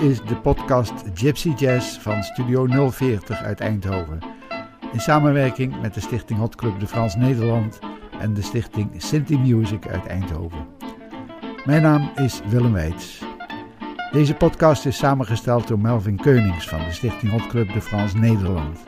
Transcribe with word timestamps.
Is 0.00 0.20
de 0.20 0.36
podcast 0.36 0.92
Gypsy 1.14 1.52
Jazz 1.56 1.98
van 1.98 2.22
Studio 2.22 2.90
040 2.90 3.42
uit 3.42 3.60
Eindhoven. 3.60 4.18
In 4.92 5.00
samenwerking 5.00 5.80
met 5.80 5.94
de 5.94 6.00
stichting 6.00 6.38
Hot 6.38 6.54
Club 6.54 6.80
de 6.80 6.86
Frans 6.86 7.16
Nederland 7.16 7.78
en 8.20 8.34
de 8.34 8.42
stichting 8.42 8.90
Sinti 8.96 9.38
Music 9.38 9.86
uit 9.88 10.06
Eindhoven. 10.06 10.66
Mijn 11.64 11.82
naam 11.82 12.10
is 12.14 12.40
Willem 12.48 12.72
Weits. 12.72 13.24
Deze 14.12 14.34
podcast 14.34 14.86
is 14.86 14.96
samengesteld 14.96 15.68
door 15.68 15.78
Melvin 15.78 16.16
Keunings 16.16 16.68
van 16.68 16.78
de 16.78 16.92
stichting 16.92 17.32
Hot 17.32 17.46
Club 17.46 17.72
de 17.72 17.80
Frans 17.80 18.14
Nederland. 18.14 18.84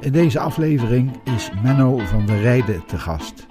In 0.00 0.12
deze 0.12 0.38
aflevering 0.38 1.20
is 1.36 1.50
Menno 1.62 1.98
van 1.98 2.26
der 2.26 2.40
Rijden 2.40 2.86
te 2.86 2.98
gast. 2.98 3.46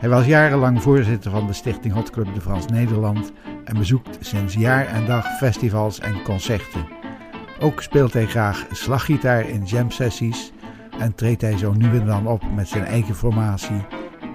Hij 0.00 0.08
was 0.08 0.26
jarenlang 0.26 0.82
voorzitter 0.82 1.30
van 1.30 1.46
de 1.46 1.52
stichting 1.52 1.94
Hot 1.94 2.10
Club 2.10 2.34
de 2.34 2.40
Frans 2.40 2.66
Nederland 2.66 3.32
en 3.68 3.78
bezoekt 3.78 4.18
sinds 4.20 4.54
jaar 4.54 4.86
en 4.86 5.06
dag 5.06 5.36
festivals 5.36 6.00
en 6.00 6.22
concerten. 6.22 6.86
Ook 7.60 7.82
speelt 7.82 8.12
hij 8.12 8.26
graag 8.26 8.66
slaggitaar 8.72 9.48
in 9.48 9.64
jam 9.64 9.90
sessies 9.90 10.52
en 10.98 11.14
treedt 11.14 11.42
hij 11.42 11.58
zo 11.58 11.72
nu 11.72 11.98
en 11.98 12.06
dan 12.06 12.26
op 12.26 12.42
met 12.54 12.68
zijn 12.68 12.84
eigen 12.84 13.14
formatie 13.14 13.86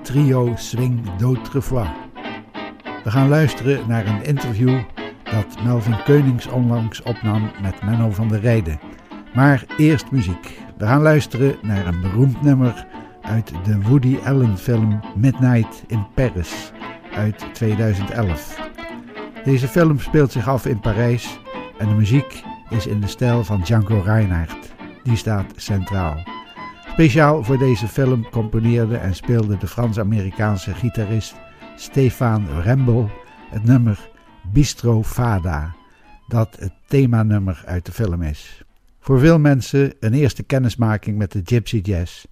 Trio 0.01 0.53
Swing 0.55 1.15
d'Autrefois. 1.17 1.87
We 3.03 3.11
gaan 3.11 3.29
luisteren 3.29 3.87
naar 3.87 4.07
een 4.07 4.23
interview 4.23 4.79
dat 5.23 5.63
Melvin 5.63 6.03
Keunings 6.03 6.47
onlangs 6.47 7.01
opnam 7.01 7.51
met 7.61 7.81
Menno 7.83 8.09
van 8.09 8.27
der 8.27 8.39
Rijden. 8.39 8.79
Maar 9.33 9.65
eerst 9.77 10.11
muziek. 10.11 10.59
We 10.77 10.85
gaan 10.85 11.01
luisteren 11.01 11.55
naar 11.61 11.87
een 11.87 12.01
beroemd 12.01 12.41
nummer 12.41 12.87
uit 13.21 13.51
de 13.63 13.81
Woody 13.81 14.17
Allen 14.25 14.57
film 14.57 14.99
Midnight 15.15 15.83
in 15.87 16.07
Paris 16.13 16.71
uit 17.15 17.45
2011. 17.53 18.72
Deze 19.43 19.67
film 19.67 19.99
speelt 19.99 20.31
zich 20.31 20.47
af 20.47 20.65
in 20.65 20.79
Parijs 20.79 21.39
en 21.77 21.87
de 21.87 21.93
muziek 21.93 22.43
is 22.69 22.87
in 22.87 23.01
de 23.01 23.07
stijl 23.07 23.43
van 23.43 23.61
Django 23.61 24.01
Reinhardt. 24.05 24.73
Die 25.03 25.17
staat 25.17 25.53
centraal. 25.55 26.23
Speciaal 26.91 27.43
voor 27.43 27.57
deze 27.57 27.87
film 27.87 28.29
componeerde 28.29 28.97
en 28.97 29.15
speelde 29.15 29.57
de 29.57 29.67
Frans-Amerikaanse 29.67 30.73
gitarist 30.73 31.35
Stefan 31.75 32.47
Rembel 32.61 33.09
het 33.49 33.63
nummer 33.63 34.09
Bistro 34.53 35.03
Fada, 35.03 35.75
dat 36.27 36.55
het 36.59 36.73
themanummer 36.87 37.63
uit 37.65 37.85
de 37.85 37.91
film 37.91 38.21
is. 38.21 38.63
Voor 38.99 39.19
veel 39.19 39.39
mensen 39.39 39.93
een 39.99 40.13
eerste 40.13 40.43
kennismaking 40.43 41.17
met 41.17 41.31
de 41.31 41.41
Gypsy 41.43 41.79
Jazz. 41.83 42.25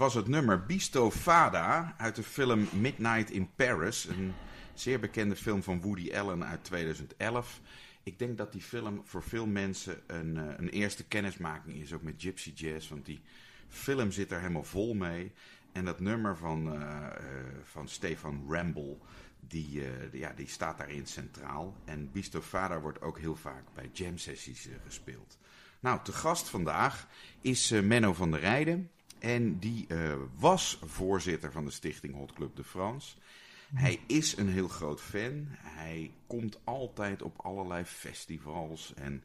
Was 0.00 0.14
het 0.14 0.28
nummer 0.28 0.66
Bisto 0.66 1.10
Fada 1.10 1.94
uit 1.98 2.16
de 2.16 2.22
film 2.22 2.68
Midnight 2.72 3.30
in 3.30 3.50
Paris. 3.56 4.04
Een 4.04 4.34
zeer 4.74 5.00
bekende 5.00 5.36
film 5.36 5.62
van 5.62 5.80
Woody 5.80 6.14
Allen 6.14 6.44
uit 6.44 6.64
2011. 6.64 7.60
Ik 8.02 8.18
denk 8.18 8.38
dat 8.38 8.52
die 8.52 8.62
film 8.62 9.02
voor 9.04 9.22
veel 9.22 9.46
mensen 9.46 10.00
een, 10.06 10.36
eh, 10.36 10.44
een 10.56 10.68
eerste 10.68 11.04
kennismaking 11.04 11.76
is, 11.76 11.92
ook 11.92 12.02
met 12.02 12.14
Gypsy 12.18 12.52
Jazz. 12.54 12.88
Want 12.88 13.04
die 13.04 13.20
film 13.68 14.10
zit 14.10 14.32
er 14.32 14.40
helemaal 14.40 14.64
vol 14.64 14.94
mee. 14.94 15.32
En 15.72 15.84
dat 15.84 16.00
nummer 16.00 16.36
van, 16.36 16.74
uh, 16.74 17.06
van 17.64 17.88
Stefan 17.88 18.44
Ramble, 18.48 18.96
die, 19.40 19.82
ja, 20.12 20.32
die 20.36 20.48
staat 20.48 20.78
daarin 20.78 21.06
centraal. 21.06 21.76
En 21.84 22.10
Bisto 22.12 22.40
Fada 22.40 22.80
wordt 22.80 23.02
ook 23.02 23.18
heel 23.18 23.36
vaak 23.36 23.64
bij 23.74 23.90
jam 23.92 24.18
sessies 24.18 24.68
gespeeld. 24.84 25.38
Nou, 25.80 26.00
te 26.02 26.12
gast 26.12 26.48
vandaag 26.48 27.08
is 27.40 27.70
Menno 27.70 28.12
van 28.12 28.30
der 28.30 28.40
Rijden. 28.40 28.90
En 29.20 29.58
die 29.58 29.86
uh, 29.88 30.14
was 30.38 30.78
voorzitter 30.84 31.52
van 31.52 31.64
de 31.64 31.70
stichting 31.70 32.14
Hot 32.14 32.32
Club 32.32 32.56
de 32.56 32.64
France. 32.64 33.16
Hij 33.74 34.00
is 34.06 34.36
een 34.36 34.48
heel 34.48 34.68
groot 34.68 35.00
fan. 35.00 35.46
Hij 35.58 36.10
komt 36.26 36.60
altijd 36.64 37.22
op 37.22 37.38
allerlei 37.38 37.84
festivals 37.84 38.92
en 38.94 39.24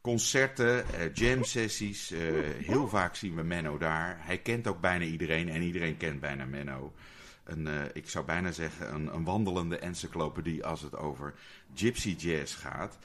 concerten, 0.00 0.84
uh, 0.94 1.14
jam 1.14 1.44
sessies. 1.44 2.12
Uh, 2.12 2.20
heel 2.56 2.88
vaak 2.88 3.14
zien 3.14 3.34
we 3.34 3.42
Menno 3.42 3.78
daar. 3.78 4.16
Hij 4.20 4.38
kent 4.38 4.66
ook 4.66 4.80
bijna 4.80 5.04
iedereen 5.04 5.48
en 5.48 5.62
iedereen 5.62 5.96
kent 5.96 6.20
bijna 6.20 6.44
Menno. 6.44 6.92
Uh, 7.56 7.72
ik 7.92 8.08
zou 8.08 8.24
bijna 8.24 8.52
zeggen 8.52 8.94
een, 8.94 9.14
een, 9.14 9.24
wandelende 9.24 9.78
encyclopedie 9.78 10.66
als 10.66 10.82
het 10.82 10.96
over 10.96 11.34
gypsy 11.74 12.14
jazz 12.18 12.56
gaat. 12.56 12.98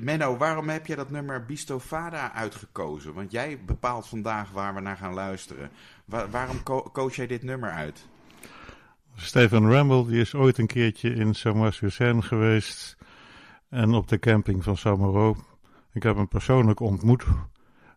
Menno, 0.00 0.36
waarom 0.36 0.68
heb 0.68 0.86
je 0.86 0.96
dat 0.96 1.10
nummer 1.10 1.44
Bisto 1.44 1.80
Fada 1.80 2.32
uitgekozen? 2.32 3.14
Want 3.14 3.32
jij 3.32 3.58
bepaalt 3.64 4.08
vandaag 4.08 4.50
waar 4.50 4.74
we 4.74 4.80
naar 4.80 4.96
gaan 4.96 5.14
luisteren. 5.14 5.70
Wa 6.04 6.28
waarom 6.28 6.62
ko 6.62 6.82
koos 6.82 7.16
jij 7.16 7.26
dit 7.26 7.42
nummer 7.42 7.70
uit? 7.70 8.08
Stefan 9.16 9.70
Ramble 9.70 10.06
die 10.06 10.20
is 10.20 10.34
ooit 10.34 10.58
een 10.58 10.66
keertje 10.66 11.14
in 11.14 11.34
Saint-Marc-sur-Seine 11.34 12.22
geweest. 12.22 12.96
En 13.68 13.92
op 13.92 14.08
de 14.08 14.18
camping 14.18 14.64
van 14.64 14.76
Samaro. 14.76 15.36
Ik 15.92 16.02
heb 16.02 16.16
hem 16.16 16.28
persoonlijk 16.28 16.80
ontmoet. 16.80 17.24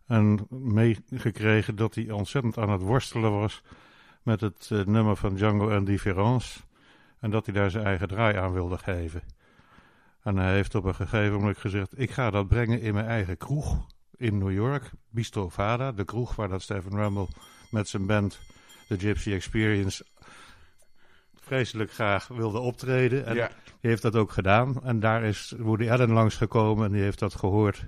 En 0.06 0.46
meegekregen 0.48 1.76
dat 1.76 1.94
hij 1.94 2.10
ontzettend 2.10 2.58
aan 2.58 2.70
het 2.70 2.82
worstelen 2.82 3.30
was 3.30 3.62
met 4.28 4.40
het 4.40 4.68
uh, 4.72 4.84
nummer 4.84 5.16
van 5.16 5.34
Django 5.34 5.68
en 5.70 5.84
Difference. 5.84 6.60
En 7.20 7.30
dat 7.30 7.44
hij 7.46 7.54
daar 7.54 7.70
zijn 7.70 7.84
eigen 7.84 8.08
draai 8.08 8.36
aan 8.36 8.52
wilde 8.52 8.78
geven. 8.78 9.22
En 10.22 10.36
hij 10.36 10.52
heeft 10.54 10.74
op 10.74 10.84
een 10.84 10.94
gegeven 10.94 11.32
moment 11.32 11.58
gezegd: 11.58 11.98
Ik 12.00 12.10
ga 12.10 12.30
dat 12.30 12.48
brengen 12.48 12.80
in 12.80 12.94
mijn 12.94 13.06
eigen 13.06 13.36
kroeg 13.36 13.86
in 14.16 14.38
New 14.38 14.52
York. 14.52 14.90
Bistro 15.10 15.48
Vada, 15.48 15.92
de 15.92 16.04
kroeg 16.04 16.34
waar 16.34 16.48
dat 16.48 16.62
Stephen 16.62 16.94
Rumble 16.96 17.28
met 17.70 17.88
zijn 17.88 18.06
band, 18.06 18.40
The 18.88 18.98
Gypsy 18.98 19.32
Experience, 19.32 20.04
vreselijk 21.34 21.92
graag 21.92 22.28
wilde 22.28 22.58
optreden. 22.58 23.26
En 23.26 23.34
Ja. 23.34 23.48
die 23.64 23.90
heeft 23.90 24.02
dat 24.02 24.16
ook 24.16 24.32
gedaan. 24.32 24.82
En 24.84 25.00
daar 25.00 25.22
is 25.24 25.54
Woody 25.58 25.90
Allen 25.90 26.10
langsgekomen 26.10 26.86
en 26.86 26.92
die 26.92 27.02
heeft 27.02 27.18
dat 27.18 27.34
gehoord. 27.34 27.84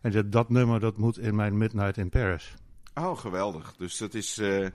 En 0.00 0.12
zei, 0.12 0.28
dat 0.28 0.48
nummer 0.48 0.80
dat 0.80 0.96
moet 0.96 1.18
in 1.18 1.34
mijn 1.34 1.58
Midnight 1.58 1.96
in 1.96 2.08
Paris. 2.08 2.54
Oh, 2.94 3.18
geweldig. 3.18 3.74
Dus 3.76 3.96
dat 3.98 4.14
is 4.14 4.38
eh, 4.38 4.66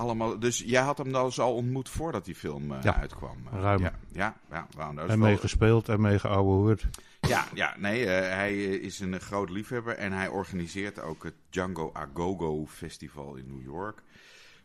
allemaal. 0.00 0.38
Dus 0.38 0.58
jij 0.58 0.82
had 0.82 0.98
hem 0.98 1.12
dus 1.12 1.40
al 1.40 1.54
ontmoet 1.54 1.88
voordat 1.88 2.24
die 2.24 2.34
film 2.34 2.72
eh, 2.72 2.82
Ja, 2.82 2.96
uitkwam. 2.96 3.36
Eh, 3.52 3.60
ruim. 3.60 3.80
Ja, 3.80 3.92
ja, 4.12 4.36
ja, 4.50 4.66
dat 4.76 4.88
is 4.88 4.96
En 5.00 5.06
wel- 5.06 5.16
mee 5.28 5.36
gespeeld 5.36 5.88
en 5.88 6.00
mee 6.00 6.18
geouwehoerd. 6.18 6.86
Ja, 7.20 7.46
ja 7.54 7.74
nee, 7.78 8.06
eh, 8.06 8.34
hij 8.36 8.64
is 8.64 9.00
een 9.00 9.20
groot 9.20 9.50
liefhebber 9.50 9.94
en 9.96 10.12
hij 10.12 10.28
organiseert 10.28 11.00
ook 11.00 11.22
het 11.24 11.34
Django 11.48 11.90
Agogo 11.92 12.66
Festival 12.66 13.34
in 13.34 13.44
New 13.46 13.62
York. 13.62 14.02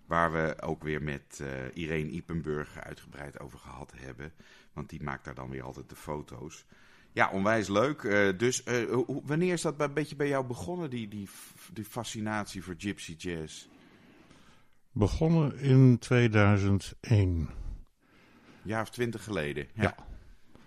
Waar 0.05 0.31
we 0.31 0.55
ook 0.61 0.83
weer 0.83 1.01
met 1.01 1.43
Irene 1.73 2.09
Ipenburg 2.09 2.77
uitgebreid 2.79 3.39
over 3.39 3.59
gehad 3.59 3.91
hebben. 3.95 4.31
Want 4.73 4.89
die 4.89 5.03
maakt 5.03 5.25
daar 5.25 5.35
dan 5.35 5.49
weer 5.49 5.63
altijd 5.63 5.89
de 5.89 5.95
foto's. 5.95 6.65
Ja, 7.11 7.29
onwijs 7.31 7.67
leuk. 7.67 8.01
Dus 8.37 8.63
wanneer 9.05 9.53
is 9.53 9.61
dat 9.61 9.77
bij- 9.77 9.87
een 9.87 9.93
beetje 9.93 10.15
bij 10.15 10.27
jou 10.27 10.45
begonnen, 10.45 10.89
die, 10.89 11.07
die, 11.07 11.29
die 11.73 11.85
fascinatie 11.85 12.63
voor 12.63 12.75
gypsy 12.77 13.15
jazz? 13.17 13.65
Begonnen 14.97 15.59
in 15.59 15.97
2001. 15.99 16.93
Een 17.09 17.49
jaar 18.61 18.81
of 18.81 18.89
twintig 18.89 19.23
geleden. 19.23 19.67
Ja. 19.73 19.95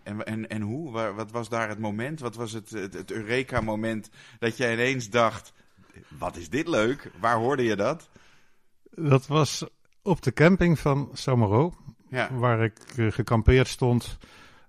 En, 0.03 0.27
en, 0.27 0.49
en 0.49 0.63
hoe? 0.63 0.91
Wat 1.15 1.31
was 1.31 1.49
daar 1.49 1.69
het 1.69 1.79
moment? 1.79 2.21
Wat 2.21 2.35
was 2.35 2.53
het, 2.53 2.71
het, 2.71 2.95
het 2.95 3.11
Eureka-moment 3.11 4.11
dat 4.39 4.57
jij 4.57 4.73
ineens 4.73 5.11
dacht: 5.11 5.53
wat 6.19 6.37
is 6.37 6.49
dit 6.49 6.69
leuk? 6.69 7.11
Waar 7.21 7.37
hoorde 7.37 7.63
je 7.63 7.77
dat? 7.77 8.09
Dat 8.91 9.27
was 9.27 9.65
op 10.03 10.23
de 10.23 10.33
camping 10.33 10.79
van 10.79 11.11
Samaro, 11.13 11.75
Ja, 12.09 12.35
waar 12.35 12.65
ik 12.65 12.79
eh, 12.97 13.13
gekampeerd 13.13 13.69
stond 13.69 14.19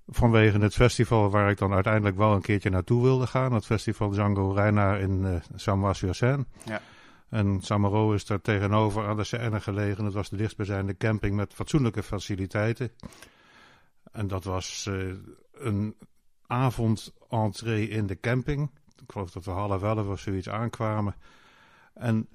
vanwege 0.08 0.60
het 0.60 0.74
festival 0.74 1.30
waar 1.30 1.50
ik 1.50 1.58
dan 1.58 1.74
uiteindelijk 1.74 2.18
wel 2.18 2.34
een 2.34 2.42
keertje 2.42 2.70
naartoe 2.70 3.04
wilde 3.04 3.28
gaan. 3.28 3.54
Het 3.54 3.66
festival 3.66 4.10
Django 4.10 4.52
Reinhard 4.52 5.02
in 5.02 5.24
uh, 5.24 5.36
Saint-Marc-sur-Seine. 5.56 6.46
Ja. 6.66 6.82
En 7.30 7.62
Samaro 7.62 8.14
is 8.14 8.26
daar 8.26 8.42
tegenover 8.42 9.08
aan 9.08 9.18
de 9.18 9.24
Seine 9.24 9.62
gelegen. 9.62 10.06
Het 10.06 10.14
was 10.14 10.30
de 10.30 10.36
dichtstbijzijnde 10.36 10.98
camping 10.98 11.36
met 11.36 11.54
fatsoenlijke 11.54 12.04
faciliteiten. 12.04 12.92
En 14.12 14.28
dat 14.28 14.44
was 14.44 14.86
eh, 14.90 15.08
een 15.54 15.96
avondentree 16.48 17.90
in 17.90 18.08
de 18.08 18.20
camping. 18.20 18.72
Ik 19.02 19.12
geloof 19.12 19.32
dat 19.32 19.46
we 19.46 19.52
half 19.52 19.84
elf 19.84 20.08
of 20.08 20.20
zoiets 20.20 20.50
aankwamen. 20.50 21.16
En 21.94 22.28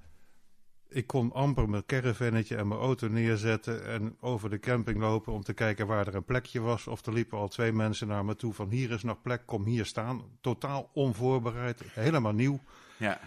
ik 0.89 1.07
kon 1.07 1.33
amper 1.33 1.69
mijn 1.69 1.87
caravannetje 1.87 2.57
en 2.57 2.69
mijn 2.69 2.81
auto 2.81 3.09
neerzetten 3.09 3.87
en 3.87 4.17
over 4.21 4.51
de 4.51 4.59
camping 4.59 5.01
lopen 5.01 5.33
om 5.33 5.43
te 5.43 5.53
kijken 5.53 5.87
waar 5.87 6.07
er 6.07 6.15
een 6.15 6.25
plekje 6.25 6.61
was. 6.61 6.87
Of 6.87 7.07
er 7.07 7.13
liepen 7.13 7.39
al 7.39 7.49
twee 7.49 7.73
mensen 7.73 8.09
naar 8.09 8.25
me 8.25 8.37
toe 8.37 8.53
van 8.53 8.69
hier 8.69 8.91
is 8.91 9.03
nog 9.03 9.23
plek, 9.23 9.43
kom 9.47 9.65
hier 9.65 9.87
staan. 9.87 10.23
Totaal 10.41 10.91
onvoorbereid, 10.93 11.83
helemaal 11.85 12.33
nieuw. 12.33 12.61
ja, 12.97 13.21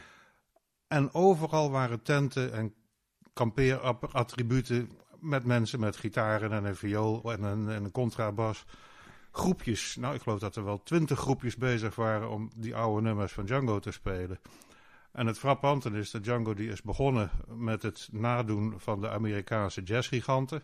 En 0.87 1.13
overal 1.13 1.71
waren 1.71 2.01
tenten 2.01 2.53
en 2.53 2.73
kampeerattributen 3.33 4.91
met 5.19 5.45
mensen 5.45 5.79
met 5.79 5.97
gitaren 5.97 6.51
en 6.51 6.65
een 6.65 6.75
viool 6.75 7.31
en 7.31 7.43
een, 7.43 7.69
en 7.69 7.83
een 7.83 7.91
contrabas. 7.91 8.65
Groepjes, 9.31 9.95
nou 9.95 10.15
ik 10.15 10.21
geloof 10.21 10.39
dat 10.39 10.55
er 10.55 10.63
wel 10.63 10.83
twintig 10.83 11.19
groepjes 11.19 11.55
bezig 11.55 11.95
waren 11.95 12.29
om 12.29 12.49
die 12.55 12.75
oude 12.75 13.01
nummers 13.01 13.33
van 13.33 13.45
Django 13.45 13.79
te 13.79 13.91
spelen. 13.91 14.39
En 15.11 15.27
het 15.27 15.39
frappante 15.39 15.89
is 15.89 16.11
dat 16.11 16.23
Django 16.23 16.53
die 16.53 16.69
is 16.69 16.81
begonnen 16.81 17.29
met 17.47 17.81
het 17.81 18.09
nadoen 18.11 18.73
van 18.77 19.01
de 19.01 19.09
Amerikaanse 19.09 19.81
jazzgiganten. 19.81 20.63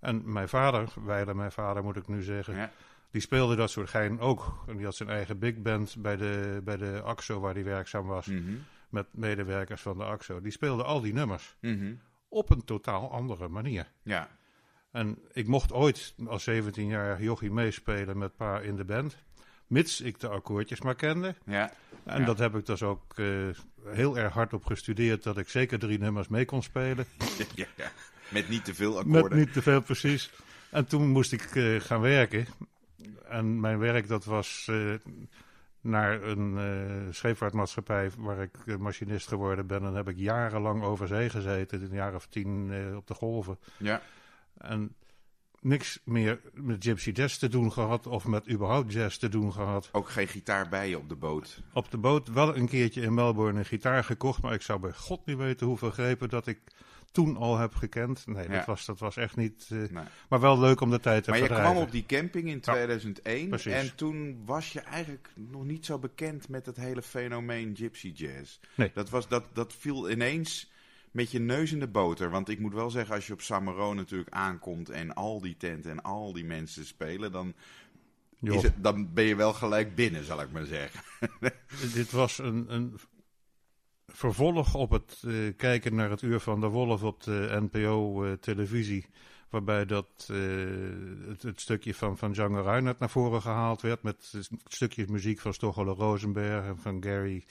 En 0.00 0.32
mijn 0.32 0.48
vader, 0.48 0.88
wijle 1.04 1.34
mijn 1.34 1.52
vader 1.52 1.82
moet 1.82 1.96
ik 1.96 2.08
nu 2.08 2.22
zeggen, 2.22 2.54
ja. 2.56 2.70
die 3.10 3.20
speelde 3.20 3.56
dat 3.56 3.70
soort 3.70 3.90
gein 3.90 4.20
ook. 4.20 4.64
En 4.66 4.76
die 4.76 4.84
had 4.84 4.94
zijn 4.94 5.08
eigen 5.08 5.38
big 5.38 5.62
band 5.62 5.96
bij 5.98 6.16
de, 6.16 6.60
bij 6.64 6.76
de 6.76 7.00
AXO 7.04 7.40
waar 7.40 7.54
hij 7.54 7.64
werkzaam 7.64 8.06
was 8.06 8.26
Mhm, 8.26 8.56
met 8.94 9.06
medewerkers 9.10 9.82
van 9.82 9.98
de 9.98 10.04
AXO. 10.04 10.40
Die 10.40 10.52
speelden 10.52 10.86
al 10.86 11.00
die 11.00 11.12
nummers 11.12 11.56
mhm, 11.60 11.94
op 12.28 12.50
een 12.50 12.64
totaal 12.64 13.10
andere 13.12 13.48
manier. 13.48 13.86
ja. 14.02 14.28
En 14.90 15.18
ik 15.32 15.46
mocht 15.46 15.72
ooit 15.72 16.14
als 16.26 16.50
17-jarig 16.50 17.20
jochie 17.20 17.50
meespelen 17.50 18.18
met 18.18 18.36
pa 18.36 18.60
in 18.60 18.76
de 18.76 18.84
band. 18.84 19.16
Mits 19.66 20.00
ik 20.00 20.20
de 20.20 20.28
akkoordjes 20.28 20.80
maar 20.80 20.94
kende. 20.94 21.34
ja. 21.46 21.72
En 22.04 22.20
Ja. 22.20 22.26
dat 22.26 22.38
heb 22.38 22.54
ik 22.56 22.66
dus 22.66 22.82
ook 22.82 23.12
eh, 23.18 23.26
heel 23.84 24.18
erg 24.18 24.32
hard 24.32 24.52
op 24.52 24.64
gestudeerd. 24.64 25.22
Dat 25.22 25.38
ik 25.38 25.48
zeker 25.48 25.78
drie 25.78 25.98
nummers 25.98 26.28
mee 26.28 26.44
kon 26.44 26.62
spelen. 26.62 27.06
ja, 27.54 27.66
ja. 27.76 27.90
Met 28.28 28.48
niet 28.48 28.64
te 28.64 28.74
veel 28.74 28.92
Met 29.04 29.14
akkoorden. 29.16 29.38
niet 29.38 29.52
te 29.52 29.62
veel 29.62 29.82
precies. 29.82 30.30
En 30.70 30.86
toen 30.86 31.08
moest 31.08 31.32
ik 31.32 31.54
eh, 31.56 31.80
gaan 31.80 32.00
werken. 32.00 32.46
En 33.28 33.60
mijn 33.60 33.78
werk 33.78 34.08
dat 34.08 34.24
was 34.24 34.66
eh, 34.70 34.94
naar 35.84 36.22
een 36.22 36.58
eh, 36.58 37.12
scheepvaartmaatschappij 37.12 38.10
waar 38.18 38.42
ik 38.42 38.56
eh, 38.66 38.76
machinist 38.76 39.28
geworden 39.28 39.66
ben. 39.66 39.82
En 39.84 39.94
heb 39.94 40.08
ik 40.08 40.16
jarenlang 40.16 40.82
over 40.82 41.08
zee 41.08 41.30
gezeten. 41.30 41.82
Een 41.82 41.94
jaar 41.94 42.14
of 42.14 42.26
tien 42.26 42.72
eh, 42.72 42.96
op 42.96 43.06
de 43.06 43.14
golven. 43.14 43.58
Ja, 43.76 44.02
En 44.58 44.94
niks 45.60 46.00
meer 46.04 46.40
met 46.52 46.84
gypsy 46.84 47.10
jazz 47.10 47.36
te 47.36 47.48
doen 47.48 47.72
gehad. 47.72 48.06
Of 48.06 48.26
met 48.26 48.50
überhaupt 48.50 48.92
jazz 48.92 49.16
te 49.16 49.28
doen 49.28 49.52
gehad. 49.52 49.88
ook 49.92 50.08
geen 50.08 50.28
gitaar 50.28 50.68
bij 50.68 50.88
je 50.88 50.98
op 50.98 51.08
de 51.08 51.16
boot. 51.16 51.62
Op 51.72 51.90
de 51.90 51.98
boot 51.98 52.28
wel 52.28 52.56
een 52.56 52.68
keertje 52.68 53.00
in 53.00 53.14
Melbourne 53.14 53.58
een 53.58 53.64
gitaar 53.64 54.04
gekocht. 54.04 54.42
Maar 54.42 54.52
ik 54.52 54.62
zou 54.62 54.80
bij 54.80 54.92
god 54.92 55.26
niet 55.26 55.36
weten 55.36 55.66
hoeveel 55.66 55.90
grepen 55.90 56.28
dat 56.28 56.46
ik 56.46 56.60
toen 57.14 57.36
al 57.36 57.58
heb 57.58 57.74
gekend. 57.74 58.26
Nee, 58.26 58.48
Ja. 58.48 58.56
dat, 58.56 58.66
was, 58.66 58.84
dat 58.84 58.98
was 58.98 59.16
echt 59.16 59.36
niet... 59.36 59.66
eh, 59.70 59.78
Nee. 59.78 60.04
maar 60.28 60.40
wel 60.40 60.58
leuk 60.58 60.80
om 60.80 60.90
de 60.90 61.00
tijd 61.00 61.24
te 61.24 61.30
Maar 61.30 61.38
je 61.38 61.46
kwam 61.46 61.76
op 61.76 61.90
die 61.90 62.06
camping 62.06 62.48
in 62.48 62.60
2001 62.60 63.48
precies. 63.48 63.72
en 63.72 63.94
toen 63.96 64.42
was 64.44 64.72
je 64.72 64.80
eigenlijk 64.80 65.28
nog 65.34 65.64
niet 65.64 65.86
zo 65.86 65.98
bekend 65.98 66.48
met 66.48 66.66
het 66.66 66.76
hele 66.76 67.02
fenomeen 67.02 67.76
gypsy 67.76 68.12
jazz. 68.14 68.58
Nee. 68.74 68.90
Dat, 68.94 69.10
was, 69.10 69.28
dat, 69.28 69.44
dat 69.52 69.72
viel 69.72 70.10
ineens 70.10 70.72
met 71.10 71.30
je 71.30 71.38
neus 71.40 71.72
in 71.72 71.80
de 71.80 71.88
boter. 71.88 72.30
Want 72.30 72.48
ik 72.48 72.58
moet 72.58 72.74
wel 72.74 72.90
zeggen, 72.90 73.14
als 73.14 73.26
je 73.26 73.32
op 73.32 73.40
Samaro 73.40 73.94
natuurlijk 73.94 74.30
aankomt 74.30 74.90
en 74.90 75.14
al 75.14 75.40
die 75.40 75.56
tenten 75.56 75.90
en 75.90 76.02
al 76.02 76.32
die 76.32 76.44
mensen 76.44 76.84
spelen, 76.86 77.32
dan, 77.32 77.54
het, 78.40 78.72
dan 78.76 79.12
ben 79.12 79.24
je 79.24 79.36
wel 79.36 79.52
gelijk 79.52 79.94
binnen, 79.94 80.24
zal 80.24 80.40
ik 80.40 80.50
maar 80.52 80.64
zeggen. 80.64 81.00
Dit 81.94 82.10
was 82.10 82.38
een, 82.38 82.64
een 82.74 82.98
vervolg 84.14 84.74
op 84.74 84.90
het 84.90 85.22
eh, 85.26 85.32
kijken 85.56 85.94
naar 85.94 86.10
het 86.10 86.22
Uur 86.22 86.40
van 86.40 86.60
de 86.60 86.66
Wolf 86.66 87.02
op 87.02 87.22
de 87.22 87.58
NPO-televisie. 87.70 89.06
waarbij 89.50 89.86
dat, 89.86 90.28
eh, 90.30 90.36
het, 91.28 91.42
het 91.42 91.60
stukje 91.60 91.94
van, 91.94 92.18
van 92.18 92.32
Django 92.32 92.62
Reinhardt 92.62 92.98
naar 93.00 93.10
voren 93.10 93.42
gehaald 93.42 93.80
werd. 93.82 94.02
Met 94.02 94.32
stukjes 94.66 95.06
muziek 95.06 95.40
van 95.40 95.54
Stochele 95.54 95.92
Rosenberg 95.92 96.64
en 96.66 96.78
van 96.78 97.02
Gary 97.02 97.44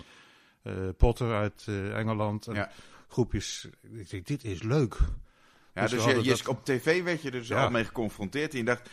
eh, 0.62 0.74
Potter 0.98 1.34
uit 1.34 1.64
eh, 1.68 1.98
Engeland. 1.98 2.48
En 2.48 2.54
Ja. 2.56 2.72
groepjes. 3.08 3.68
Ik 3.94 4.10
denk, 4.10 4.26
dit 4.28 4.44
is 4.44 4.62
leuk. 4.64 4.98
Ja, 5.74 5.82
Dus 5.82 5.90
dus 5.92 6.00
je, 6.00 6.06
hadden 6.06 6.24
je- 6.24 6.30
dat- 6.30 6.48
op 6.48 6.66
tv 6.66 7.04
werd 7.04 7.22
je 7.22 7.28
er 7.32 7.40
dus 7.40 7.48
Ja. 7.48 7.64
al 7.64 7.70
mee 7.70 7.86
geconfronteerd 7.86 8.52
en 8.52 8.58
je 8.58 8.64
dacht... 8.64 8.90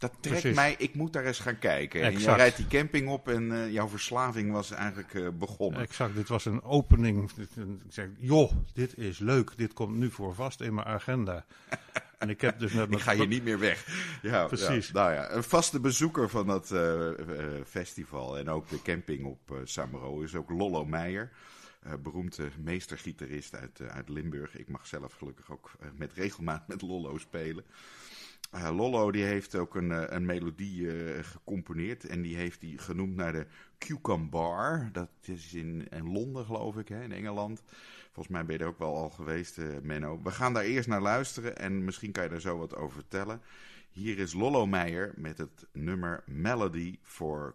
Dat 0.00 0.12
trekt 0.20 0.40
Precies. 0.40 0.56
mij, 0.56 0.74
ik 0.78 0.94
moet 0.94 1.12
daar 1.12 1.24
eens 1.24 1.38
gaan 1.38 1.58
kijken. 1.58 2.02
En 2.02 2.18
je 2.18 2.34
rijdt 2.34 2.56
die 2.56 2.66
camping 2.66 3.08
op 3.08 3.28
en 3.28 3.52
eh, 3.52 3.72
jouw 3.72 3.88
verslaving 3.88 4.52
was 4.52 4.70
eigenlijk 4.70 5.14
eh, 5.14 5.28
begonnen. 5.28 5.80
Exact, 5.80 6.14
dit 6.14 6.28
was 6.28 6.44
een 6.44 6.62
opening. 6.62 7.30
Ik 7.30 7.48
zeg, 7.88 8.08
joh, 8.18 8.52
dit 8.72 8.98
is 8.98 9.18
leuk. 9.18 9.52
Dit 9.56 9.72
komt 9.72 9.96
nu 9.96 10.10
voor 10.10 10.34
vast 10.34 10.60
in 10.60 10.74
mijn 10.74 10.86
agenda. 10.86 11.44
En 12.18 12.30
ik 12.30 12.40
heb 12.40 12.58
dus 12.58 12.72
met 12.72 12.92
Ik 12.92 13.00
ga 13.00 13.14
hier 13.14 13.26
niet 13.26 13.44
meer 13.44 13.58
weg. 13.58 13.86
Ja, 14.22 14.46
Precies. 14.46 14.86
Ja, 14.86 14.92
nou 14.92 15.12
ja, 15.12 15.32
een 15.32 15.42
vaste 15.42 15.80
bezoeker 15.80 16.28
van 16.28 16.46
dat 16.46 16.70
uh, 16.70 17.10
festival 17.66 18.38
en 18.38 18.48
ook 18.48 18.68
de 18.68 18.82
camping 18.82 19.24
op 19.24 19.60
Samaro 19.64 20.20
is 20.20 20.34
ook 20.34 20.50
Lollo 20.50 20.84
Meijer. 20.84 21.30
Uh, 21.86 21.92
beroemde 22.02 22.48
meestergitarist 22.58 23.54
uit, 23.54 23.80
uit 23.80 24.08
Limburg. 24.08 24.56
Ik 24.56 24.68
mag 24.68 24.86
zelf 24.86 25.12
gelukkig 25.12 25.50
ook 25.50 25.70
met 25.96 26.12
regelmaat 26.14 26.68
met 26.68 26.82
Lollo 26.82 27.18
spelen. 27.18 27.64
Uh, 28.54 28.76
Lollo 28.76 29.10
die 29.10 29.24
heeft 29.24 29.54
ook 29.54 29.74
een, 29.74 30.14
een 30.14 30.26
melodie 30.26 30.80
uh, 30.80 31.18
gecomponeerd 31.22 32.06
en 32.06 32.22
die 32.22 32.36
heeft 32.36 32.62
hij 32.62 32.72
genoemd 32.76 33.16
naar 33.16 33.32
de 33.32 33.46
Cucumber. 33.78 34.88
Dat 34.92 35.10
is 35.22 35.54
in, 35.54 35.88
in 35.88 36.12
Londen 36.12 36.44
geloof 36.44 36.76
ik, 36.76 36.88
hè, 36.88 37.02
in 37.02 37.12
Engeland. 37.12 37.62
Volgens 38.12 38.28
mij 38.28 38.44
ben 38.44 38.56
je 38.56 38.62
er 38.62 38.68
ook 38.68 38.78
wel 38.78 38.96
al 38.96 39.10
geweest, 39.10 39.58
Menno. 39.82 40.20
We 40.22 40.30
gaan 40.30 40.52
daar 40.52 40.64
eerst 40.64 40.88
naar 40.88 41.02
luisteren 41.02 41.56
en 41.56 41.84
misschien 41.84 42.12
kan 42.12 42.22
je 42.22 42.28
daar 42.28 42.40
zo 42.40 42.58
wat 42.58 42.76
over 42.76 42.94
vertellen. 42.94 43.40
Hier 43.90 44.18
is 44.18 44.32
Lollo 44.32 44.66
Meijer 44.66 45.12
met 45.16 45.38
het 45.38 45.66
nummer 45.72 46.22
Melody 46.26 46.98
for 47.02 47.54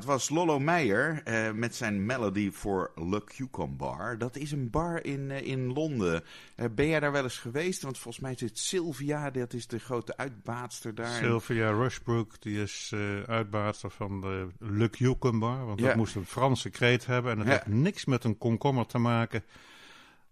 Cucumber. 0.00 0.16
was 0.16 0.28
Lollo 0.28 0.58
Meijer 0.58 1.22
uh, 1.24 1.52
met 1.52 1.74
zijn 1.74 2.06
Melody 2.06 2.50
for 2.50 2.92
Le 2.94 3.24
Cucumber. 3.24 4.18
Dat 4.18 4.36
is 4.36 4.52
een 4.52 4.70
bar 4.70 5.04
in, 5.04 5.20
uh, 5.20 5.42
in 5.42 5.72
Londen. 5.72 6.24
Uh, 6.56 6.66
ben 6.74 6.86
jij 6.86 7.00
daar 7.00 7.12
wel 7.12 7.22
eens 7.22 7.38
geweest? 7.38 7.82
Want 7.82 7.98
volgens 7.98 8.24
mij 8.24 8.36
zit 8.36 8.58
Sylvia, 8.58 9.30
dat 9.30 9.52
is 9.52 9.66
de 9.66 9.78
grote 9.78 10.16
uitbaatster 10.16 10.94
daar. 10.94 11.18
Sylvia 11.18 11.70
Rushbrook, 11.70 12.42
die 12.42 12.62
is 12.62 12.94
uitbaatster 13.26 13.90
van 13.90 14.20
de 14.20 14.48
Le 14.58 14.90
Cucumber. 14.90 15.66
Want 15.66 15.80
ja. 15.80 15.86
dat 15.86 15.96
moest 15.96 16.14
een 16.14 16.26
Franse 16.26 16.70
kreet 16.70 17.06
hebben. 17.06 17.32
En 17.32 17.38
het 17.38 17.46
ja. 17.46 17.52
heeft 17.52 17.66
niks 17.66 18.04
met 18.04 18.24
een 18.24 18.38
komkommer 18.38 18.86
te 18.86 18.98
maken. 18.98 19.44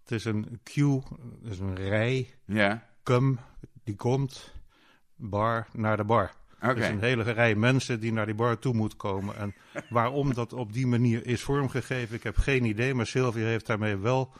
Het 0.01 0.11
is 0.11 0.25
een 0.25 0.59
Q, 0.63 0.75
het 0.75 1.51
is 1.51 1.59
een 1.59 1.75
rij. 1.75 2.33
Ja. 2.45 2.87
Cum, 3.03 3.39
die 3.83 3.95
komt, 3.95 4.53
bar, 5.15 5.67
naar 5.73 5.97
de 5.97 6.03
bar. 6.03 6.31
Okay. 6.61 6.75
Dus 6.75 6.87
een 6.87 6.99
hele 6.99 7.23
rij 7.23 7.55
mensen 7.55 7.99
die 7.99 8.13
naar 8.13 8.25
die 8.25 8.35
bar 8.35 8.59
toe 8.59 8.73
moet 8.73 8.95
komen. 8.95 9.35
En 9.35 9.55
waarom 9.89 10.33
dat 10.33 10.53
op 10.53 10.73
die 10.73 10.87
manier 10.87 11.25
is 11.25 11.41
vormgegeven, 11.41 12.15
ik 12.15 12.23
heb 12.23 12.37
geen 12.37 12.65
idee. 12.65 12.93
Maar 12.93 13.07
Sylvia 13.07 13.45
heeft 13.45 13.65
daarmee 13.65 13.97
wel 13.97 14.33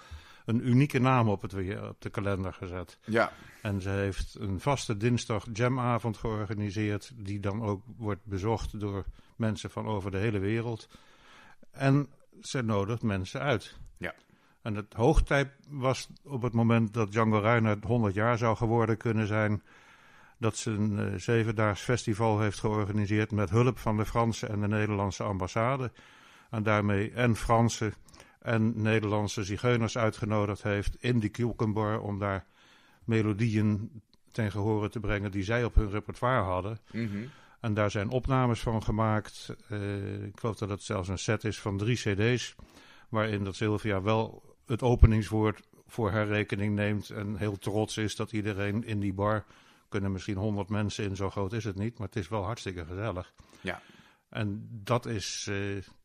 een 0.45 0.67
unieke 0.67 0.99
naam 0.99 1.29
op, 1.29 1.41
het, 1.41 1.53
op 1.89 2.01
de 2.01 2.09
kalender 2.09 2.53
gezet. 2.53 2.97
Ja. 3.05 3.31
En 3.61 3.81
ze 3.81 3.89
heeft 3.89 4.35
een 4.39 4.59
vaste 4.59 4.97
dinsdag 4.97 5.45
jamavond 5.53 6.17
georganiseerd. 6.17 7.11
Die 7.15 7.39
dan 7.39 7.63
ook 7.63 7.83
wordt 7.97 8.25
bezocht 8.25 8.79
door 8.79 9.05
mensen 9.35 9.69
van 9.69 9.85
over 9.85 10.11
de 10.11 10.17
hele 10.17 10.39
wereld. 10.39 10.89
En 11.71 12.07
ze 12.41 12.61
nodigt 12.61 13.01
mensen 13.01 13.41
uit. 13.41 13.77
Ja. 13.97 14.13
En 14.61 14.75
het 14.75 14.93
hoogtijd 14.93 15.51
was 15.67 16.09
op 16.23 16.41
het 16.41 16.53
moment 16.53 16.93
dat 16.93 17.11
Django 17.11 17.39
Reinhardt 17.39 17.85
100 17.85 18.13
jaar 18.13 18.37
zou 18.37 18.55
geworden 18.55 18.97
kunnen 18.97 19.27
zijn 19.27 19.61
dat 20.39 20.57
ze 20.57 20.71
een 20.71 20.99
uh, 20.99 21.19
zevendaags 21.19 21.81
festival 21.81 22.39
heeft 22.39 22.59
georganiseerd 22.59 23.31
met 23.31 23.49
hulp 23.49 23.77
van 23.77 23.97
de 23.97 24.05
Franse 24.05 24.47
en 24.47 24.61
de 24.61 24.67
Nederlandse 24.67 25.23
ambassade. 25.23 25.91
En 26.49 26.63
daarmee 26.63 27.11
en 27.11 27.35
Franse 27.35 27.93
en 28.41 28.81
Nederlandse 28.81 29.43
zigeuners 29.43 29.97
uitgenodigd 29.97 30.63
heeft 30.63 30.95
in 30.99 31.19
die 31.19 31.29
Kukenbar 31.29 31.99
om 31.99 32.19
daar 32.19 32.45
melodieën 33.03 34.01
ten 34.31 34.51
gehore 34.51 34.89
te 34.89 34.99
brengen 34.99 35.31
die 35.31 35.43
zij 35.43 35.63
op 35.63 35.75
hun 35.75 35.89
repertoire 35.89 36.43
hadden. 36.43 36.79
Mm 36.91 37.07
-hmm. 37.07 37.29
En 37.59 37.73
daar 37.73 37.91
zijn 37.91 38.09
opnames 38.09 38.59
van 38.59 38.83
gemaakt. 38.83 39.55
Uh, 39.71 40.23
ik 40.23 40.39
geloof 40.39 40.57
dat 40.57 40.69
het 40.69 40.83
zelfs 40.83 41.07
een 41.07 41.19
set 41.19 41.43
is 41.43 41.59
van 41.59 41.77
drie 41.77 41.95
cd's. 41.95 42.55
Waarin 43.09 43.43
dat 43.43 43.55
Sylvia 43.55 44.01
wel 44.01 44.43
het 44.65 44.81
openingswoord 44.81 45.61
voor 45.87 46.11
haar 46.11 46.27
rekening 46.27 46.75
neemt. 46.75 47.09
En 47.09 47.35
heel 47.35 47.57
trots 47.57 47.97
is 47.97 48.15
dat 48.15 48.31
iedereen 48.31 48.83
in 48.83 48.99
die 48.99 49.13
bar. 49.13 49.45
Kunnen 49.89 50.11
misschien 50.11 50.37
honderd 50.37 50.69
mensen 50.69 51.03
in, 51.03 51.15
zo 51.15 51.29
groot 51.29 51.53
is 51.53 51.63
het 51.63 51.75
niet. 51.75 51.97
Maar 51.97 52.07
het 52.07 52.15
is 52.15 52.27
wel 52.27 52.43
hartstikke 52.43 52.85
gezellig. 52.85 53.33
Ja. 53.61 53.81
En 54.29 54.67
dat 54.83 55.05
is. 55.05 55.47
eh, 55.49 55.55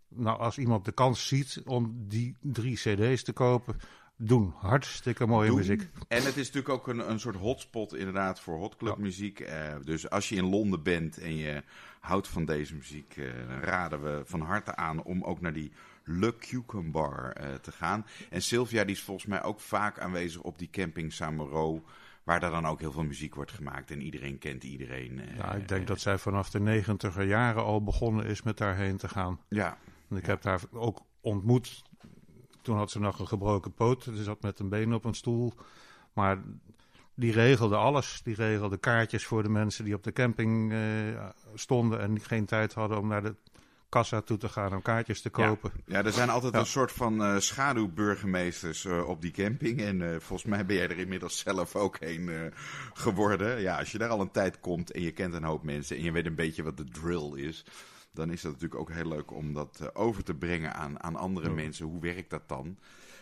nou, 0.09 0.38
als 0.38 0.59
iemand 0.59 0.85
de 0.85 0.93
kans 0.93 1.26
ziet 1.26 1.62
om 1.64 1.95
die 2.09 2.37
drie 2.41 2.76
CD's 2.76 3.23
te 3.23 3.33
kopen. 3.33 3.76
Doen. 4.17 4.55
Hartstikke 4.57 5.26
mooie 5.26 5.49
doen. 5.49 5.57
muziek. 5.57 5.88
En 6.09 6.23
het 6.23 6.37
is 6.37 6.47
natuurlijk 6.53 6.69
ook 6.69 6.88
een, 6.88 7.11
een 7.11 7.21
soort 7.21 7.37
hotspot 7.37 7.95
inderdaad 7.95 8.41
voor 8.41 8.57
hotclubmuziek. 8.57 9.41
Eh, 9.41 9.75
dus 9.85 10.11
als 10.11 10.29
je 10.29 10.37
in 10.37 10.45
Londen 10.49 10.83
bent 10.83 11.19
en 11.19 11.37
je 11.37 11.62
houdt 12.00 12.29
van 12.29 12.45
deze 12.45 12.75
muziek, 12.75 13.17
eh, 13.17 13.25
dan 13.49 13.61
raden 13.61 14.03
we 14.03 14.23
van 14.25 14.41
harte 14.41 14.76
aan 14.76 15.03
om 15.03 15.23
ook 15.25 15.41
naar 15.41 15.53
die 15.53 15.73
Le 16.05 16.37
Cucumber 16.37 17.33
eh, 17.33 17.55
te 17.55 17.73
gaan. 17.73 18.07
En 18.31 18.43
Sylvia 18.43 18.85
die 18.85 18.95
is 18.95 19.03
volgens 19.03 19.26
mij 19.26 19.43
ook 19.43 19.61
vaak 19.61 19.99
aanwezig 19.99 20.41
op 20.41 20.59
die 20.59 20.71
camping 20.71 21.12
Samaro. 21.12 21.85
Waar 22.25 22.40
daar 22.40 22.50
dan 22.50 22.66
ook 22.66 22.81
heel 22.81 22.93
veel 22.93 23.04
muziek 23.04 23.35
wordt 23.35 23.52
gemaakt 23.52 23.90
en 23.90 24.02
iedereen 24.02 24.38
kent 24.38 24.64
iedereen. 24.64 25.21
eh, 25.21 25.37
Ja, 25.37 25.52
ik 25.54 25.69
denk 25.69 25.87
dat 25.87 26.00
zij 26.00 26.19
vanaf 26.19 26.50
de 26.50 26.61
negentiger 26.61 27.25
jaren 27.25 27.64
al 27.64 27.83
begonnen 27.83 28.25
is 28.26 28.43
met 28.43 28.57
daarheen 28.59 28.97
te 28.97 29.09
gaan. 29.09 29.40
Ja, 29.49 29.78
En 30.09 30.16
ik 30.16 30.23
Ja. 30.26 30.28
heb 30.31 30.45
haar 30.45 30.61
ook 30.73 31.00
ontmoet. 31.21 31.83
Toen 32.62 32.76
had 32.76 32.90
ze 32.90 33.00
nog 33.00 33.19
een 33.19 33.26
gebroken 33.28 33.73
poot. 33.73 34.02
Ze 34.02 34.23
zat 34.23 34.43
met 34.43 34.59
een 34.59 34.69
been 34.69 34.95
op 34.95 35.04
een 35.04 35.14
stoel. 35.14 35.52
Maar 36.12 36.38
die 37.14 37.33
regelde 37.33 37.76
alles. 37.76 38.21
Die 38.23 38.35
regelde 38.35 38.76
kaartjes 38.76 39.26
voor 39.26 39.43
de 39.43 39.49
mensen 39.49 39.85
die 39.85 39.95
op 39.95 40.02
de 40.02 40.12
camping 40.12 40.73
eh, 40.73 40.78
stonden 41.54 42.00
en 42.00 42.21
geen 42.21 42.45
tijd 42.45 42.75
hadden 42.75 42.99
om 42.99 43.09
naar 43.09 43.23
de 43.23 43.35
kassa 43.95 44.21
toe 44.21 44.37
te 44.39 44.49
gaan 44.49 44.73
om 44.75 44.83
kaartjes 44.83 45.21
te 45.23 45.31
kopen. 45.31 45.73
Ja, 45.87 46.05
er 46.05 46.13
zijn 46.13 46.29
altijd 46.31 46.53
Ja. 46.53 46.59
een 46.59 46.67
soort 46.67 46.93
van 46.93 47.23
eh, 47.25 47.39
schaduwburgemeesters 47.39 48.85
eh, 48.85 49.09
op 49.09 49.21
die 49.23 49.31
camping. 49.31 49.81
En 49.81 50.03
eh, 50.03 50.21
volgens 50.21 50.45
mij 50.51 50.67
ben 50.67 50.77
jij 50.77 50.89
er 50.89 50.99
inmiddels 50.99 51.39
zelf 51.39 51.77
ook 51.77 51.97
een 52.01 52.29
eh, 52.29 52.41
geworden. 52.95 53.61
Ja, 53.61 53.79
als 53.79 53.93
je 53.93 53.99
daar 53.99 54.09
al 54.09 54.21
een 54.21 54.31
tijd 54.31 54.61
komt 54.61 54.91
en 54.93 55.03
je 55.03 55.11
kent 55.13 55.35
een 55.35 55.45
hoop 55.45 55.63
mensen 55.63 55.97
en 55.97 56.03
je 56.03 56.13
weet 56.13 56.27
een 56.27 56.35
beetje 56.35 56.63
wat 56.63 56.77
de 56.77 56.85
drill 56.85 57.33
is. 57.35 57.65
Dan 58.13 58.31
is 58.31 58.43
dat 58.43 58.53
natuurlijk 58.53 58.81
ook 58.81 58.91
heel 58.93 59.09
leuk 59.09 59.33
om 59.33 59.53
dat 59.55 59.79
eh, 59.81 59.89
over 59.93 60.25
te 60.25 60.35
brengen 60.35 60.75
aan, 60.75 61.03
aan 61.03 61.17
andere 61.17 61.49
Ja. 61.49 61.55
mensen. 61.55 61.87
Hoe 61.87 62.01
werkt 62.01 62.31
dat 62.31 62.49
dan? 62.49 62.79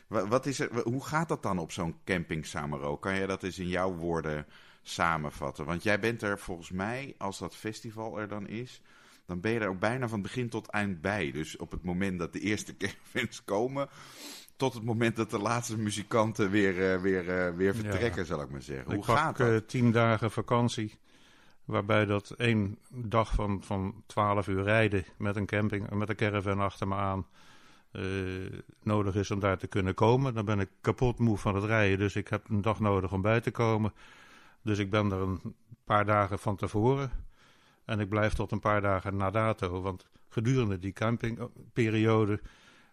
Wa- 0.06 0.26
Wat 0.26 0.46
is 0.46 0.58
er, 0.60 0.80
hoe 0.84 1.04
gaat 1.04 1.28
dat 1.28 1.42
dan 1.42 1.58
op 1.58 1.72
zo'n 1.72 1.96
camping 2.04 2.46
Samaro? 2.46 2.96
Kan 2.96 3.14
jij 3.16 3.26
dat 3.26 3.42
eens 3.42 3.58
in 3.58 3.68
jouw 3.68 3.92
woorden 3.94 4.46
samenvatten? 4.82 5.64
Want 5.64 5.82
jij 5.82 6.00
bent 6.00 6.22
er 6.22 6.38
volgens 6.38 6.70
mij, 6.70 7.14
als 7.18 7.38
dat 7.38 7.56
festival 7.56 8.18
er 8.20 8.28
dan 8.28 8.46
is, 8.48 8.80
dan 9.26 9.40
ben 9.40 9.52
je 9.52 9.60
er 9.60 9.68
ook 9.68 9.80
bijna 9.80 10.08
van 10.08 10.22
begin 10.22 10.48
tot 10.48 10.66
eind 10.66 11.00
bij. 11.00 11.30
Dus 11.30 11.56
op 11.56 11.70
het 11.70 11.82
moment 11.82 12.18
dat 12.18 12.32
de 12.32 12.40
eerste 12.40 12.76
caravans 12.82 13.44
komen, 13.44 13.88
tot 14.56 14.74
het 14.74 14.82
moment 14.82 15.16
dat 15.16 15.30
de 15.30 15.38
laatste 15.38 15.78
muzikanten 15.78 16.50
weer, 16.50 16.92
eh, 16.92 17.00
weer, 17.00 17.30
eh, 17.30 17.54
weer 17.54 17.74
vertrekken, 17.74 18.26
zal 18.26 18.42
ik 18.42 18.50
maar 18.50 18.62
zeggen. 18.62 18.84
Hoe 18.84 18.94
ik 18.94 19.00
pak 19.06 19.16
gaat 19.16 19.36
dat? 19.36 19.48
eh, 19.48 19.56
tien 19.66 19.92
dagen 19.92 20.30
vakantie. 20.30 20.98
Waarbij 21.64 22.04
dat 22.04 22.30
één 22.30 22.78
dag 22.88 23.34
van, 23.34 23.62
van 23.62 24.02
12 24.06 24.48
uur 24.48 24.62
rijden 24.62 25.04
met 25.16 25.36
een 25.36 25.46
camping, 25.46 25.90
met 25.90 26.08
een 26.08 26.16
caravan 26.16 26.60
achter 26.60 26.88
me 26.88 26.94
aan. 26.94 27.26
nodig 28.82 29.14
is 29.14 29.30
om 29.30 29.40
daar 29.40 29.58
te 29.58 29.66
kunnen 29.66 29.94
komen. 29.94 30.34
Dan 30.34 30.44
ben 30.44 30.60
ik 30.60 30.68
kapot 30.80 31.18
moe 31.18 31.38
van 31.38 31.54
het 31.54 31.64
rijden, 31.64 31.98
dus 31.98 32.16
ik 32.16 32.28
heb 32.28 32.48
een 32.48 32.62
dag 32.62 32.80
nodig 32.80 33.12
om 33.12 33.22
bij 33.22 33.40
te 33.40 33.50
komen. 33.50 33.92
Dus 34.62 34.78
ik 34.78 34.90
ben 34.90 35.10
er 35.12 35.20
een 35.20 35.54
paar 35.84 36.04
dagen 36.04 36.38
van 36.38 36.56
tevoren. 36.56 37.10
En 37.92 38.00
ik 38.00 38.08
blijf 38.08 38.32
tot 38.32 38.52
een 38.52 38.60
paar 38.60 38.80
dagen 38.80 39.16
na 39.16 39.30
dato. 39.30 39.80
Want 39.82 40.06
gedurende 40.28 40.78
die 40.78 40.92
campingperiode 40.92 42.40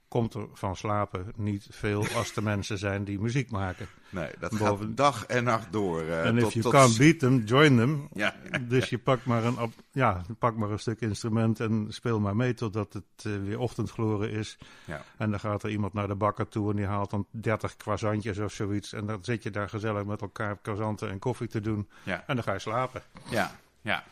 komt 0.08 0.34
er 0.34 0.48
van 0.54 0.76
slapen 0.76 1.32
niet 1.36 1.68
veel 1.72 2.06
als 2.16 2.36
er 2.36 2.44
mensen 2.44 2.78
zijn 2.78 3.04
die 3.04 3.20
muziek 3.20 3.52
maken. 3.52 3.88
nee, 4.10 4.30
dat 4.40 4.58
boven- 4.58 4.88
gaat 4.88 4.98
dag 4.98 5.26
en 5.26 5.44
nacht 5.44 5.72
door. 5.72 6.02
eh, 6.02 6.26
En 6.26 6.38
if 6.38 6.50
you 6.54 6.62
tot- 6.62 6.72
can't 6.72 6.98
beat 6.98 7.20
them, 7.20 7.38
join 7.44 7.76
them. 7.78 8.08
Ja, 8.14 8.36
Dus 8.62 8.90
je 8.90 8.98
pakt 9.00 9.26
maar, 9.26 9.44
een, 9.44 9.60
op- 9.60 9.74
ja, 9.92 10.22
pak 10.40 10.56
maar 10.56 10.70
een 10.72 10.80
stuk 10.80 11.02
instrument 11.02 11.60
en 11.60 11.86
speel 11.90 12.20
maar 12.20 12.36
mee 12.36 12.54
totdat 12.54 12.94
het 12.94 13.04
eh, 13.26 13.32
weer 13.44 13.60
ochtendgloren 13.60 14.32
is. 14.32 14.58
ja. 14.86 15.02
En 15.18 15.30
dan 15.32 15.40
gaat 15.40 15.64
er 15.64 15.70
iemand 15.70 15.94
naar 15.94 16.08
de 16.08 16.16
bakker 16.16 16.48
toe 16.48 16.70
en 16.70 16.76
die 16.76 16.86
haalt 16.86 17.10
dan 17.10 17.26
30 17.32 17.76
croissantjes 17.76 18.38
of 18.40 18.52
zoiets. 18.54 18.94
En 18.94 19.06
dan 19.06 19.24
zit 19.24 19.44
je 19.44 19.50
daar 19.52 19.70
gezellig 19.70 20.06
met 20.06 20.22
elkaar 20.22 20.58
croissanten 20.62 21.10
en 21.10 21.20
koffie 21.20 21.48
te 21.48 21.62
doen. 21.62 21.90
Ja. 22.04 22.24
En 22.28 22.36
dan 22.36 22.44
ga 22.44 22.54
je 22.54 22.60
slapen. 22.60 23.02
Ja, 23.30 23.52
ja. 23.82 24.04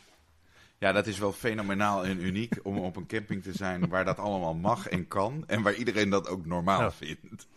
Ja, 0.79 0.91
dat 0.91 1.07
is 1.07 1.19
wel 1.19 1.31
fenomenaal 1.33 2.05
en 2.05 2.25
uniek 2.25 2.53
om 2.63 2.77
op 2.77 2.95
een 2.95 3.07
camping 3.07 3.43
te 3.43 3.53
zijn 3.53 3.89
waar 3.89 4.05
dat 4.05 4.17
allemaal 4.19 4.55
mag 4.55 4.87
en 4.87 5.07
kan. 5.07 5.43
En 5.47 5.61
waar 5.61 5.73
iedereen 5.73 6.09
dat 6.09 6.27
ook 6.29 6.45
normaal 6.45 6.81
Ja. 6.81 6.91
vindt. 6.91 7.47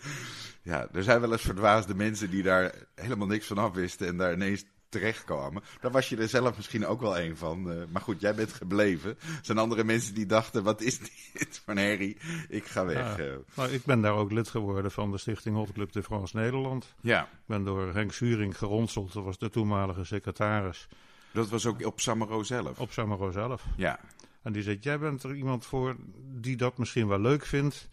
Ja, 0.62 0.88
er 0.92 1.02
zijn 1.02 1.20
wel 1.20 1.32
eens 1.32 1.42
verdwaasde 1.42 1.94
mensen 1.94 2.30
die 2.30 2.42
daar 2.42 2.74
helemaal 2.94 3.26
niks 3.26 3.46
van 3.46 3.58
af 3.58 3.72
wisten 3.72 4.06
en 4.06 4.16
daar 4.16 4.32
ineens 4.32 4.64
terechtkwamen. 4.88 5.62
Daar 5.80 5.90
was 5.90 6.08
je 6.08 6.16
er 6.16 6.28
zelf 6.28 6.56
misschien 6.56 6.86
ook 6.86 7.00
wel 7.00 7.18
een 7.18 7.36
van. 7.36 7.70
eh, 7.70 7.76
maar 7.92 8.02
goed, 8.02 8.20
jij 8.20 8.34
bent 8.34 8.52
gebleven. 8.52 9.10
Er 9.10 9.38
zijn 9.42 9.58
andere 9.58 9.84
mensen 9.84 10.14
die 10.14 10.26
dachten, 10.26 10.62
wat 10.62 10.80
is 10.80 10.98
dit 11.32 11.62
een 11.66 11.76
herrie? 11.76 12.16
Ik 12.48 12.64
ga 12.66 12.84
weg. 12.84 13.16
Ja. 13.18 13.36
Nou, 13.54 13.70
ik 13.70 13.84
ben 13.84 14.00
daar 14.00 14.12
ook 14.14 14.32
lid 14.32 14.48
geworden 14.48 14.90
van 14.90 15.10
de 15.10 15.18
stichting 15.18 15.56
Hot 15.56 15.72
Club 15.72 15.92
de 15.92 16.02
France 16.02 16.36
Nederland. 16.36 16.94
ja, 17.00 17.22
Ik 17.22 17.28
ben 17.46 17.64
door 17.64 17.92
Henk 17.94 18.12
Zuring 18.12 18.58
geronseld, 18.58 19.12
dat 19.12 19.24
was 19.24 19.38
de 19.38 19.50
toenmalige 19.50 20.04
secretaris, 20.04 20.88
dat 21.32 21.48
was 21.48 21.66
ook 21.66 21.86
op 21.86 22.00
Samaro 22.00 22.42
zelf. 22.42 22.80
op 22.80 22.90
Samaro 22.92 23.30
zelf. 23.30 23.64
Ja, 23.76 24.00
En 24.42 24.52
die 24.52 24.62
zei, 24.62 24.78
jij 24.80 24.98
bent 24.98 25.22
er 25.22 25.34
iemand 25.34 25.66
voor 25.66 25.96
die 26.22 26.56
dat 26.56 26.78
misschien 26.78 27.08
wel 27.08 27.20
leuk 27.20 27.44
vindt. 27.46 27.88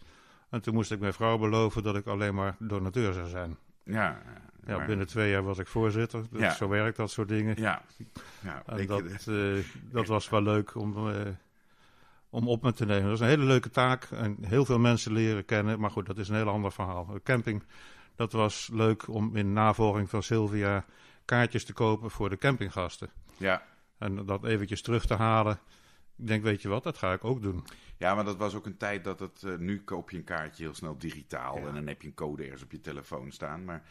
En 0.50 0.62
toen 0.62 0.74
moest 0.74 0.90
ik 0.92 1.00
mijn 1.00 1.12
vrouw 1.12 1.38
beloven 1.38 1.82
dat 1.82 1.96
ik 1.96 2.06
alleen 2.06 2.34
maar 2.34 2.56
donateur 2.58 3.12
zou 3.12 3.28
zijn. 3.28 3.56
ja. 3.84 4.22
Ja, 4.66 4.76
maar- 4.76 4.86
binnen 4.86 5.06
twee 5.06 5.30
jaar 5.30 5.42
was 5.42 5.58
ik 5.58 5.66
voorzitter. 5.66 6.22
Dat, 6.30 6.40
Ja. 6.40 6.50
Zo 6.54 6.68
werkt 6.68 6.96
dat 6.96 7.10
soort 7.10 7.28
dingen. 7.28 7.54
Ja, 7.60 7.82
ja 8.42 8.62
En 8.66 8.86
dat, 8.86 9.02
eh, 9.26 9.64
dat 9.90 10.06
was 10.06 10.28
wel 10.28 10.42
leuk 10.42 10.74
om, 10.74 11.10
eh, 11.10 11.20
om 12.30 12.48
op 12.48 12.62
me 12.62 12.72
te 12.72 12.84
nemen. 12.86 13.02
Dat 13.04 13.12
is 13.12 13.20
een 13.20 13.26
hele 13.26 13.44
leuke 13.44 13.70
taak. 13.70 14.04
En 14.04 14.36
heel 14.40 14.64
veel 14.64 14.78
mensen 14.78 15.12
leren 15.12 15.44
kennen. 15.44 15.80
Maar 15.80 15.90
goed, 15.90 16.06
dat 16.06 16.18
is 16.18 16.28
een 16.28 16.34
heel 16.34 16.48
ander 16.48 16.72
verhaal. 16.72 17.18
Camping, 17.22 17.62
dat 18.16 18.32
was 18.32 18.68
leuk 18.72 19.08
om 19.08 19.36
in 19.36 19.52
navolging 19.52 20.10
van 20.10 20.22
Sylvia 20.22 20.84
kaartjes 21.24 21.64
te 21.64 21.72
kopen 21.72 22.10
voor 22.10 22.30
de 22.30 22.36
campinggasten. 22.38 23.10
Ja. 23.38 23.62
En 23.98 24.26
dat 24.26 24.44
eventjes 24.44 24.82
terug 24.82 25.06
te 25.06 25.14
halen. 25.14 25.60
Ik 26.18 26.26
denk, 26.26 26.42
weet 26.42 26.62
je 26.62 26.68
wat, 26.68 26.82
dat 26.82 26.98
ga 26.98 27.12
ik 27.12 27.24
ook 27.24 27.42
doen. 27.42 27.64
Ja, 27.96 28.14
maar 28.14 28.24
dat 28.24 28.36
was 28.36 28.54
ook 28.54 28.66
een 28.66 28.76
tijd 28.76 29.04
dat 29.04 29.20
het. 29.20 29.42
eh, 29.42 29.56
nu 29.56 29.82
koop 29.84 30.10
je 30.10 30.16
een 30.16 30.24
kaartje 30.24 30.62
heel 30.62 30.74
snel 30.74 30.98
digitaal. 30.98 31.56
En 31.56 31.74
dan 31.74 31.86
heb 31.86 32.02
je 32.02 32.08
een 32.08 32.14
code 32.14 32.42
ergens 32.44 32.62
op 32.62 32.70
je 32.72 32.80
telefoon 32.80 33.30
staan. 33.32 33.64
Maar 33.64 33.82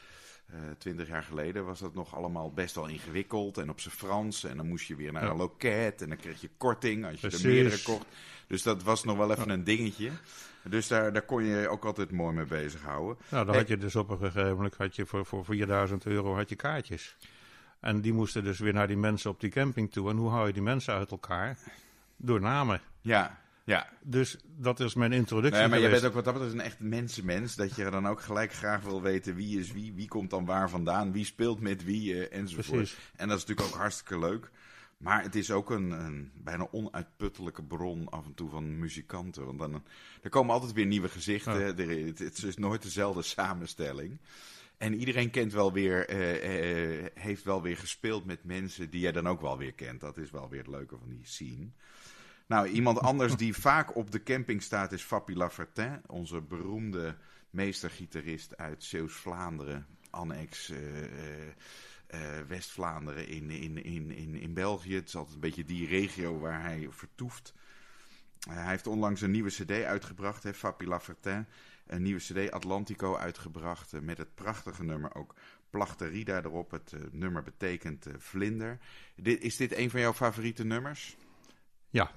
twintig 0.78 1.08
jaar 1.08 1.24
geleden 1.24 1.66
was 1.66 1.80
dat 1.80 1.94
nog 1.94 2.16
allemaal 2.16 2.52
best 2.52 2.76
wel 2.76 2.88
ingewikkeld. 2.88 3.58
En 3.58 3.70
op 3.70 3.80
zijn 3.80 3.94
Frans. 3.94 4.44
En 4.44 4.58
dan 4.58 4.68
moest 4.68 4.88
je 4.88 4.96
weer 4.96 5.12
naar 5.12 5.24
Ja. 5.24 5.30
een 5.30 5.38
loket. 5.38 6.02
En 6.02 6.08
dan 6.10 6.18
kreeg 6.18 6.42
je 6.42 6.50
korting 6.58 7.06
als 7.06 7.14
je 7.22 7.28
Precies. 7.28 7.44
er 7.46 7.52
meerdere 7.52 7.82
kocht. 7.84 8.06
Dus 8.48 8.64
dat 8.64 8.84
was 8.84 9.04
nog 9.04 9.18
wel 9.18 9.32
even 9.32 9.50
een 9.50 9.64
dingetje. 9.64 10.12
Dus 10.64 10.88
daar, 10.88 11.14
daar 11.14 11.22
kon 11.26 11.44
je 11.44 11.56
je 11.56 11.70
ook 11.70 11.86
altijd 11.86 12.12
mooi 12.12 12.36
mee 12.36 12.46
bezighouden. 12.46 13.18
Nou, 13.30 13.46
dan 13.46 13.54
Hey. 13.54 13.58
had 13.64 13.68
je 13.68 13.78
dus 13.78 13.96
op 13.96 14.10
een 14.10 14.18
gegeven 14.18 14.56
moment 14.56 14.76
had 14.76 14.96
je 14.96 15.06
voor, 15.06 15.26
voor 15.26 15.46
4000 15.46 16.06
euro 16.06 16.36
had 16.36 16.50
je 16.50 16.56
kaartjes. 16.56 17.16
En 17.80 18.02
die 18.02 18.14
moesten 18.14 18.44
dus 18.44 18.60
weer 18.60 18.74
naar 18.74 18.88
die 18.88 18.98
mensen 18.98 19.30
op 19.30 19.40
die 19.40 19.50
camping 19.50 19.92
toe. 19.92 20.10
En 20.10 20.18
hoe 20.18 20.30
hou 20.30 20.48
je 20.48 20.54
die 20.54 20.62
mensen 20.62 20.94
uit 20.94 21.12
elkaar? 21.12 21.58
Door 22.16 22.42
namen. 22.42 22.82
Ja, 23.02 23.40
ja. 23.64 23.90
Dus 24.02 24.38
dat 24.58 24.80
is 24.80 24.94
mijn 24.94 25.14
introductie 25.14 25.60
Nee, 25.60 25.70
maar 25.70 25.80
jij 25.80 25.88
geweest. 25.88 26.02
bent 26.02 26.16
ook 26.16 26.24
wat 26.24 26.34
dat 26.34 26.44
betreft 26.44 26.60
een 26.60 26.72
echt 26.72 26.80
mensenmens. 26.80 27.56
Dat 27.56 27.76
je 27.76 27.90
dan 27.90 28.08
ook 28.08 28.22
gelijk 28.22 28.54
graag 28.54 28.82
wil 28.82 29.02
weten 29.02 29.36
wie 29.36 29.60
is 29.60 29.72
wie. 29.72 29.94
Wie 29.94 30.08
komt 30.08 30.30
dan 30.30 30.46
waar 30.46 30.70
vandaan. 30.70 31.12
Wie 31.12 31.26
speelt 31.26 31.60
met 31.60 31.84
wie 31.84 32.26
eh, 32.26 32.40
enzovoort. 32.40 32.78
Precies. 32.78 32.98
En 33.16 33.28
dat 33.28 33.38
is 33.38 33.46
natuurlijk 33.46 33.76
ook 33.76 33.82
hartstikke 33.82 34.20
leuk. 34.20 34.52
Maar 34.98 35.24
het 35.24 35.36
is 35.36 35.52
ook 35.52 35.70
een, 35.70 35.92
een 35.92 36.32
bijna 36.36 36.68
onuitputtelijke 36.72 37.64
bron 37.64 38.10
af 38.10 38.26
en 38.26 38.34
toe 38.34 38.50
van 38.50 38.80
muzikanten. 38.80 39.46
Want 39.46 39.60
dan, 39.60 39.84
er 40.22 40.30
komen 40.30 40.54
altijd 40.54 40.74
weer 40.74 40.86
nieuwe 40.86 41.10
gezichten. 41.10 41.60
Ja. 41.60 41.76
Er, 41.76 42.06
het, 42.06 42.20
het 42.20 42.44
is 42.44 42.58
nooit 42.58 42.82
dezelfde 42.82 43.22
samenstelling. 43.22 44.20
En 44.78 44.96
iedereen 44.96 45.30
kent 45.30 45.54
wel 45.54 45.74
weer, 45.74 46.08
eh, 46.08 47.04
eh, 47.04 47.12
heeft 47.14 47.44
wel 47.44 47.62
weer 47.62 47.78
gespeeld 47.78 48.26
met 48.26 48.44
mensen 48.44 48.90
die 48.90 49.02
jij 49.02 49.12
dan 49.12 49.28
ook 49.28 49.42
wel 49.42 49.58
weer 49.58 49.74
kent. 49.74 50.02
Dat 50.02 50.18
is 50.18 50.32
wel 50.32 50.50
weer 50.50 50.60
het 50.60 50.68
leuke 50.68 50.98
van 50.98 51.10
die 51.10 51.26
scene. 51.26 51.70
Nou, 52.48 52.68
iemand 52.68 53.00
anders 53.00 53.36
die 53.36 53.54
vaak 53.68 53.96
op 53.96 54.12
de 54.12 54.24
camping 54.24 54.64
staat 54.64 54.92
is 54.92 55.02
Fabi 55.02 55.36
Lafertin. 55.36 56.02
Onze 56.08 56.42
beroemde 56.42 57.18
meestergitarist 57.50 58.58
uit 58.58 58.84
Zeeuws-Vlaanderen. 58.84 59.88
Annex 60.10 60.72
eh, 62.08 62.20
West-Vlaanderen 62.48 63.28
in, 63.28 63.50
in, 63.50 63.84
in, 63.84 64.12
in, 64.12 64.36
in 64.36 64.54
België. 64.54 64.96
Het 64.96 65.08
is 65.08 65.16
altijd 65.16 65.36
een 65.36 65.42
beetje 65.42 65.66
die 65.66 65.88
regio 65.88 66.40
waar 66.40 66.62
hij 66.62 66.88
vertoeft. 66.90 67.54
Hij 68.50 68.70
heeft 68.70 68.88
onlangs 68.88 69.22
een 69.22 69.32
nieuwe 69.32 69.50
cd 69.50 69.72
uitgebracht, 69.72 70.44
hè, 70.44 70.54
Fabi 70.54 70.88
Lafertin. 70.88 71.46
Een 71.88 72.02
nieuwe 72.02 72.20
cd, 72.20 72.52
Atlantico, 72.52 73.16
uitgebracht 73.16 73.94
eh, 73.94 74.02
met 74.02 74.18
het 74.18 74.36
prachtige 74.36 74.84
nummer 74.84 75.16
ook 75.16 75.36
Plachterida 75.70 76.38
erop. 76.38 76.72
Het 76.72 76.94
eh, 76.94 77.00
nummer 77.12 77.44
betekent 77.44 78.06
eh, 78.06 78.14
vlinder. 78.18 78.78
Dit, 79.16 79.42
is 79.42 79.56
dit 79.56 79.78
een 79.78 79.90
van 79.90 80.00
jouw 80.00 80.14
favoriete 80.14 80.64
nummers? 80.64 81.18
Ja. 81.90 82.12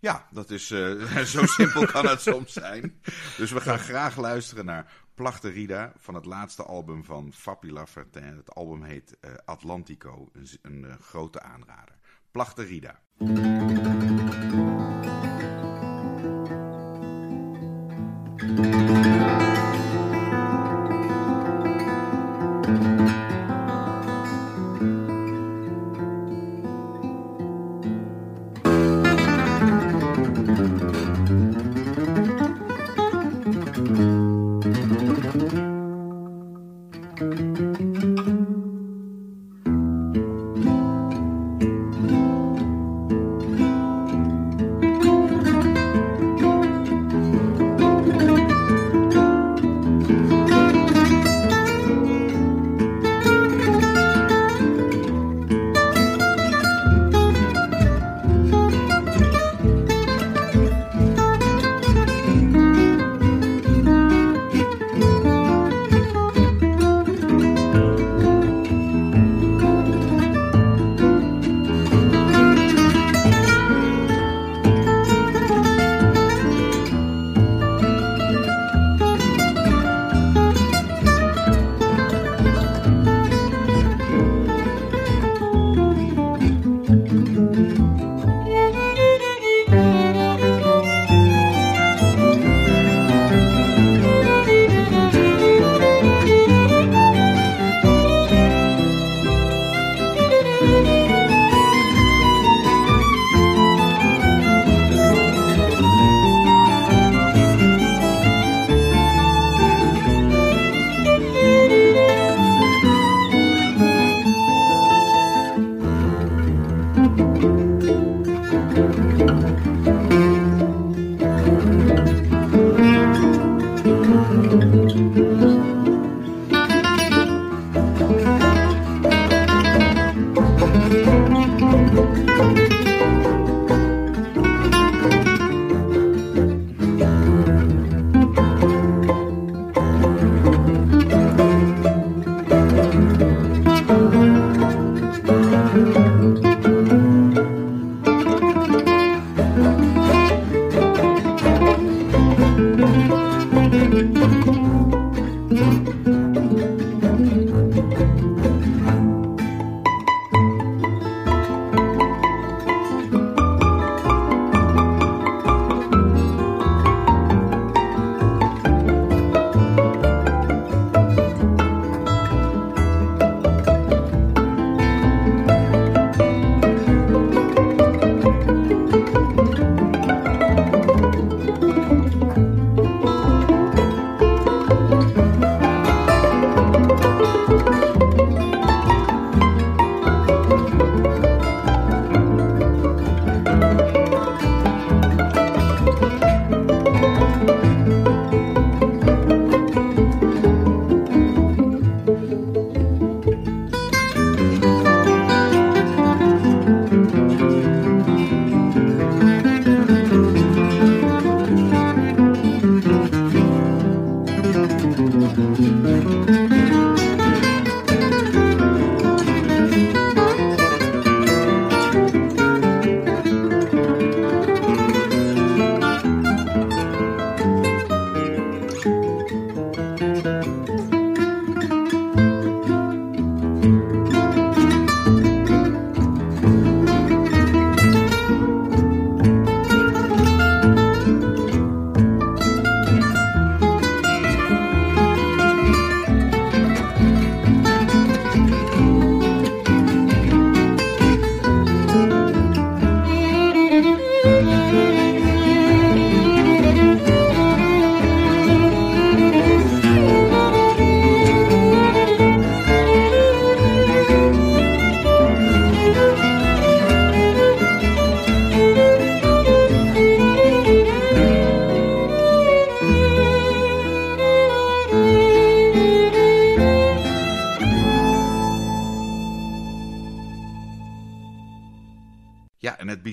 Ja, 0.00 0.26
dat 0.30 0.50
is, 0.50 0.70
uh, 0.70 1.16
zo 1.24 1.46
simpel 1.46 1.86
kan 1.86 2.06
het 2.06 2.20
soms 2.20 2.52
zijn. 2.52 3.00
Dus 3.36 3.50
we 3.50 3.60
gaan 3.60 3.78
graag 3.78 4.16
luisteren 4.16 4.64
naar 4.64 4.92
Plachterida 5.14 5.92
van 5.96 6.14
het 6.14 6.24
laatste 6.24 6.62
album 6.62 7.04
van 7.04 7.32
Fabi 7.32 7.72
Lafertin. 7.72 8.36
Het 8.36 8.54
album 8.54 8.82
heet 8.82 9.16
uh, 9.20 9.30
Atlantico, 9.44 10.28
een, 10.32 10.48
een 10.62 10.84
uh, 10.84 10.94
grote 11.00 11.40
aanrader. 11.40 11.94
Plachterida. 12.30 13.00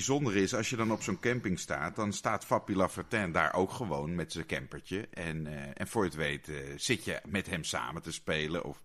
Bijzondere 0.06 0.42
is, 0.42 0.54
als 0.54 0.70
je 0.70 0.76
dan 0.76 0.92
op 0.92 1.02
zo'n 1.02 1.20
camping 1.20 1.60
staat, 1.60 1.96
dan 1.96 2.14
staat 2.14 2.46
Fabi 2.46 2.76
Lafertin 2.76 3.32
daar 3.32 3.54
ook 3.54 3.72
gewoon 3.72 4.16
met 4.16 4.32
zijn 4.32 4.46
campertje. 4.46 5.08
En, 5.10 5.46
uh, 5.46 5.54
en 5.74 5.88
voor 5.88 6.04
het 6.04 6.16
weet 6.16 6.50
uh, 6.50 6.58
zit 6.76 7.06
je 7.06 7.22
met 7.28 7.48
hem 7.48 7.64
samen 7.64 8.02
te 8.02 8.12
spelen 8.12 8.64
of 8.64 8.82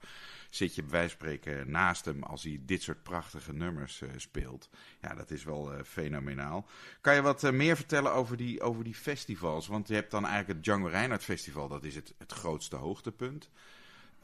zit 0.50 0.74
je 0.74 0.82
bij 0.82 0.90
wijze 0.90 1.16
van 1.16 1.18
spreken 1.18 1.70
naast 1.70 2.04
hem 2.04 2.22
als 2.22 2.42
hij 2.42 2.60
dit 2.62 2.82
soort 2.82 3.02
prachtige 3.02 3.52
nummers 3.52 4.00
uh, 4.00 4.10
speelt. 4.16 4.68
Ja, 5.00 5.14
dat 5.14 5.30
is 5.30 5.44
wel 5.44 5.72
fenomenaal. 5.84 6.66
Kan 7.00 7.14
je 7.14 7.22
wat 7.22 7.52
meer 7.52 7.76
vertellen 7.76 8.12
over 8.12 8.36
die, 8.36 8.60
over 8.60 8.84
die 8.84 8.94
festivals? 8.94 9.66
Want 9.66 9.88
je 9.88 9.94
hebt 9.94 10.10
dan 10.10 10.24
eigenlijk 10.24 10.54
het 10.54 10.64
Django 10.64 10.86
Reinhardt 10.86 11.24
Festival, 11.24 11.68
dat 11.68 11.84
is 11.84 11.94
het, 11.94 12.14
het 12.18 12.32
grootste 12.32 12.76
hoogtepunt. 12.76 13.50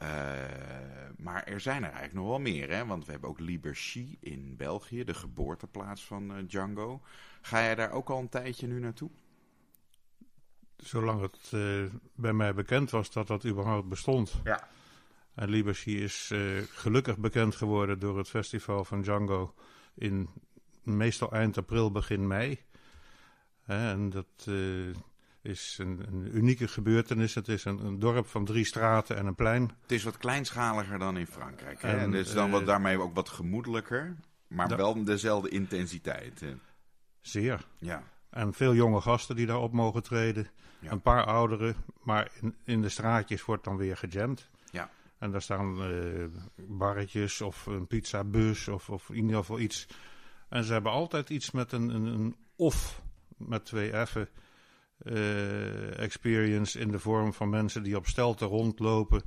Uh, 0.01 0.07
maar 1.17 1.43
er 1.43 1.59
zijn 1.59 1.83
er 1.83 1.89
eigenlijk 1.89 2.13
nog 2.13 2.27
wel 2.27 2.39
meer, 2.39 2.69
hè? 2.69 2.85
want 2.85 3.05
we 3.05 3.11
hebben 3.11 3.29
ook 3.29 3.39
Liberchy 3.39 4.17
in 4.19 4.55
België, 4.57 5.03
de 5.03 5.13
geboorteplaats 5.13 6.05
van 6.05 6.31
uh, 6.31 6.47
Django. 6.47 7.01
Ga 7.41 7.59
jij 7.59 7.75
daar 7.75 7.91
ook 7.91 8.09
al 8.09 8.19
een 8.19 8.29
tijdje 8.29 8.67
nu 8.67 8.79
naartoe? 8.79 9.09
Zolang 10.77 11.21
het 11.21 11.51
uh, 11.53 11.85
bij 12.15 12.33
mij 12.33 12.53
bekend 12.53 12.89
was 12.89 13.11
dat 13.11 13.27
dat 13.27 13.45
überhaupt 13.45 13.89
bestond. 13.89 14.33
Ja. 14.43 14.67
En 15.33 15.49
Liberchy 15.49 15.89
is 15.89 16.33
gelukkig 16.69 17.17
bekend 17.17 17.55
geworden 17.55 17.99
door 17.99 18.17
het 18.17 18.29
festival 18.29 18.85
van 18.85 19.01
Django 19.01 19.53
in 19.93 20.29
meestal 20.83 21.31
eind 21.31 21.57
april, 21.57 21.91
begin 21.91 22.27
mei. 22.27 22.59
en 23.65 24.09
dat 24.09 24.47
is 25.47 25.77
een, 25.79 26.05
een, 26.07 26.37
unieke 26.37 26.67
gebeurtenis. 26.67 27.35
Het 27.35 27.47
is 27.47 27.65
een, 27.65 27.85
een, 27.85 27.99
dorp 27.99 28.27
van 28.27 28.45
drie 28.45 28.65
straten 28.65 29.17
en 29.17 29.25
een 29.25 29.35
plein. 29.35 29.71
Het 29.81 29.91
is 29.91 30.03
wat 30.03 30.17
kleinschaliger 30.17 30.99
dan 30.99 31.17
in 31.17 31.27
Frankrijk. 31.27 31.81
Hè? 31.81 31.89
En, 31.89 31.99
en 31.99 32.11
dus 32.11 32.33
dan 32.33 32.51
wat, 32.51 32.65
daarmee 32.65 32.99
ook 32.99 33.15
wat 33.15 33.29
gemoedelijker, 33.29 34.15
maar 34.47 34.77
wel 34.77 35.03
dezelfde 35.03 35.49
intensiteit. 35.49 36.39
Hè? 36.39 36.55
Zeer. 37.21 37.65
Ja. 37.77 38.03
En 38.29 38.53
veel 38.53 38.73
jonge 38.73 39.01
gasten 39.01 39.35
die 39.35 39.45
daarop 39.45 39.71
mogen 39.71 40.03
treden. 40.03 40.47
Ja. 40.79 40.91
Een 40.91 41.01
paar 41.01 41.25
ouderen, 41.25 41.75
maar 42.03 42.31
in, 42.41 42.55
in 42.63 42.81
de 42.81 42.89
straatjes 42.89 43.45
wordt 43.45 43.63
dan 43.63 43.77
weer 43.77 43.97
gejamd. 43.97 44.49
Ja. 44.71 44.89
En 45.17 45.31
daar 45.31 45.41
staan 45.41 45.91
uh, 45.91 46.25
barretjes 46.55 47.41
of 47.41 47.65
een 47.65 47.87
pizzabus 47.87 48.67
of, 48.67 48.89
of 48.89 49.09
in 49.09 49.15
ieder 49.15 49.37
geval 49.37 49.59
iets. 49.59 49.87
En 50.49 50.63
ze 50.63 50.73
hebben 50.73 50.91
altijd 50.91 51.29
iets 51.29 51.51
met 51.51 51.71
een, 51.71 51.89
een, 51.89 52.05
een 52.05 52.35
of 52.55 53.01
met 53.37 53.65
twee 53.65 54.05
F'en 54.05 54.29
uh, 55.03 55.99
experience 55.99 56.79
in 56.79 56.91
de 56.91 56.99
vorm 56.99 57.33
van 57.33 57.49
mensen 57.49 57.83
die 57.83 57.95
op 57.95 58.07
stelten 58.07 58.47
rondlopen. 58.47 59.21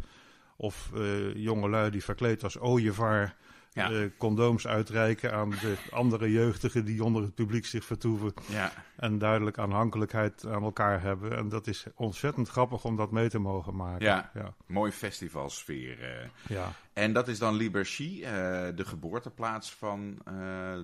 Of 0.56 0.90
uh, 0.94 1.34
jongelui 1.34 1.90
die 1.90 2.04
verkleed 2.04 2.44
als 2.44 2.58
ooievaar 2.58 3.36
ja. 3.72 3.90
uh, 3.90 4.10
condooms 4.18 4.66
uitreiken 4.66 5.32
aan 5.32 5.50
de 5.50 5.76
andere 5.90 6.30
jeugdigen 6.30 6.84
die 6.84 7.04
onder 7.04 7.22
het 7.22 7.34
publiek 7.34 7.66
zich 7.66 7.84
vertoeven. 7.84 8.32
Ja. 8.48 8.72
En 8.96 9.18
duidelijk 9.18 9.58
aanhankelijkheid 9.58 10.46
aan 10.46 10.62
elkaar 10.62 11.02
hebben. 11.02 11.36
En 11.36 11.48
dat 11.48 11.66
is 11.66 11.86
ontzettend 11.94 12.48
grappig 12.48 12.84
om 12.84 12.96
dat 12.96 13.10
mee 13.10 13.28
te 13.28 13.38
mogen 13.38 13.76
maken. 13.76 14.06
Ja, 14.06 14.30
ja. 14.34 14.54
mooi 14.66 14.92
festivalsfeer. 14.92 16.30
Ja. 16.48 16.72
En 16.92 17.12
dat 17.12 17.28
is 17.28 17.38
dan 17.38 17.54
Liberchy, 17.54 18.20
de 18.74 18.84
geboorteplaats 18.84 19.72
van 19.72 20.18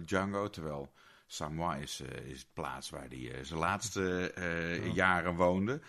Django. 0.04 0.50
Terwijl 0.50 0.90
Samoa 1.26 1.74
is, 1.74 2.00
uh, 2.00 2.30
is 2.30 2.40
de 2.40 2.46
plaats 2.52 2.90
waar 2.90 3.06
hij 3.08 3.18
uh, 3.18 3.34
zijn 3.42 3.58
laatste 3.58 4.32
uh, 4.38 4.86
ja. 4.86 4.92
jaren 4.92 5.34
woonde. 5.34 5.80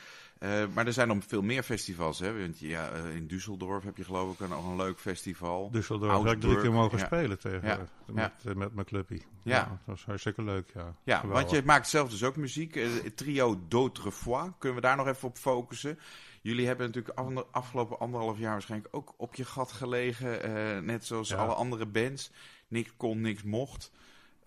maar 0.73 0.86
er 0.86 0.93
zijn 0.93 1.08
nog 1.08 1.23
veel 1.28 1.41
meer 1.41 1.63
festivals. 1.63 2.19
Hè? 2.19 2.39
Want, 2.39 2.60
ja, 2.60 2.89
in 2.91 3.28
Düsseldorf 3.28 3.84
heb 3.84 3.97
je 3.97 4.04
geloof 4.04 4.39
ik 4.39 4.50
nog 4.50 4.67
een 4.67 4.76
leuk 4.76 5.00
festival. 5.00 5.71
Düsseldorf 5.71 6.23
heb 6.23 6.34
ik 6.34 6.39
drie 6.41 6.62
keer 6.62 6.71
mogen 6.71 6.97
ja. 6.97 7.06
spelen 7.06 7.39
tegen, 7.39 7.67
ja. 7.67 7.88
met, 8.06 8.56
met 8.56 8.73
mijn 8.73 8.86
clubje. 8.86 9.21
Ja. 9.43 9.65
dat 9.65 9.78
was 9.86 10.06
hartstikke 10.06 10.43
leuk. 10.43 10.71
Ja, 10.73 10.95
ja 11.04 11.28
want 11.28 11.50
je 11.50 11.62
maakt 11.65 11.88
zelf 11.88 12.10
dus 12.10 12.23
ook 12.23 12.36
muziek. 12.36 12.76
Het 12.76 13.17
trio 13.17 13.60
D'Autrefois, 13.67 14.50
kunnen 14.58 14.82
we 14.82 14.88
daar 14.88 14.97
nog 14.97 15.08
even 15.08 15.28
op 15.28 15.38
focussen? 15.38 16.00
Jullie 16.41 16.67
hebben 16.67 16.86
natuurlijk 16.86 17.17
ander, 17.17 17.45
afgelopen 17.52 18.00
anderhalf 18.00 18.38
jaar 18.38 18.52
waarschijnlijk 18.52 18.95
ook 18.95 19.13
op 19.17 19.36
je 19.36 19.45
gat 19.45 19.71
gelegen. 19.71 20.86
net 20.86 21.06
zoals 21.06 21.34
alle 21.34 21.54
andere 21.54 21.86
bands. 21.86 22.32
Niks 22.67 22.93
kon, 22.97 23.21
niks 23.21 23.43
mocht. 23.43 23.91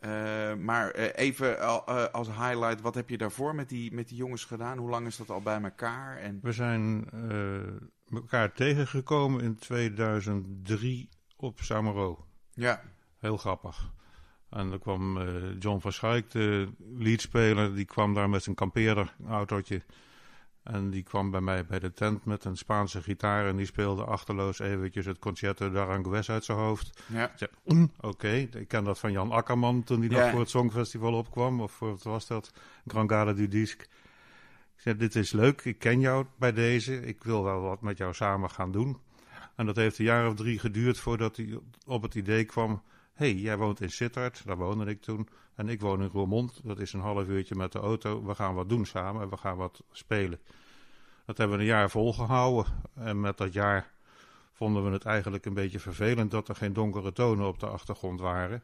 Uh, 0.00 0.54
maar 0.54 0.96
uh, 0.96 1.06
even 1.14 1.56
uh, 1.58 2.04
als 2.12 2.28
highlight, 2.28 2.80
wat 2.80 2.94
heb 2.94 3.08
je 3.08 3.18
daarvoor 3.18 3.54
met 3.54 3.68
die, 3.68 3.94
met 3.94 4.08
die 4.08 4.16
jongens 4.16 4.44
gedaan? 4.44 4.78
Hoe 4.78 4.90
lang 4.90 5.06
is 5.06 5.16
dat 5.16 5.30
al 5.30 5.40
bij 5.40 5.62
elkaar? 5.62 6.16
En... 6.16 6.38
We 6.42 6.52
zijn 6.52 7.10
elkaar 8.12 8.52
tegengekomen 8.52 9.42
in 9.42 9.56
2003 9.56 11.08
op 11.36 11.60
Samaro. 11.60 12.26
Ja. 12.52 12.82
Heel 13.18 13.36
grappig. 13.36 13.92
En 14.50 14.70
dan 14.70 14.78
kwam 14.78 15.18
John 15.58 15.80
van 15.80 15.92
Schaik, 15.92 16.30
de 16.30 16.68
leadspeler, 16.78 17.74
die 17.74 17.84
kwam 17.84 18.14
daar 18.14 18.28
met 18.30 18.42
zijn 18.42 18.56
kampeerder, 18.56 19.14
autootje. 19.28 19.82
En 20.72 20.90
die 20.90 21.02
kwam 21.02 21.30
bij 21.30 21.40
mij 21.40 21.66
bij 21.66 21.78
de 21.78 21.92
tent 21.92 22.24
met 22.24 22.44
een 22.44 22.56
Spaanse 22.56 23.02
gitaar 23.02 23.46
en 23.46 23.56
die 23.56 23.66
speelde 23.66 24.04
achterloos 24.04 24.58
eventjes 24.58 25.06
het 25.06 25.18
Concerto 25.18 25.70
d'Aranjuez 25.70 26.30
uit 26.30 26.44
zijn 26.44 26.58
hoofd. 26.58 27.02
Ja. 27.06 27.32
Mm, 27.64 27.90
Oké, 27.96 28.06
okay. 28.06 28.48
ik 28.52 28.68
ken 28.68 28.84
dat 28.84 28.98
van 28.98 29.12
Jan 29.12 29.30
Akkerman 29.30 29.84
toen 29.84 30.00
hij 30.00 30.08
ja. 30.08 30.20
nog 30.20 30.30
voor 30.30 30.40
het 30.40 30.50
Songfestival 30.50 31.14
opkwam. 31.14 31.60
Of 31.60 31.78
wat 31.78 32.02
was 32.02 32.26
dat? 32.26 32.52
Grand 32.86 33.10
Gala 33.10 33.32
du 33.32 33.48
Disque. 33.48 33.84
Ik 34.74 34.86
zei, 34.86 34.96
dit 34.96 35.14
is 35.14 35.32
leuk, 35.32 35.64
ik 35.64 35.78
ken 35.78 36.00
jou 36.00 36.26
bij 36.38 36.52
deze. 36.52 37.06
Ik 37.06 37.24
wil 37.24 37.44
wel 37.44 37.60
wat 37.60 37.80
met 37.80 37.98
jou 37.98 38.14
samen 38.14 38.50
gaan 38.50 38.72
doen. 38.72 38.98
En 39.56 39.66
dat 39.66 39.76
heeft 39.76 39.98
een 39.98 40.04
jaar 40.04 40.28
of 40.28 40.34
drie 40.34 40.58
geduurd 40.58 40.98
voordat 40.98 41.36
hij 41.36 41.58
op 41.86 42.02
het 42.02 42.14
idee 42.14 42.44
kwam... 42.44 42.82
hey, 43.12 43.34
jij 43.34 43.56
woont 43.56 43.80
in 43.80 43.90
Sittard, 43.90 44.42
daar 44.46 44.56
woonde 44.56 44.84
ik 44.84 45.00
toen. 45.00 45.28
En 45.54 45.68
ik 45.68 45.80
woon 45.80 46.02
in 46.02 46.08
Roermond, 46.12 46.60
dat 46.64 46.78
is 46.78 46.92
een 46.92 47.00
half 47.00 47.26
uurtje 47.26 47.54
met 47.54 47.72
de 47.72 47.78
auto. 47.78 48.24
We 48.24 48.34
gaan 48.34 48.54
wat 48.54 48.68
doen 48.68 48.86
samen 48.86 49.22
en 49.22 49.28
we 49.28 49.36
gaan 49.36 49.56
wat 49.56 49.82
spelen. 49.92 50.38
Dat 51.24 51.38
hebben 51.38 51.56
we 51.56 51.62
een 51.62 51.68
jaar 51.68 51.90
volgehouden. 51.90 52.72
En 52.94 53.20
met 53.20 53.36
dat 53.36 53.52
jaar 53.52 53.90
vonden 54.52 54.84
we 54.84 54.90
het 54.90 55.04
eigenlijk 55.04 55.44
een 55.44 55.54
beetje 55.54 55.78
vervelend 55.78 56.30
dat 56.30 56.48
er 56.48 56.56
geen 56.56 56.72
donkere 56.72 57.12
tonen 57.12 57.46
op 57.46 57.60
de 57.60 57.66
achtergrond 57.66 58.20
waren. 58.20 58.62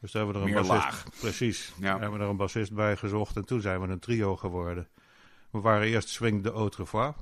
Dus 0.00 0.12
daar 0.12 0.24
hebben 0.24 0.42
we 0.42 0.48
er 0.48 0.56
een 0.56 0.62
Meer 0.62 0.72
bassist, 0.72 1.04
laag. 1.04 1.20
Precies. 1.20 1.72
Ja. 1.80 1.98
Hebben 1.98 2.18
we 2.18 2.24
er 2.24 2.30
een 2.30 2.36
bassist 2.36 2.72
bij 2.72 2.96
gezocht 2.96 3.36
en 3.36 3.44
toen 3.44 3.60
zijn 3.60 3.80
we 3.80 3.88
een 3.88 3.98
trio 3.98 4.36
geworden. 4.36 4.88
We 5.50 5.60
waren 5.60 5.86
eerst 5.86 6.08
Swing 6.08 6.42
de 6.42 6.50
Autrefois. 6.50 7.14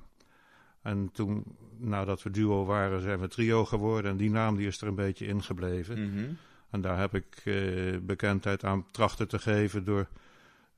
En 0.83 1.11
toen, 1.13 1.45
nadat 1.77 2.23
we 2.23 2.31
duo 2.31 2.65
waren, 2.65 3.03
zijn 3.03 3.21
we 3.21 3.29
trio 3.29 3.65
geworden. 3.65 4.11
En 4.11 4.17
die 4.17 4.31
naam 4.31 4.57
die 4.57 4.67
is 4.67 4.81
er 4.81 4.89
een 4.89 4.95
beetje 4.95 5.27
ingebleven. 5.27 5.99
Mm 5.99 6.17
-hmm. 6.17 6.37
En 6.75 6.81
daar 6.81 6.99
heb 6.99 7.15
ik 7.15 7.43
uh, 7.45 7.99
bekendheid 8.03 8.65
aan 8.65 8.91
trachten 8.91 9.29
te 9.29 9.39
geven 9.39 9.85
door 9.85 10.09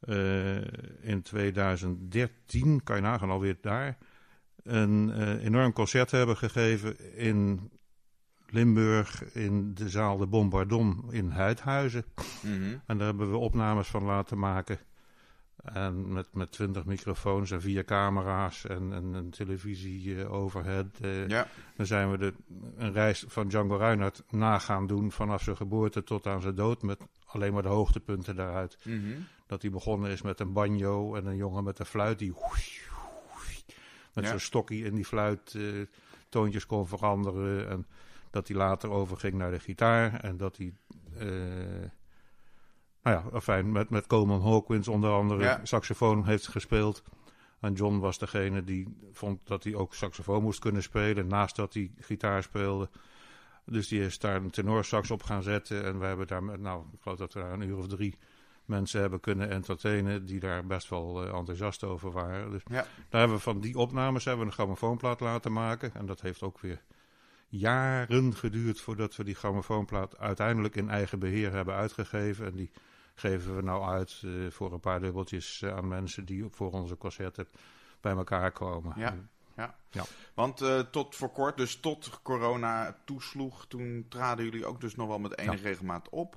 uh, 0.09 0.57
in 1.01 1.23
2013, 1.23 2.83
kan 2.83 2.97
je 2.97 3.03
nagaan 3.03 3.31
alweer 3.31 3.57
daar, 3.61 3.97
een 4.63 5.09
uh, 5.09 5.45
enorm 5.45 5.73
concert 5.73 6.09
te 6.09 6.17
hebben 6.17 6.37
gegeven 6.37 7.17
in 7.17 7.71
Limburg 8.47 9.35
in 9.35 9.75
de 9.75 9.89
zaal 9.89 10.17
de 10.17 10.27
Bombardon 10.27 11.05
in 11.11 11.31
Huidhuizen. 11.31 12.05
Mm 12.43 12.53
-hmm. 12.53 12.81
En 12.87 12.99
daar 12.99 13.07
hebben 13.07 13.31
we 13.31 13.37
opnames 13.37 13.89
van 13.89 14.03
laten 14.03 14.39
maken. 14.39 14.79
En 15.63 16.13
met, 16.13 16.29
met 16.33 16.53
20 16.53 16.85
microfoons 16.85 17.51
en 17.51 17.61
vier 17.61 17.85
camera's 17.85 18.65
en, 18.67 18.93
en 18.93 19.15
een 19.15 19.31
televisie 19.31 20.05
uh, 20.05 20.33
overhead. 20.33 20.87
Uh, 21.03 21.29
ja. 21.29 21.49
Dan 21.77 21.87
zijn 21.87 22.11
we 22.11 22.19
de, 22.19 22.35
een 22.77 22.93
reis 22.93 23.25
van 23.29 23.49
Django 23.49 23.77
Reinhardt 23.77 24.23
na 24.31 24.59
gaan 24.59 24.87
doen 24.87 25.13
vanaf 25.13 25.43
zijn 25.43 25.57
geboorte 25.57 26.05
tot 26.05 26.27
aan 26.27 26.41
zijn 26.41 26.55
dood. 26.55 26.83
Met 26.83 27.01
alleen 27.27 27.53
maar 27.53 27.63
de 27.63 27.69
hoogtepunten 27.69 28.37
daaruit. 28.37 28.79
Mm 28.83 28.93
-hmm. 28.93 29.27
Dat 29.47 29.63
hij 29.63 29.71
begonnen 29.71 30.11
is 30.11 30.23
met 30.23 30.41
een 30.41 30.53
banjo 30.53 31.15
en 31.15 31.27
een 31.27 31.37
jongen 31.37 31.65
met 31.65 31.79
een 31.79 31.87
fluit 31.87 32.19
die 32.19 32.35
met 34.13 34.25
ja. 34.25 34.31
zo'n 34.31 34.41
stokje 34.41 34.85
in 34.85 34.95
die 34.95 35.05
fluit 35.05 35.55
uh, 35.55 35.87
toontjes 36.29 36.67
kon 36.67 36.87
veranderen. 36.87 37.69
En 37.69 37.87
dat 38.31 38.49
hij 38.49 38.57
later 38.57 38.91
overging 38.91 39.35
naar 39.35 39.51
de 39.51 39.61
gitaar 39.61 40.21
en 40.21 40.37
dat 40.37 40.57
hij... 40.57 40.73
Nou 43.07 43.23
ja, 43.33 43.41
fijn, 43.41 43.73
met, 43.73 43.91
met 43.91 44.07
Coleman 44.07 44.43
Hawkins 44.43 44.89
onder 44.89 45.11
andere 45.11 45.43
ja. 45.43 45.61
saxofoon 45.63 46.25
heeft 46.25 46.49
gespeeld. 46.49 47.03
En 47.61 47.73
John 47.73 47.99
was 47.99 48.19
degene 48.19 48.65
die 48.65 48.97
vond 49.13 49.41
dat 49.45 49.65
hij 49.65 49.75
ook 49.75 49.95
saxofoon 49.95 50.43
moest 50.43 50.59
kunnen 50.59 50.83
spelen, 50.83 51.27
naast 51.27 51.57
dat 51.57 51.75
hij 51.75 51.91
gitaar 51.99 52.43
speelde. 52.43 52.89
Dus 53.65 53.89
die 53.89 54.01
is 54.01 54.19
daar 54.19 54.37
een 54.37 54.51
tenorsax 54.51 55.11
op 55.11 55.23
gaan 55.23 55.43
zetten. 55.43 55.85
En 55.85 55.99
we 55.99 56.07
hebben 56.07 56.27
daar, 56.27 56.43
met, 56.43 56.61
nou, 56.61 56.85
ik 56.93 56.99
geloof 57.03 57.19
dat 57.19 57.33
we 57.33 57.41
daar 57.41 57.53
een 57.53 57.69
uur 57.69 57.77
of 57.77 57.87
drie 57.87 58.19
mensen 58.65 59.01
hebben 59.01 59.21
kunnen 59.21 59.51
entertainen 59.51 60.27
die 60.27 60.41
daar 60.41 60.67
best 60.67 60.89
wel 60.89 61.27
uh, 61.27 61.35
enthousiast 61.35 61.85
over 61.85 62.13
waren. 62.13 62.51
Dus 62.51 62.63
ja. 62.71 62.87
daar 63.09 63.21
hebben 63.21 63.37
we 63.37 63.43
van 63.43 63.61
die 63.61 63.79
opnames 63.79 64.25
hebben 64.25 64.45
we 64.45 64.51
een 64.51 64.57
grammofoonplaat 64.57 65.21
laten 65.21 65.53
maken. 65.53 65.95
En 65.95 66.07
dat 66.07 66.21
heeft 66.21 66.43
ook 66.43 66.61
weer 66.61 66.83
jaren 67.49 68.35
geduurd 68.35 68.81
voordat 68.81 69.17
we 69.17 69.25
die 69.25 69.35
grammofoonplaat 69.35 70.19
uiteindelijk 70.19 70.77
in 70.77 70.91
eigen 70.91 71.19
beheer 71.19 71.53
hebben 71.53 71.75
uitgegeven. 71.75 72.47
En 72.47 72.57
die 72.57 72.71
geven 73.17 73.57
we 73.57 73.63
nou 73.63 73.85
uit 73.85 74.23
uh, 74.25 74.51
voor 74.51 74.73
een 74.73 74.81
paar 74.81 75.01
dubbeltjes 75.01 75.61
uh, 75.65 75.77
aan 75.77 75.89
mensen 75.89 76.25
die 76.25 76.47
voor 76.51 76.71
onze 76.71 76.97
concerten 76.97 77.49
bij 78.01 78.13
elkaar 78.13 78.53
komen. 78.53 78.93
Ja, 78.97 79.17
ja. 79.57 79.75
ja. 79.91 80.05
Want 80.35 80.63
uh, 80.63 80.81
tot 80.81 81.17
voor 81.17 81.31
kort, 81.31 81.57
dus 81.57 81.77
tot 81.77 82.21
corona 82.23 82.97
toesloeg, 83.05 83.67
toen 83.67 84.07
traden 84.09 84.45
jullie 84.45 84.67
ook 84.67 84.81
dus 84.81 84.95
nog 84.95 85.09
wel 85.09 85.19
met 85.19 85.39
enige 85.39 85.57
ja. 85.57 85.63
regelmaat 85.63 86.09
op. 86.09 86.37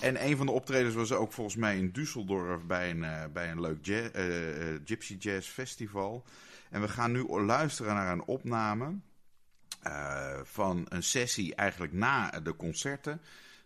En 0.00 0.24
een 0.24 0.36
van 0.36 0.46
de 0.46 0.52
optredens 0.52 0.94
was 0.94 1.12
ook 1.12 1.32
volgens 1.32 1.56
mij 1.56 1.78
in 1.78 1.92
Düsseldorf 1.98 2.66
bij 2.66 2.90
een, 2.90 3.02
uh, 3.02 3.24
bij 3.32 3.50
een 3.50 3.60
leuk 3.60 3.84
jazz, 3.84 4.16
uh, 4.16 4.78
Gypsy 4.84 5.16
Jazz 5.18 5.48
Festival. 5.48 6.24
En 6.70 6.80
we 6.80 6.88
gaan 6.88 7.12
nu 7.12 7.28
luisteren 7.28 7.94
naar 7.94 8.12
een 8.12 8.24
opname 8.24 8.94
van 10.42 10.86
een 10.88 11.02
sessie 11.02 11.54
eigenlijk 11.54 11.92
na 11.92 12.30
de 12.30 12.56
concerten. 12.56 13.20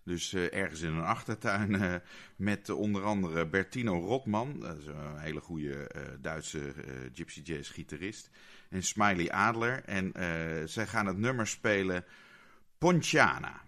Dus 0.04 0.32
uh, 0.32 0.52
ergens 0.54 0.80
in 0.80 0.92
een 0.92 1.04
achtertuin 1.04 1.72
uh, 1.72 1.94
met 2.36 2.68
uh, 2.68 2.78
onder 2.78 3.04
andere 3.04 3.46
Bertino 3.46 3.98
Rotman, 3.98 4.60
dat 4.60 4.78
is 4.78 4.86
een 4.86 5.18
hele 5.18 5.40
goede 5.40 5.90
Duitse 6.20 6.74
gypsy 7.12 7.40
jazz 7.40 7.72
gitarist, 7.72 8.30
en 8.70 8.82
Smiley 8.82 9.30
Adler. 9.30 9.84
En 9.84 10.12
zij 10.68 10.86
gaan 10.86 11.06
het 11.06 11.18
nummer 11.18 11.46
spelen 11.46 12.04
Ponciana. 12.78 13.62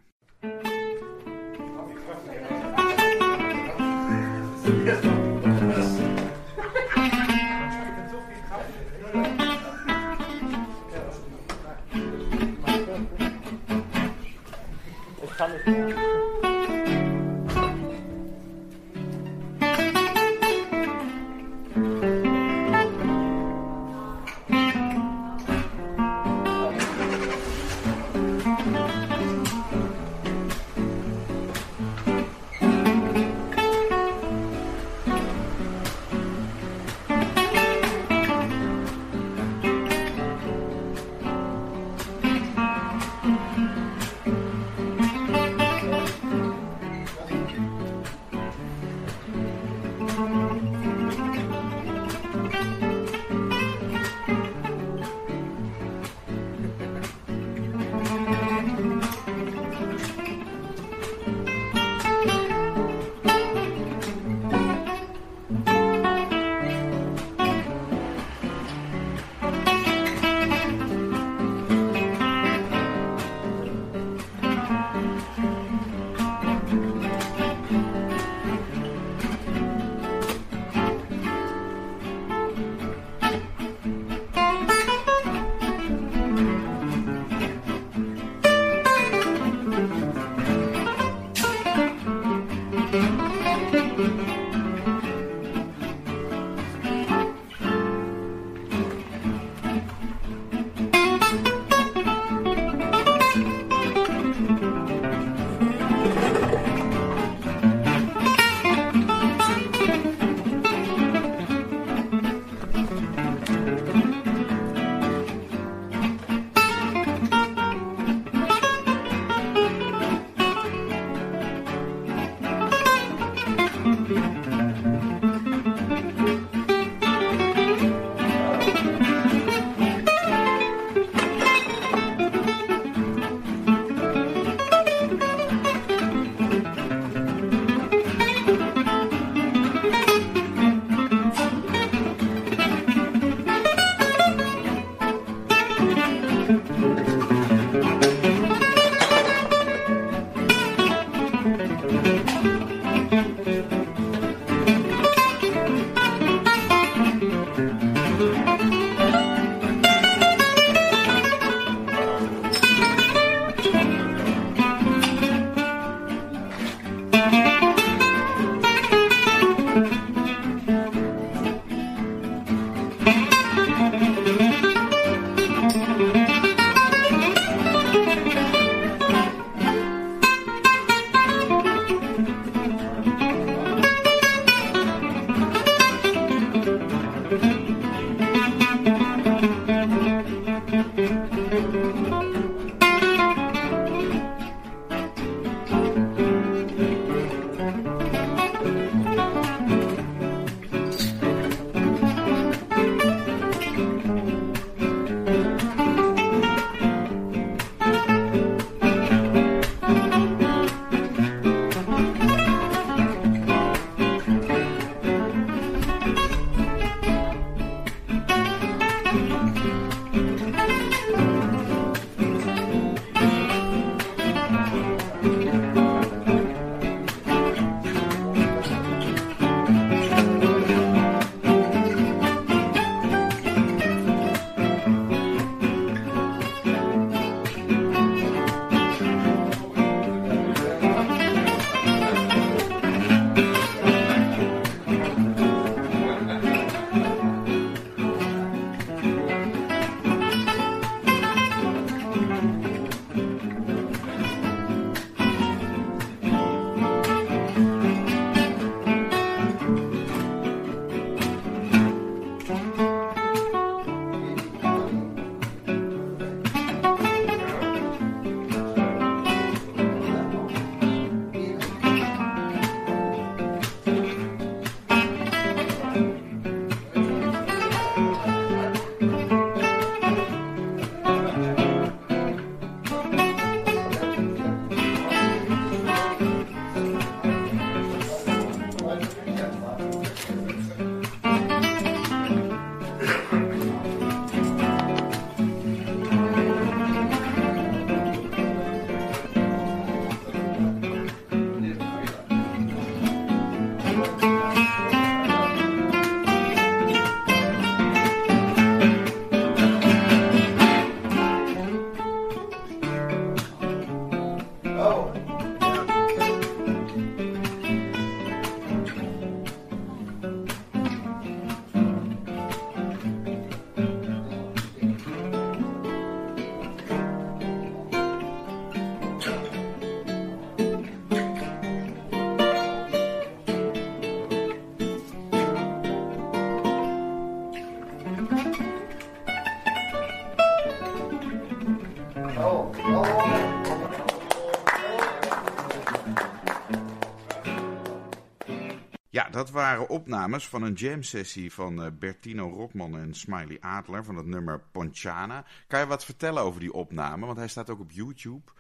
Dat 349.37 349.51
waren 349.51 349.89
opnames 349.89 350.49
van 350.49 350.63
een 350.63 350.73
jam-sessie 350.73 351.53
van 351.53 351.83
eh, 351.83 351.91
Bertino 351.99 352.49
Rotman 352.49 352.99
en 352.99 353.15
Smiley 353.15 353.61
Adler 353.61 354.05
van 354.05 354.17
het 354.17 354.27
nummer 354.27 354.61
Ponchana. 354.73 355.45
Kan 355.67 355.81
je 355.81 355.87
wat 355.87 356.05
vertellen 356.05 356.43
over 356.43 356.61
die 356.61 356.73
opname? 356.73 357.27
Want 357.27 357.39
hij 357.39 357.49
staat 357.49 357.71
ook 357.71 357.81
op 357.81 357.91
YouTube. 357.91 358.51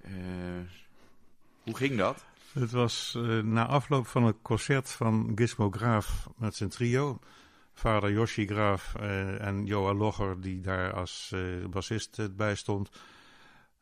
Eh, 0.00 0.12
hoe 1.62 1.76
ging 1.76 1.96
dat? 1.96 2.24
Het 2.52 2.70
was 2.70 3.14
eh, 3.16 3.38
na 3.38 3.66
afloop 3.66 4.06
van 4.06 4.24
het 4.24 4.36
concert 4.42 4.90
van 4.90 5.32
Gizmo 5.34 5.70
Graaf 5.70 6.28
met 6.36 6.54
zijn 6.54 6.70
trio. 6.70 7.18
Vader 7.74 8.12
Yoshi 8.12 8.46
Graaf 8.46 8.94
en 9.38 9.66
Joa 9.66 9.94
Logger, 9.94 10.40
die 10.40 10.60
daar 10.60 10.92
als 10.92 11.34
bassist 11.70 12.36
bij 12.36 12.54
stond. 12.54 12.90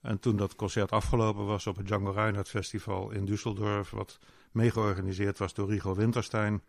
En 0.01 0.19
toen 0.19 0.37
dat 0.37 0.57
concert 0.57 0.91
afgelopen 0.91 1.47
was 1.47 1.67
op 1.67 1.77
het 1.77 1.87
Django 1.87 2.11
Reinhardt 2.11 2.49
Festival 2.49 3.11
in 3.11 3.27
Düsseldorf, 3.27 3.91
wat 3.91 4.19
meegeorganiseerd 4.53 5.39
was 5.39 5.55
door 5.55 5.69
Rigo 5.69 5.95
Winterstein. 5.95 6.63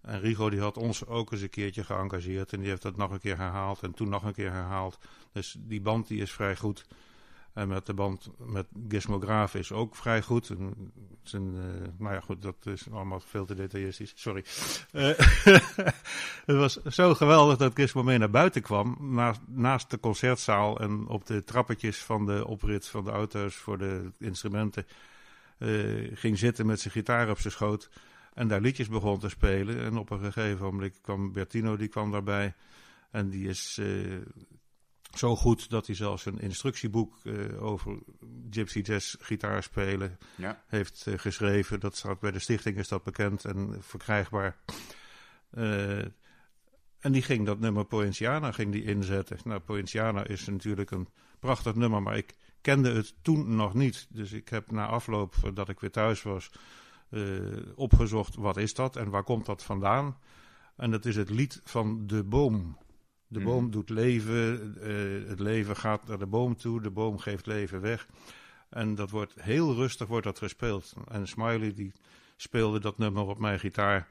En 0.00 0.20
Rigo 0.20 0.50
die 0.50 0.60
had 0.60 0.76
ons 0.76 1.06
ook 1.06 1.32
eens 1.32 1.40
een 1.40 1.50
keertje 1.50 1.84
geëngageerd 1.84 2.52
en 2.52 2.60
die 2.60 2.68
heeft 2.68 2.82
dat 2.82 2.96
nog 2.96 3.10
een 3.10 3.20
keer 3.20 3.36
herhaald 3.36 3.82
en 3.82 3.92
toen 3.92 4.08
nog 4.08 4.22
een 4.22 4.34
keer 4.34 4.52
herhaald. 4.52 4.98
Dus 5.32 5.56
die 5.58 5.80
band 5.80 6.06
die 6.06 6.20
is 6.20 6.32
vrij 6.32 6.56
goed. 6.56 6.86
En 7.52 7.68
met 7.68 7.86
de 7.86 7.94
band 7.94 8.30
met 8.36 8.66
Gizmo 8.88 9.20
Graaf 9.20 9.54
is 9.54 9.72
ook 9.72 9.96
vrij 9.96 10.22
goed. 10.22 10.50
En, 10.50 10.92
zijn, 11.22 11.54
uh, 11.54 11.62
maar 11.98 12.14
ja, 12.14 12.20
goed, 12.20 12.42
dat 12.42 12.56
is 12.62 12.90
allemaal 12.92 13.20
veel 13.20 13.44
te 13.44 13.54
detailistisch. 13.54 14.12
Sorry. 14.14 14.44
Uh, 14.92 15.02
het 16.46 16.56
was 16.56 16.82
zo 16.82 17.14
geweldig 17.14 17.56
dat 17.56 17.74
Gizmo 17.74 18.02
mee 18.02 18.18
naar 18.18 18.30
buiten 18.30 18.62
kwam. 18.62 18.96
Naast, 19.00 19.40
naast 19.46 19.90
de 19.90 20.00
concertzaal 20.00 20.80
en 20.80 21.06
op 21.06 21.26
de 21.26 21.44
trappetjes 21.44 21.98
van 21.98 22.26
de 22.26 22.46
oprit 22.46 22.88
van 22.88 23.04
de 23.04 23.10
auto's 23.10 23.54
voor 23.54 23.78
de 23.78 24.10
instrumenten. 24.18 24.86
Uh, 25.62 26.10
ging 26.14 26.38
zitten 26.38 26.66
met 26.66 26.80
zijn 26.80 26.92
gitaar 26.92 27.30
op 27.30 27.38
zijn 27.38 27.52
schoot. 27.52 27.90
En 28.34 28.48
daar 28.48 28.60
liedjes 28.60 28.88
begon 28.88 29.18
te 29.18 29.28
spelen. 29.28 29.80
En 29.80 29.96
op 29.96 30.10
een 30.10 30.32
gegeven 30.32 30.64
moment 30.64 31.00
kwam 31.00 31.32
Bertino, 31.32 31.76
die 31.76 31.88
kwam 31.88 32.10
daarbij. 32.10 32.54
En 33.10 33.30
die 33.30 33.48
is 33.48 33.80
zo 35.14 35.36
goed 35.36 35.70
dat 35.70 35.86
hij 35.86 35.96
zelfs 35.96 36.26
een 36.26 36.38
instructieboek 36.38 37.18
uh, 37.22 37.62
over 37.62 37.98
gypsy 38.50 38.80
jazz 38.80 39.16
gitaar 39.20 39.62
spelen 39.62 40.18
ja. 40.36 40.62
heeft 40.66 41.06
geschreven. 41.16 41.80
Dat 41.80 41.96
staat 41.96 42.20
bij 42.20 42.30
de 42.30 42.38
stichting 42.38 42.76
is 42.76 42.88
dat 42.88 43.04
bekend 43.04 43.44
en 43.44 43.76
verkrijgbaar. 43.80 44.56
En 47.02 47.12
die 47.12 47.22
ging 47.22 47.46
dat 47.46 47.60
nummer 47.60 47.84
Poinciana 47.84 48.52
ging 48.52 48.72
die 48.72 48.84
inzetten. 48.84 49.38
Nou, 49.44 49.60
Poinciana 49.60 50.24
is 50.26 50.46
natuurlijk 50.46 50.90
een 50.90 51.08
prachtig 51.38 51.74
nummer, 51.74 52.02
maar 52.02 52.16
ik 52.16 52.34
kende 52.62 52.92
het 52.92 53.14
toen 53.22 53.56
nog 53.56 53.74
niet. 53.74 54.06
Dus 54.10 54.32
ik 54.32 54.48
heb 54.48 54.70
na 54.70 54.86
afloop 54.86 55.34
dat 55.54 55.68
ik 55.68 55.80
weer 55.80 55.90
thuis 55.90 56.22
was 56.22 56.50
opgezocht 57.74 58.34
wat 58.34 58.56
is 58.56 58.74
dat 58.74 58.96
en 58.96 59.10
waar 59.10 59.24
komt 59.24 59.46
dat 59.46 59.62
vandaan. 59.62 60.16
En 60.76 60.90
dat 60.90 61.04
is 61.04 61.16
het 61.16 61.30
lied 61.30 61.60
van 61.64 62.06
De 62.06 62.24
Boom. 62.24 62.78
De 63.26 63.38
Mhm. 63.38 63.48
boom 63.48 63.70
doet 63.70 63.88
leven, 63.88 64.74
uh, 64.82 65.28
het 65.28 65.40
leven 65.40 65.76
gaat 65.76 66.06
naar 66.06 66.18
de 66.18 66.26
boom 66.26 66.56
toe, 66.56 66.80
de 66.80 66.90
boom 66.90 67.18
geeft 67.18 67.46
leven 67.46 67.80
weg. 67.80 68.06
En 68.68 68.94
dat 68.94 69.10
wordt 69.10 69.34
heel 69.42 69.74
rustig 69.74 70.08
wordt 70.08 70.24
dat 70.26 70.38
gespeeld. 70.38 70.92
En 71.08 71.28
Smiley 71.28 71.74
die 71.74 71.92
speelde 72.36 72.80
dat 72.80 72.98
nummer 72.98 73.22
op 73.26 73.38
mijn 73.38 73.58
gitaar. 73.58 74.08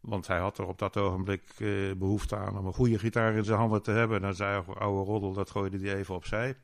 Want 0.00 0.26
hij 0.26 0.38
had 0.38 0.58
er 0.58 0.66
op 0.66 0.78
dat 0.78 0.96
ogenblik 0.96 1.42
uh, 1.58 1.94
behoefte 1.96 2.36
aan 2.36 2.58
om 2.58 2.66
een 2.66 2.72
goede 2.72 2.98
gitaar 2.98 3.34
in 3.34 3.44
zijn 3.44 3.58
handen 3.58 3.82
te 3.82 3.90
hebben. 3.90 4.16
En 4.16 4.22
dan 4.22 4.34
zei 4.34 4.62
hij, 4.66 4.74
oude 4.74 5.10
roddel, 5.10 5.32
dat 5.32 5.50
gooide 5.50 5.78
hij 5.78 5.94
even 5.96 6.14
opzij. 6.14 6.56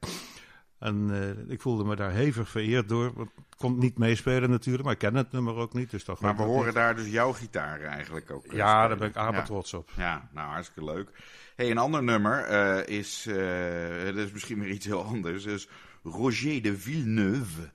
En 0.79 1.09
uh, 1.11 1.53
ik 1.53 1.61
voelde 1.61 1.85
me 1.85 1.97
daar 1.97 2.12
hevig 2.12 2.49
vereerd 2.49 2.89
door. 2.89 3.07
Ik 3.07 3.29
kon 3.57 3.79
niet 3.79 3.99
meespelen 3.99 4.51
natuurlijk, 4.51 4.85
maar 4.85 4.93
ik 4.93 4.99
ken 4.99 5.14
het 5.14 5.33
nummer 5.33 5.55
ook 5.55 5.72
niet. 5.72 5.91
Dus 5.91 6.05
dat 6.05 6.20
maar 6.20 6.37
we 6.37 6.43
horen 6.43 6.64
niet. 6.64 6.74
daar 6.74 6.97
dus 6.97 7.09
jouw 7.09 7.33
gitaar 7.33 7.81
eigenlijk 7.81 8.31
ook. 8.31 8.45
Ja, 8.45 8.51
spelen. 8.51 8.89
daar 8.89 8.97
ben 8.99 9.09
ik 9.09 9.14
ja. 9.14 9.43
trots 9.43 9.74
op. 9.74 9.91
Ja, 9.97 10.29
nou 10.33 10.49
hartstikke 10.51 10.93
leuk. 10.93 11.11
Hey, 11.55 11.70
een 11.70 11.79
ander 11.79 12.03
nummer 12.03 12.51
uh, 12.51 12.97
is, 12.99 13.27
uh, 13.27 14.05
dat 14.05 14.16
is 14.16 14.33
misschien 14.33 14.61
weer 14.61 14.70
iets 14.70 14.87
heel 14.87 15.05
anders, 15.14 15.45
is 15.45 15.68
Roger 16.03 16.62
de 16.62 16.79
Villeneuve. 16.79 17.70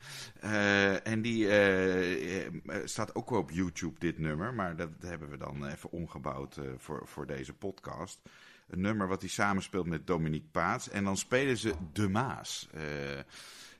En 1.03 1.21
die 1.21 1.47
staat 2.83 3.15
ook 3.15 3.29
wel 3.29 3.39
op 3.39 3.51
YouTube, 3.51 3.99
dit 3.99 4.17
nummer, 4.17 4.53
maar 4.53 4.75
dat 4.75 4.89
hebben 4.99 5.29
we 5.29 5.37
dan 5.37 5.65
even 5.65 5.91
omgebouwd 5.91 6.59
voor, 6.77 7.01
voor 7.05 7.27
deze 7.27 7.53
podcast. 7.53 8.21
Een 8.71 8.81
nummer 8.81 9.07
wat 9.07 9.21
hij 9.21 9.29
samenspeelt 9.29 9.85
met 9.85 10.07
Dominique 10.07 10.47
Paats. 10.51 10.89
En 10.89 11.03
dan 11.03 11.17
spelen 11.17 11.57
ze 11.57 11.73
De 11.93 12.09
Maas. 12.09 12.69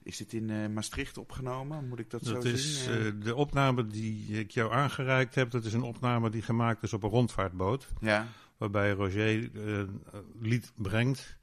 Is 0.03 0.17
dit 0.17 0.33
in 0.33 0.49
uh, 0.49 0.67
Maastricht 0.67 1.17
opgenomen? 1.17 1.87
Moet 1.87 1.99
ik 1.99 2.09
dat, 2.09 2.23
dat 2.23 2.43
zo 2.43 2.49
is, 2.49 2.83
zien? 2.83 3.05
Uh, 3.05 3.23
de 3.23 3.35
opname 3.35 3.87
die 3.87 4.39
ik 4.39 4.51
jou 4.51 4.73
aangereikt 4.73 5.35
heb, 5.35 5.51
dat 5.51 5.65
is 5.65 5.73
een 5.73 5.81
opname 5.81 6.29
die 6.29 6.41
gemaakt 6.41 6.83
is 6.83 6.93
op 6.93 7.03
een 7.03 7.09
rondvaartboot. 7.09 7.87
Ja. 7.99 8.27
Waarbij 8.57 8.91
Roger 8.91 9.55
een 9.55 10.03
lied 10.39 10.71
brengt, 10.75 11.37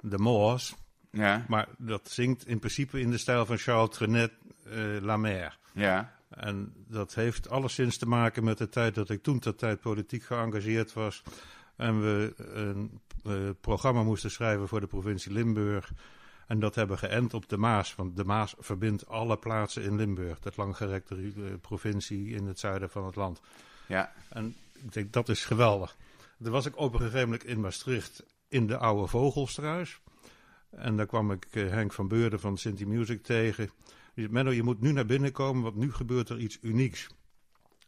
de 0.00 0.18
Moors. 0.18 0.74
Ja. 1.10 1.44
Maar 1.48 1.68
dat 1.78 2.10
zingt 2.10 2.46
in 2.46 2.58
principe 2.58 3.00
in 3.00 3.10
de 3.10 3.18
stijl 3.18 3.46
van 3.46 3.58
Charles 3.58 3.96
Trenet, 3.96 4.32
La 5.00 5.16
Mer. 5.16 5.58
Ja. 5.72 6.18
En 6.28 6.72
dat 6.88 7.14
heeft 7.14 7.48
alleszins 7.48 7.96
te 7.96 8.06
maken 8.06 8.44
met 8.44 8.58
de 8.58 8.68
tijd 8.68 8.94
dat 8.94 9.10
ik 9.10 9.22
toen 9.22 9.38
ter 9.38 9.54
tijd 9.54 9.80
politiek 9.80 10.22
geëngageerd 10.24 10.92
was. 10.92 11.22
En 11.80 12.00
we 12.00 12.34
een 13.22 13.56
programma 13.60 14.02
moesten 14.02 14.30
schrijven 14.30 14.68
voor 14.68 14.80
de 14.80 14.86
provincie 14.86 15.32
Limburg. 15.32 15.92
En 16.46 16.60
dat 16.60 16.74
hebben 16.74 16.98
geënt 16.98 17.34
op 17.34 17.48
de 17.48 17.56
Maas. 17.56 17.94
Want 17.94 18.16
de 18.16 18.24
Maas 18.24 18.54
verbindt 18.58 19.06
alle 19.06 19.36
plaatsen 19.36 19.82
in 19.82 19.96
Limburg. 19.96 20.40
Dat 20.40 20.56
langgerekte 20.56 21.16
uh, 21.16 21.32
provincie 21.60 22.34
in 22.34 22.46
het 22.46 22.58
zuiden 22.58 22.90
van 22.90 23.04
het 23.06 23.16
land. 23.16 23.40
Ja. 23.88 24.12
En 24.28 24.56
ik 24.72 24.92
denk, 24.92 25.12
dat 25.12 25.28
is 25.28 25.44
geweldig. 25.44 25.96
Er 26.44 26.50
was 26.50 26.66
ik 26.66 26.76
op 26.76 26.92
een 26.92 27.00
gegeven 27.00 27.20
moment 27.20 27.44
in 27.44 27.60
Maastricht 27.60 28.24
in 28.48 28.66
de 28.66 28.76
oude 28.76 29.06
Vogelstruis. 29.06 30.00
En 30.70 30.96
daar 30.96 31.06
kwam 31.06 31.32
ik 31.32 31.46
uh, 31.50 31.70
Henk 31.70 31.92
van 31.92 32.08
Beurden 32.08 32.40
van 32.40 32.58
Sinti 32.58 32.86
Music 32.86 33.22
tegen. 33.22 33.70
Die 34.14 34.24
zei, 34.24 34.28
Menno, 34.28 34.50
je 34.50 34.62
moet 34.62 34.80
nu 34.80 34.92
naar 34.92 35.06
binnen 35.06 35.32
komen, 35.32 35.62
want 35.62 35.76
nu 35.76 35.92
gebeurt 35.92 36.28
er 36.28 36.38
iets 36.38 36.58
unieks. 36.62 37.08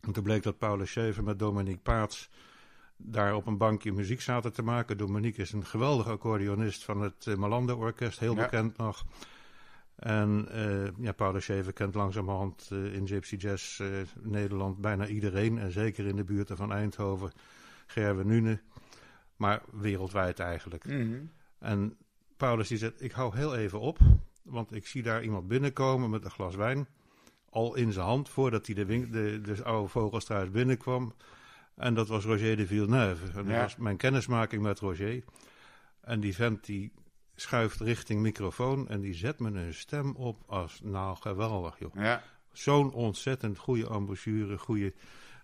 En 0.00 0.12
toen 0.12 0.22
bleek 0.22 0.42
dat 0.42 0.58
Paulus 0.58 0.90
Schever 0.90 1.24
met 1.24 1.38
Dominique 1.38 1.82
Paats 1.82 2.30
daar 2.96 3.34
op 3.34 3.46
een 3.46 3.56
bankje 3.58 3.92
muziek 3.92 4.20
zaten 4.20 4.52
te 4.52 4.62
maken. 4.62 4.96
Dominique 4.96 5.42
is 5.42 5.52
een 5.52 5.66
geweldige 5.66 6.10
accordeonist 6.10 6.84
van 6.84 7.00
het 7.00 7.26
uh, 7.26 7.34
Malande 7.34 7.76
Orkest, 7.76 8.18
heel 8.18 8.34
Ja. 8.34 8.42
bekend 8.42 8.76
nog. 8.76 9.04
En 9.96 10.48
uh, 10.54 10.88
ja, 10.98 11.40
Schever 11.40 11.72
kent 11.72 11.94
langzamerhand 11.94 12.68
uh, 12.72 12.94
in 12.94 13.06
Gypsy 13.06 13.36
Jazz 13.36 13.78
uh, 13.80 13.88
Nederland 14.20 14.78
bijna 14.80 15.06
iedereen. 15.06 15.58
En 15.58 15.72
zeker 15.72 16.06
in 16.06 16.16
de 16.16 16.24
buurten 16.24 16.56
van 16.56 16.72
Eindhoven, 16.72 17.32
Gerwe 17.86 18.24
Nune. 18.24 18.60
Maar 19.36 19.62
wereldwijd 19.72 20.38
eigenlijk. 20.38 20.84
Mhm. 20.86 21.20
En 21.58 21.96
Paulus 22.36 22.68
die 22.68 22.78
zegt, 22.78 23.02
ik 23.02 23.12
hou 23.12 23.36
heel 23.36 23.56
even 23.56 23.80
op. 23.80 23.98
Want 24.42 24.74
ik 24.74 24.86
zie 24.86 25.02
daar 25.02 25.22
iemand 25.22 25.48
binnenkomen 25.48 26.10
met 26.10 26.24
een 26.24 26.30
glas 26.30 26.54
wijn. 26.54 26.88
Al 27.50 27.74
in 27.74 27.92
zijn 27.92 28.06
hand, 28.06 28.28
voordat 28.28 28.66
hij 28.66 28.74
de, 28.74 29.08
de, 29.10 29.40
de 29.40 29.64
oude 29.64 29.88
vogelstruis 29.88 30.50
binnenkwam. 30.50 31.14
En 31.76 31.94
dat 31.94 32.08
was 32.08 32.24
Roger 32.24 32.56
de 32.56 32.66
Villeneuve. 32.66 33.24
En 33.26 33.32
dat 33.32 33.46
Ja. 33.54 33.60
was 33.62 33.76
mijn 33.76 33.96
kennismaking 33.96 34.62
met 34.62 34.78
Roger. 34.80 35.22
En 36.00 36.20
die 36.20 36.34
vent 36.34 36.64
die 36.64 36.92
schuift 37.34 37.80
richting 37.80 38.20
microfoon 38.20 38.88
en 38.88 39.00
die 39.00 39.14
zet 39.14 39.38
me 39.38 39.50
een 39.60 39.74
stem 39.74 40.14
op 40.16 40.42
als, 40.46 40.80
nou 40.82 41.16
geweldig 41.16 41.78
joh. 41.78 41.94
Ja. 41.94 42.22
Zo'n 42.52 42.92
ontzettend 42.92 43.58
goede 43.58 43.88
embouchure, 43.88 44.58
goede 44.58 44.92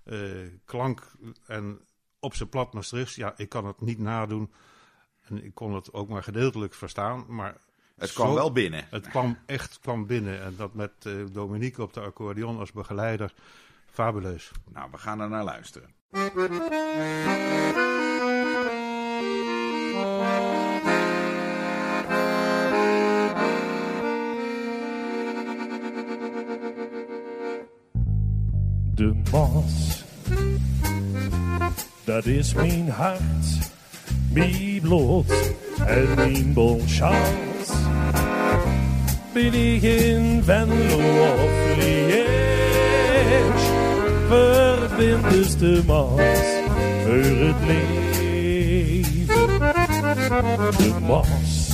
eh, 0.04 0.18
klank 0.64 1.12
en 1.46 1.80
op 2.20 2.34
zijn 2.34 2.48
plat 2.48 2.72
Maastrichts. 2.72 3.14
Ja, 3.14 3.34
ik 3.36 3.48
kan 3.48 3.66
het 3.66 3.80
niet 3.80 3.98
nadoen 3.98 4.52
en 5.22 5.44
ik 5.44 5.54
kon 5.54 5.74
het 5.74 5.92
ook 5.92 6.08
maar 6.08 6.22
gedeeltelijk 6.22 6.74
verstaan, 6.74 7.24
maar 7.28 7.56
Het 7.96 8.12
kwam 8.12 8.28
zo- 8.28 8.34
wel 8.34 8.52
binnen. 8.52 8.86
het 8.90 9.08
kwam 9.08 9.38
echt 9.46 9.78
kwam 9.80 10.06
binnen. 10.06 10.40
En 10.42 10.54
dat 10.56 10.74
met 10.74 10.92
eh, 11.06 11.12
Dominique 11.32 11.82
op 11.82 11.92
de 11.92 12.00
accordeon 12.00 12.58
als 12.58 12.72
begeleider, 12.72 13.32
fabuleus. 13.90 14.50
Nou, 14.72 14.90
we 14.90 14.98
gaan 14.98 15.20
er 15.20 15.28
naar 15.28 15.44
luisteren. 15.44 15.94
De 16.10 16.20
Maas, 29.32 30.04
dat 32.04 32.26
is 32.26 32.54
mijn 32.54 32.90
hart, 32.90 33.20
mijn 34.32 34.80
bloed 34.80 35.54
en 35.86 36.14
mijn 36.14 36.52
bonchance. 36.52 37.72
Ben 39.32 39.54
ik 39.54 39.82
in 39.82 40.42
Venlo 40.44 40.96
of 41.32 41.76
Liège, 41.76 42.28
dus 45.30 45.56
de 45.56 45.82
Maas 45.86 46.18
voor 47.04 47.14
het 47.14 47.56
leven. 47.66 49.26
De 50.76 50.92
Maas, 51.06 51.68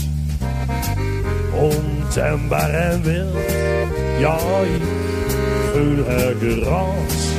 tembaar 2.14 2.70
en 2.70 3.02
wild. 3.02 3.36
Ja, 4.18 4.38
voel 5.72 6.06
haar 6.06 6.34
geraas. 6.40 7.32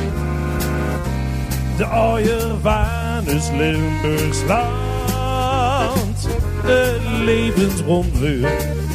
De 1.76 1.86
ooierwaan 1.94 3.26
is 3.26 3.50
Limburgs 3.50 4.44
land. 4.46 6.28
De 6.64 6.98
levensrondweur, 7.24 8.50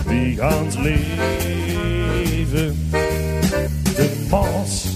wie 0.08 0.38
gaans 0.38 0.78
leven. 0.78 2.90
De 3.96 4.26
Maas, 4.30 4.91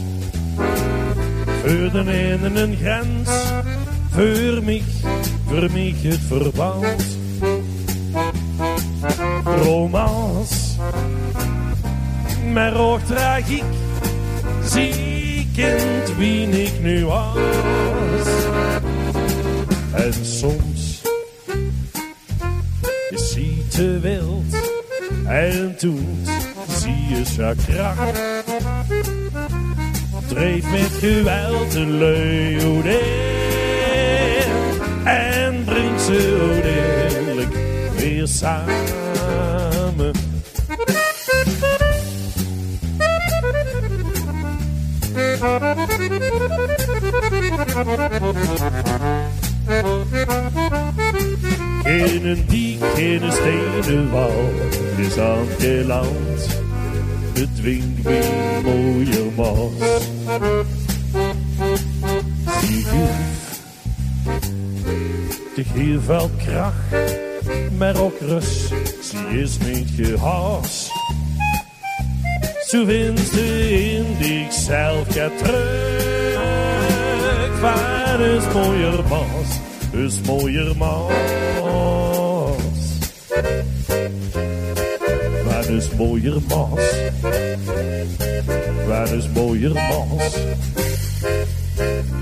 voor 1.66 2.08
in 2.08 2.56
een 2.56 2.76
grens. 2.76 3.30
Voor 4.12 4.64
mij, 4.64 4.84
voor 5.46 5.72
mij 5.72 5.96
het 6.02 6.20
verband. 6.28 7.18
Romans, 9.64 10.78
maar 12.54 12.76
ook 12.76 13.00
tragiek. 13.00 13.64
Ziekend 14.64 16.16
wie 16.18 16.50
ik 16.50 16.82
nu 16.82 17.06
was. 17.06 17.38
En 19.92 20.14
soms 20.26 21.02
is 23.10 23.34
hij 23.34 23.64
te 23.70 24.00
wild. 24.00 24.56
En 25.26 25.76
toen 25.78 26.26
zie 26.68 27.08
je 27.10 27.26
zijn 27.26 27.56
kracht. 27.68 28.35
Dreef 30.36 30.72
met 30.72 30.92
geweld 31.00 31.74
een 31.76 31.98
leeuw 31.98 32.82
in. 32.82 33.00
En 35.04 35.64
brengt 35.66 36.02
ze 36.02 36.50
uiteindelijk 36.52 37.56
weer 37.98 38.28
samen. 38.28 38.74
In 51.84 52.26
een 52.26 52.46
diek, 52.48 52.84
in 52.96 53.24
een 53.24 53.32
stenen 53.32 54.12
wal 54.12 54.52
is 54.98 55.18
aangeland. 55.18 56.46
Het 56.48 56.65
dwingt 57.56 58.02
weer 58.02 58.62
mooie 58.64 59.26
maas. 59.36 60.02
Zie 62.62 62.84
gif, 62.84 63.62
de 65.56 65.64
gier 65.74 66.02
valt 66.02 66.32
kracht, 66.38 66.76
maar 67.78 68.00
ook 68.00 68.20
rust. 68.20 68.74
Zie 69.02 69.42
is 69.42 69.58
niet 69.58 69.90
gehaast. 69.96 70.92
Zo 72.68 72.86
vindt 72.86 73.20
ze 73.20 73.72
in 73.96 74.06
die 74.20 74.48
zelf 74.52 75.14
gaat 75.14 75.38
terug. 75.38 76.40
Waar 77.62 78.20
is 78.20 78.54
mooier 78.54 79.04
maas, 79.10 79.60
is 79.92 80.22
mooier 80.22 80.78
maas. 80.78 81.45
Waar 85.66 85.74
is 85.74 85.96
mooier 85.96 86.42
maas, 86.48 87.12
waar 88.88 89.14
is 89.14 89.30
mooier 89.30 89.74
maas. 89.74 90.36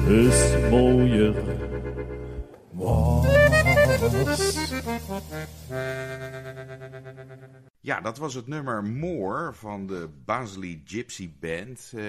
Is 0.07 0.69
mooier 0.69 1.33
maas. 2.71 3.25
Ja, 7.79 8.01
dat 8.01 8.17
was 8.17 8.33
het 8.33 8.47
nummer 8.47 8.83
More 8.83 9.53
van 9.53 9.87
de 9.87 10.09
Basely 10.25 10.81
Gypsy 10.85 11.31
Band. 11.39 11.91
Eh, 11.95 12.01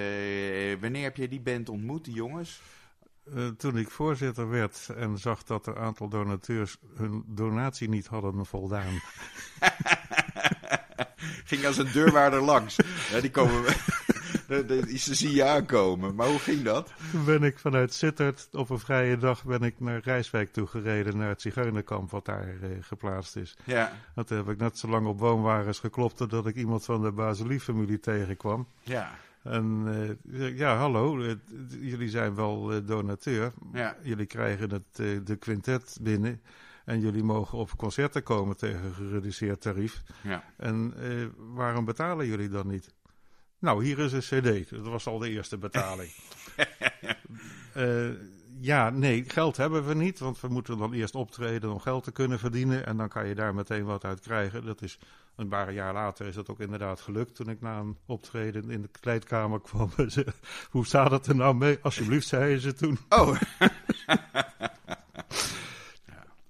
wanneer 0.80 1.02
heb 1.02 1.16
je 1.16 1.28
die 1.28 1.40
band 1.40 1.68
ontmoet, 1.68 2.04
die 2.04 2.14
jongens? 2.14 2.62
Eh, 3.34 3.46
toen 3.46 3.76
ik 3.76 3.90
voorzitter 3.90 4.48
werd 4.48 4.88
en 4.96 5.18
zag 5.18 5.42
dat 5.42 5.66
een 5.66 5.76
aantal 5.76 6.08
donateurs 6.08 6.76
hun 6.96 7.24
donatie 7.26 7.88
niet 7.88 8.06
hadden 8.06 8.46
voldaan. 8.46 8.94
ging 11.50 11.66
als 11.66 11.78
een 11.78 11.92
deurwaarder 11.92 12.42
langs. 12.42 12.76
Ja, 13.12 13.20
die 13.20 13.30
komen... 13.30 13.62
de, 14.48 14.98
ze 14.98 15.14
zien 15.14 15.30
je 15.30 15.44
aankomen. 15.44 16.14
Maar 16.14 16.26
hoe 16.26 16.38
ging 16.38 16.62
dat? 16.62 16.92
Toen 17.10 17.24
ben 17.24 17.42
ik 17.42 17.58
vanuit 17.58 17.94
Sittard 17.94 18.48
op 18.52 18.70
een 18.70 18.78
vrije 18.78 19.16
dag 19.16 19.44
ben 19.44 19.62
ik 19.62 19.80
naar 19.80 20.00
Rijswijk 20.04 20.52
toe 20.52 20.66
gereden, 20.66 21.16
naar 21.16 21.28
het 21.28 21.40
zigeunerkamp 21.40 22.10
wat 22.10 22.24
daar 22.24 22.48
eh, 22.62 22.68
geplaatst 22.80 23.36
is. 23.36 23.56
Ja. 23.64 23.92
Dat 24.14 24.28
heb 24.28 24.48
ik 24.48 24.58
net 24.58 24.78
zo 24.78 24.88
lang 24.88 25.06
op 25.06 25.18
woonwagens 25.18 25.78
geklopt 25.78 26.16
totdat 26.16 26.46
ik 26.46 26.56
iemand 26.56 26.84
van 26.84 27.02
de 27.02 27.12
Baselie-familie 27.12 28.00
tegenkwam. 28.00 28.66
Ja. 28.82 29.10
En 29.42 29.84
eh, 30.32 30.58
ja, 30.58 30.76
hallo, 30.76 31.36
jullie 31.80 32.08
zijn 32.08 32.34
wel 32.34 32.72
eh, 32.72 32.78
donateur. 32.84 33.52
Ja. 33.72 33.96
Jullie 34.02 34.26
krijgen 34.26 34.70
het, 34.70 35.26
de 35.26 35.36
quintet 35.36 35.98
binnen. 36.00 36.40
En 36.84 37.00
jullie 37.00 37.22
mogen 37.22 37.58
op 37.58 37.76
concerten 37.76 38.22
komen 38.22 38.56
tegen 38.56 38.94
gereduceerd 38.94 39.60
tarief. 39.60 40.02
Ja. 40.22 40.44
En 40.56 40.94
eh, 40.96 41.26
waarom 41.36 41.84
betalen 41.84 42.26
jullie 42.26 42.48
dan 42.48 42.66
niet? 42.66 42.94
Nou, 43.58 43.84
hier 43.84 43.98
is 43.98 44.12
een 44.12 44.40
cd. 44.40 44.70
Dat 44.70 44.86
was 44.86 45.06
al 45.06 45.18
de 45.18 45.30
eerste 45.30 45.58
betaling. 45.58 46.10
Eh, 47.74 48.10
ja, 48.60 48.90
nee, 48.90 49.24
geld 49.26 49.56
hebben 49.56 49.86
we 49.86 49.94
niet. 49.94 50.18
Want 50.18 50.40
we 50.40 50.48
moeten 50.48 50.78
dan 50.78 50.92
eerst 50.92 51.14
optreden 51.14 51.72
om 51.72 51.80
geld 51.80 52.04
te 52.04 52.12
kunnen 52.12 52.38
verdienen. 52.38 52.86
En 52.86 52.96
dan 52.96 53.08
kan 53.08 53.28
je 53.28 53.34
daar 53.34 53.54
meteen 53.54 53.84
wat 53.84 54.04
uit 54.04 54.20
krijgen. 54.20 54.64
Dat 54.64 54.82
is 54.82 54.98
een 55.36 55.48
paar 55.48 55.72
jaar 55.72 55.92
later 55.92 56.26
is 56.26 56.34
dat 56.34 56.48
ook 56.48 56.60
inderdaad 56.60 57.00
gelukt. 57.00 57.34
Toen 57.34 57.48
ik 57.48 57.60
na 57.60 57.78
een 57.78 57.96
optreden 58.06 58.70
in 58.70 58.82
de 58.82 58.88
kleedkamer 59.00 59.60
kwam. 59.60 59.90
Hoe 60.70 60.86
staat 60.86 61.10
het 61.10 61.26
er 61.26 61.36
nou 61.36 61.54
mee? 61.54 61.78
Alsjeblieft, 61.82 62.26
zeiden 62.26 62.60
ze 62.60 62.74
toen. 62.74 62.98
Oh, 63.08 63.40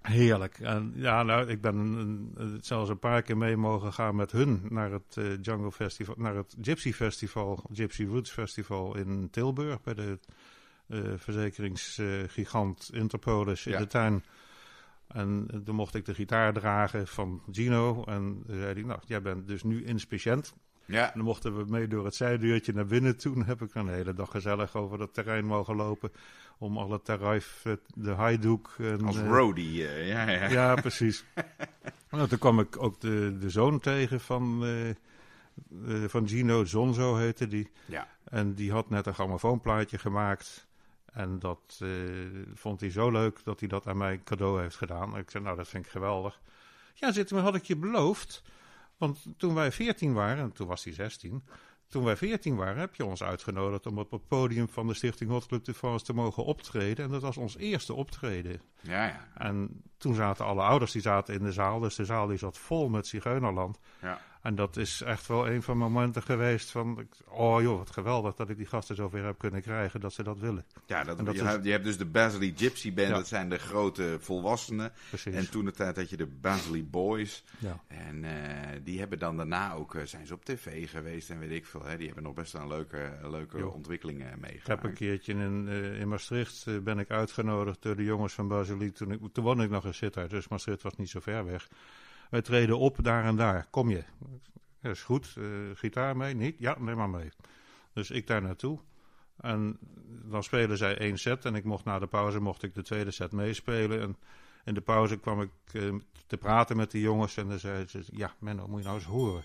Heerlijk. 0.09 0.59
En 0.59 0.93
ja, 0.97 1.23
nou, 1.23 1.49
ik 1.49 1.61
ben 1.61 1.77
een, 1.77 2.59
zelfs 2.61 2.91
een 2.91 2.99
paar 2.99 3.23
keer 3.23 3.37
mee 3.37 3.57
mogen 3.57 3.93
gaan 3.93 4.17
met 4.17 4.33
hun 4.33 4.63
naar 4.69 4.91
het 4.93 5.17
eh, 5.17 5.25
Jungle 5.43 5.73
Festival, 5.73 6.15
naar 6.19 6.35
het 6.35 6.57
Gypsy 6.61 6.93
Festival, 6.93 7.65
Gypsy 7.73 8.05
Roots 8.05 8.31
Festival 8.31 8.97
in 8.97 9.29
Tilburg 9.31 9.83
bij 9.83 9.95
de 9.95 10.19
eh, 10.87 11.01
verzekeringsgigant 11.17 12.91
Interpolis 12.93 13.67
in 13.67 13.73
Ja. 13.73 13.79
de 13.79 13.87
tuin. 13.87 14.25
En 15.09 15.47
eh, 15.51 15.59
toen 15.59 15.75
mocht 15.75 15.95
ik 15.95 16.05
de 16.05 16.15
gitaar 16.15 16.53
dragen 16.53 17.07
van 17.07 17.43
Gino. 17.51 18.05
En 18.05 18.43
toen 18.47 18.57
zei 18.57 18.73
hij, 18.73 18.83
nou, 18.83 19.01
jij 19.07 19.23
bent 19.23 19.49
dus 19.49 19.63
nu 19.63 19.85
inspiciënt. 19.85 20.55
ja. 20.85 21.07
En 21.07 21.13
dan 21.15 21.25
mochten 21.25 21.57
we 21.57 21.65
mee 21.69 21.89
door 21.89 22.05
het 22.05 22.15
zijdeurtje 22.15 22.73
naar 22.73 22.87
binnen. 22.87 23.17
Toen 23.17 23.45
heb 23.45 23.63
ik 23.63 23.75
een 23.75 23.89
hele 23.89 24.15
dag 24.15 24.31
gezellig 24.31 24.77
over 24.77 24.99
dat 24.99 25.15
terrein 25.15 25.45
mogen 25.45 25.77
lopen. 25.77 26.11
Om 26.59 26.79
alle 26.79 27.03
tarif, 27.03 27.65
eh, 27.65 27.73
de. 27.95 28.59
En, 28.79 29.05
Als 29.05 29.17
eh, 29.17 29.27
roadie. 29.27 29.89
eh, 29.89 30.09
ja, 30.09 30.31
ja. 30.31 30.49
ja, 30.49 30.75
precies. 30.75 31.25
nou, 32.11 32.29
toen 32.29 32.39
kwam 32.39 32.61
ik 32.61 32.83
ook 32.83 33.01
de, 33.01 33.37
de 33.39 33.51
zoon 33.51 33.81
tegen 33.81 34.21
van, 34.21 34.65
van 36.07 36.29
Gino, 36.29 36.65
Zonzo 36.65 37.17
heette 37.17 37.49
die. 37.49 37.71
Ja. 37.87 38.09
En 38.25 38.55
die 38.55 38.73
had 38.73 38.91
net 38.91 39.07
een 39.07 39.15
grammofoonplaatje 39.15 39.99
gemaakt. 39.99 40.67
En 41.13 41.39
dat 41.39 41.85
vond 42.55 42.81
hij 42.81 42.91
zo 42.91 43.11
leuk 43.11 43.45
dat 43.45 43.61
hij 43.61 43.69
dat 43.69 43.87
aan 43.87 43.97
mij 43.97 44.21
cadeau 44.25 44.61
heeft 44.61 44.77
gedaan. 44.77 45.15
En 45.15 45.21
ik 45.21 45.31
zei, 45.31 45.45
nou, 45.45 45.57
dat 45.57 45.69
vind 45.69 45.85
ik 45.85 45.91
geweldig. 45.91 46.41
Ja, 46.95 47.13
zit 47.13 47.31
maar 47.31 47.43
had 47.43 47.55
ik 47.55 47.65
je 47.65 47.77
beloofd. 47.77 48.43
Want 48.97 49.27
toen 49.37 49.55
wij 49.55 49.73
14 49.73 50.13
waren, 50.13 50.43
en 50.45 50.53
toen 50.53 50.67
was 50.67 50.85
hij 50.85 50.93
16. 50.93 51.45
Toen 51.95 52.05
wij 52.05 52.17
14 52.17 52.57
waren, 52.57 52.77
heb 52.77 52.95
je 52.95 53.05
ons 53.05 53.23
uitgenodigd 53.23 53.87
om 53.87 53.99
op 53.99 54.11
het 54.11 54.29
podium 54.29 54.69
van 54.69 54.87
de 54.87 54.95
Stichting 54.95 55.31
Hot 55.31 55.47
Club 55.47 55.65
de 55.65 55.75
France 55.75 56.05
te 56.05 56.15
mogen 56.15 56.45
optreden. 56.45 57.05
En 57.05 57.11
dat 57.11 57.23
was 57.23 57.37
ons 57.37 57.57
eerste 57.57 57.95
optreden. 57.95 58.61
Ja, 58.81 59.05
ja. 59.05 59.29
En 59.35 59.83
toen 59.97 60.15
zaten 60.15 60.45
alle 60.45 60.63
ouders 60.63 60.93
die 60.93 61.03
zaten 61.03 61.35
in 61.35 61.43
de 61.43 61.53
zaal. 61.53 61.81
Dus 61.81 61.95
de 61.95 62.05
zaal 62.05 62.27
die 62.27 62.39
zat 62.39 62.59
vol 62.59 62.89
met 62.89 63.07
Zigeunerland. 63.07 63.79
ja. 64.01 64.21
En 64.45 64.55
dat 64.55 64.77
is 64.77 65.01
echt 65.03 65.27
wel 65.27 65.49
een 65.49 65.63
van 65.63 65.75
de 65.75 65.81
momenten 65.85 66.23
geweest 66.23 66.71
van... 66.71 67.09
Oh 67.29 67.63
joh, 67.63 67.79
wat 67.79 67.91
geweldig 67.91 68.35
dat 68.35 68.49
ik 68.51 68.57
die 68.57 68.67
gasten 68.67 68.97
zover 68.97 69.25
heb 69.25 69.39
kunnen 69.39 69.63
krijgen 69.63 70.01
dat 70.01 70.13
ze 70.13 70.23
dat 70.23 70.39
willen. 70.39 70.65
Ja, 70.87 71.05
dat, 71.05 71.19
je, 71.19 71.33
is- 71.33 71.41
hebt, 71.41 71.65
je 71.65 71.71
hebt 71.71 71.85
dus 71.85 71.97
de 71.99 72.05
Basely 72.05 72.53
Gypsy 72.57 72.95
Band, 72.95 73.09
Ja. 73.09 73.15
dat 73.15 73.27
zijn 73.29 73.49
de 73.49 73.59
grote 73.59 74.17
volwassenen. 74.21 74.93
Precies. 75.09 75.35
En 75.35 75.51
toen 75.51 75.65
de 75.65 75.71
tijd 75.73 75.97
had 75.97 76.11
je 76.11 76.17
de 76.17 76.27
Basely 76.27 76.85
Boys. 76.91 77.45
Ja. 77.59 77.81
En 77.87 78.25
eh, 78.25 78.81
die 78.83 78.99
hebben 78.99 79.19
dan 79.19 79.37
daarna 79.37 79.73
ook, 79.73 79.95
eh, 79.95 80.05
zijn 80.05 80.27
ze 80.27 80.35
op 80.35 80.45
tv 80.45 80.91
geweest 80.91 81.31
en 81.31 81.39
weet 81.39 81.51
ik 81.51 81.67
veel. 81.67 81.85
Hè? 81.85 81.97
Die 81.97 82.07
hebben 82.07 82.25
nog 82.25 82.35
best 82.35 82.53
wel 82.53 82.63
een 82.63 82.69
leuke, 82.69 83.13
leuke 83.23 83.59
Jo. 83.59 83.69
ontwikkelingen 83.69 84.27
Ik 84.27 84.31
heb 84.33 84.41
meegemaakt. 84.51 84.85
een 84.85 84.95
keertje 84.95 85.33
in, 85.33 85.67
eh, 85.69 86.01
in 86.01 86.09
Maastricht 86.09 86.67
eh, 86.67 86.79
ben 86.79 86.99
ik 86.99 87.11
uitgenodigd 87.11 87.83
door 87.83 87.97
de 87.97 88.05
jongens 88.05 88.33
van 88.33 88.49
Basiliek. 88.49 88.95
Toen, 88.95 89.13
ik, 89.13 89.21
toen 89.33 89.45
woonde 89.45 89.65
ik 89.65 89.71
nog 89.71 89.85
in 89.85 89.95
Sittard, 89.95 90.31
dus 90.31 90.49
Maastricht 90.49 90.83
was 90.83 90.97
niet 90.97 91.11
zo 91.11 91.21
ver 91.21 91.45
weg. 91.45 91.69
Wij 92.31 92.43
treden 92.43 92.79
op 92.79 92.97
daar 93.03 93.25
en 93.25 93.37
daar. 93.37 93.67
Kom 93.71 93.91
je? 93.91 94.05
Ja, 94.81 94.91
is 94.91 95.03
goed. 95.03 95.35
Eh, 95.39 95.45
gitaar 95.75 96.17
mee? 96.17 96.35
Niet? 96.35 96.57
Ja, 96.59 96.77
neem 96.79 96.97
maar 96.97 97.09
mee. 97.11 97.29
Dus 97.93 98.11
ik 98.11 98.27
daar 98.27 98.43
naartoe. 98.43 98.79
En 99.41 99.79
dan 100.25 100.43
spelen 100.43 100.77
zij 100.77 100.99
één 100.99 101.19
set 101.19 101.45
en 101.45 101.55
ik 101.55 101.65
mocht 101.65 101.85
na 101.85 101.99
de 101.99 102.07
pauze 102.07 102.41
mocht 102.41 102.63
ik 102.63 102.75
de 102.75 102.83
tweede 102.83 103.11
set 103.11 103.33
meespelen. 103.33 104.01
En 104.01 104.17
in 104.65 104.75
de 104.75 104.81
pauze 104.81 105.17
kwam 105.19 105.41
ik 105.41 105.51
eh, 105.73 105.95
te 106.27 106.37
praten 106.37 106.77
met 106.77 106.91
die 106.91 107.03
jongens 107.03 107.37
en 107.37 107.49
dan 107.49 107.59
zeiden 107.59 107.89
ze, 107.89 108.03
ja 108.13 108.35
Menno, 108.39 108.67
moet 108.69 108.79
je 108.79 108.85
nou 108.85 108.97
eens 108.99 109.07
horen. 109.07 109.45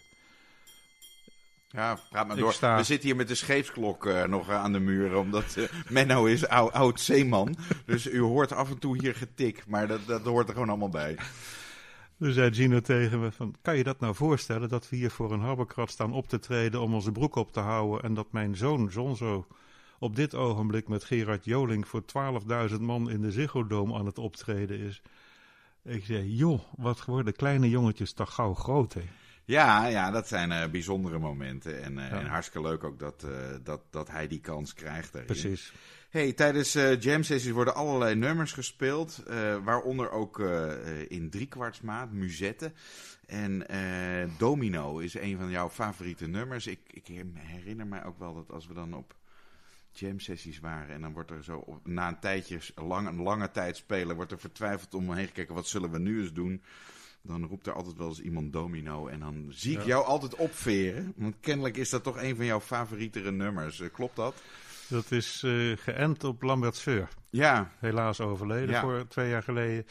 Ja, 1.71 1.99
praat 2.09 2.27
maar 2.27 2.35
door. 2.37 2.53
sta- 2.53 2.77
We 2.77 2.83
zitten 2.83 3.07
hier 3.07 3.17
met 3.17 3.27
de 3.27 3.35
scheepsklok 3.35 4.05
eh, 4.05 4.23
nog 4.23 4.49
aan 4.49 4.71
de 4.73 4.79
muur, 4.79 5.15
omdat 5.15 5.57
Menno 5.89 6.25
is 6.25 6.47
ou- 6.47 6.71
oud 6.71 6.99
zeeman. 6.99 7.55
Dus 7.85 8.07
u 8.11 8.19
hoort 8.19 8.51
af 8.51 8.69
en 8.69 8.79
toe 8.79 8.97
hier 9.01 9.15
getik, 9.15 9.63
maar 9.67 9.87
dat, 9.87 10.05
dat 10.07 10.23
hoort 10.25 10.47
er 10.47 10.53
gewoon 10.53 10.69
allemaal 10.69 10.89
bij. 10.89 11.17
Toen 12.19 12.31
zei 12.31 12.53
Gino 12.53 12.79
tegen 12.79 13.19
me 13.19 13.31
van, 13.31 13.55
kan 13.61 13.77
je 13.77 13.83
dat 13.83 13.99
nou 13.99 14.15
voorstellen 14.15 14.69
dat 14.69 14.89
we 14.89 14.95
hier 14.95 15.11
voor 15.11 15.31
een 15.31 15.39
harberkrat 15.39 15.89
staan 15.89 16.13
op 16.13 16.27
te 16.27 16.39
treden 16.39 16.81
om 16.81 16.93
onze 16.93 17.11
broek 17.11 17.35
op 17.35 17.51
te 17.53 17.59
houden 17.59 18.03
en 18.03 18.13
dat 18.13 18.31
mijn 18.31 18.55
zoon 18.55 18.91
Zonzo 18.91 19.47
op 19.99 20.15
dit 20.15 20.35
ogenblik 20.35 20.87
met 20.87 21.03
Gerard 21.03 21.45
Joling 21.45 21.87
voor 21.87 22.03
12.000 22.71 22.79
man 22.79 23.09
in 23.09 23.21
de 23.21 23.31
Ziggo 23.31 23.67
Dome 23.67 23.97
aan 23.97 24.05
het 24.05 24.17
optreden 24.17 24.79
is. 24.79 25.01
Ik 25.83 26.05
zei, 26.05 26.35
joh, 26.35 26.59
wat 26.77 27.05
worden 27.05 27.33
kleine 27.35 27.69
jongetjes 27.69 28.13
toch 28.13 28.33
gauw 28.33 28.53
groot, 28.53 28.93
hè? 28.93 29.01
Ja, 29.45 29.85
ja, 29.85 30.11
dat 30.11 30.27
zijn 30.27 30.51
eh, 30.51 30.69
bijzondere 30.69 31.19
momenten. 31.19 31.83
En, 31.83 31.97
eh, 31.97 32.09
Ja. 32.09 32.19
en 32.19 32.25
hartstikke 32.25 32.67
leuk 32.67 32.83
ook 32.83 32.99
dat, 32.99 33.23
eh, 33.23 33.31
dat, 33.63 33.81
dat 33.89 34.09
hij 34.11 34.27
die 34.27 34.39
kans 34.39 34.73
krijgt. 34.73 35.13
daarin. 35.13 35.31
Precies. 35.31 35.73
Hey, 36.09 36.33
tijdens 36.33 36.75
eh, 36.75 36.99
jam 37.01 37.23
sessies 37.23 37.51
worden 37.51 37.75
allerlei 37.75 38.15
nummers 38.15 38.51
gespeeld, 38.51 39.23
eh, 39.27 39.57
waaronder 39.63 40.11
ook 40.11 40.39
eh, 40.39 40.71
in 41.11 41.29
driekwartsmaat, 41.29 42.11
Musette. 42.11 42.71
En 43.25 43.65
Domino 44.37 44.97
is 44.97 45.13
een 45.13 45.37
van 45.37 45.49
jouw 45.49 45.69
favoriete 45.69 46.27
nummers. 46.27 46.67
Ik, 46.67 46.79
ik 46.91 47.07
herinner 47.33 47.87
mij 47.87 48.05
ook 48.05 48.19
wel 48.19 48.33
dat 48.33 48.51
als 48.51 48.67
we 48.67 48.73
dan 48.73 48.93
op 48.93 49.15
jam 49.91 50.19
sessies 50.19 50.59
waren 50.59 50.95
en 50.95 51.01
dan 51.01 51.13
wordt 51.13 51.31
er 51.31 51.43
zo 51.43 51.57
op- 51.57 51.87
na 51.87 52.07
een 52.07 52.19
tijdje, 52.19 52.59
lang, 52.75 53.07
een 53.07 53.21
lange 53.21 53.51
tijd 53.51 53.77
spelen, 53.77 54.15
wordt 54.15 54.31
er 54.31 54.39
vertwijfeld 54.39 54.93
om 54.93 55.13
heen 55.13 55.27
gekeken, 55.27 55.55
wat 55.55 55.67
zullen 55.67 55.91
we 55.91 55.99
nu 55.99 56.21
eens 56.21 56.33
doen? 56.33 56.63
Dan 57.21 57.45
roept 57.45 57.67
er 57.67 57.73
altijd 57.73 57.97
wel 57.97 58.07
eens 58.07 58.21
iemand 58.21 58.53
domino 58.53 59.07
en 59.07 59.19
dan 59.19 59.45
zie 59.49 59.73
ik 59.73 59.79
Ja. 59.81 59.85
jou 59.87 60.05
altijd 60.05 60.35
opveren. 60.35 61.13
Want 61.15 61.35
kennelijk 61.39 61.77
is 61.77 61.89
dat 61.89 62.03
toch 62.03 62.21
een 62.21 62.35
van 62.35 62.45
jouw 62.45 62.59
favorietere 62.61 63.31
nummers. 63.31 63.81
Klopt 63.93 64.15
dat? 64.15 64.35
Dat 64.89 65.11
is 65.11 65.43
eh, 65.43 65.77
geënt 65.77 66.23
op 66.23 66.41
Lambert 66.41 66.75
Seur. 66.75 67.07
Ja, 67.29 67.71
helaas 67.79 68.19
overleden 68.21 68.69
Ja. 68.69 68.81
voor 68.81 69.07
twee 69.07 69.29
jaar 69.29 69.43
geleden. 69.43 69.85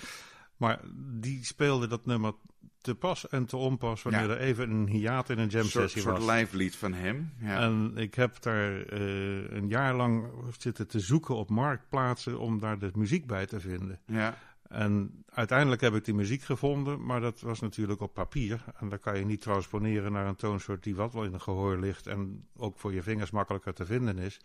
Maar 0.57 0.81
die 1.21 1.45
speelde 1.45 1.87
dat 1.87 2.07
nummer 2.07 2.33
te 2.81 2.95
pas 2.95 3.29
en 3.29 3.47
te 3.47 3.57
onpas 3.57 4.03
wanneer 4.03 4.23
Ja. 4.23 4.29
er 4.29 4.39
even 4.39 4.71
een 4.71 4.87
hiaat 4.89 5.31
in 5.31 5.39
een 5.39 5.49
jam 5.49 5.63
Een 5.63 5.69
soort, 5.69 5.85
sessie 5.85 6.03
soort 6.03 6.25
was. 6.25 6.37
live 6.37 6.57
lied 6.57 6.77
van 6.77 6.93
hem. 6.93 7.33
Ja. 7.41 7.61
En 7.61 7.93
ik 7.97 8.15
heb 8.15 8.43
daar 8.43 8.83
eh, 8.83 9.51
een 9.51 9.69
jaar 9.69 9.95
lang 9.95 10.27
zitten 10.59 10.89
te 10.89 11.01
zoeken 11.01 11.35
op 11.37 11.51
marktplaatsen 11.51 12.39
om 12.39 12.59
daar 12.59 12.79
de 12.79 12.91
muziek 12.95 13.27
bij 13.27 13.47
te 13.47 13.61
vinden. 13.61 14.01
ja. 14.07 14.37
En 14.69 15.25
uiteindelijk 15.29 15.81
heb 15.81 15.95
ik 15.95 16.05
die 16.05 16.15
muziek 16.15 16.43
gevonden, 16.43 17.05
maar 17.05 17.21
dat 17.21 17.41
was 17.41 17.61
natuurlijk 17.61 18.01
op 18.01 18.15
papier. 18.15 18.65
En 18.81 18.89
daar 18.89 18.99
kan 18.99 19.19
je 19.19 19.25
niet 19.25 19.41
transponeren 19.41 20.13
naar 20.13 20.27
een 20.27 20.37
toonsoort 20.37 20.83
die 20.83 20.95
wat 20.95 21.13
wel 21.13 21.25
in 21.25 21.33
het 21.33 21.43
gehoor 21.43 21.79
ligt 21.79 22.07
en 22.07 22.47
ook 22.57 22.79
voor 22.79 22.93
je 22.95 23.03
vingers 23.03 23.31
makkelijker 23.31 23.75
te 23.75 23.87
vinden 23.87 24.19
is. 24.19 24.41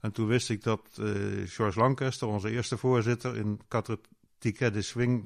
En 0.00 0.12
toen 0.12 0.26
wist 0.26 0.50
ik 0.50 0.62
dat 0.62 0.80
eh, 1.00 1.06
George 1.46 1.78
Lancaster, 1.78 2.28
onze 2.28 2.50
eerste 2.50 2.76
voorzitter 2.76 3.36
in 3.36 3.60
Quatre 3.68 3.98
Ticket 4.38 4.74
de 4.74 4.82
Swing, 4.82 5.24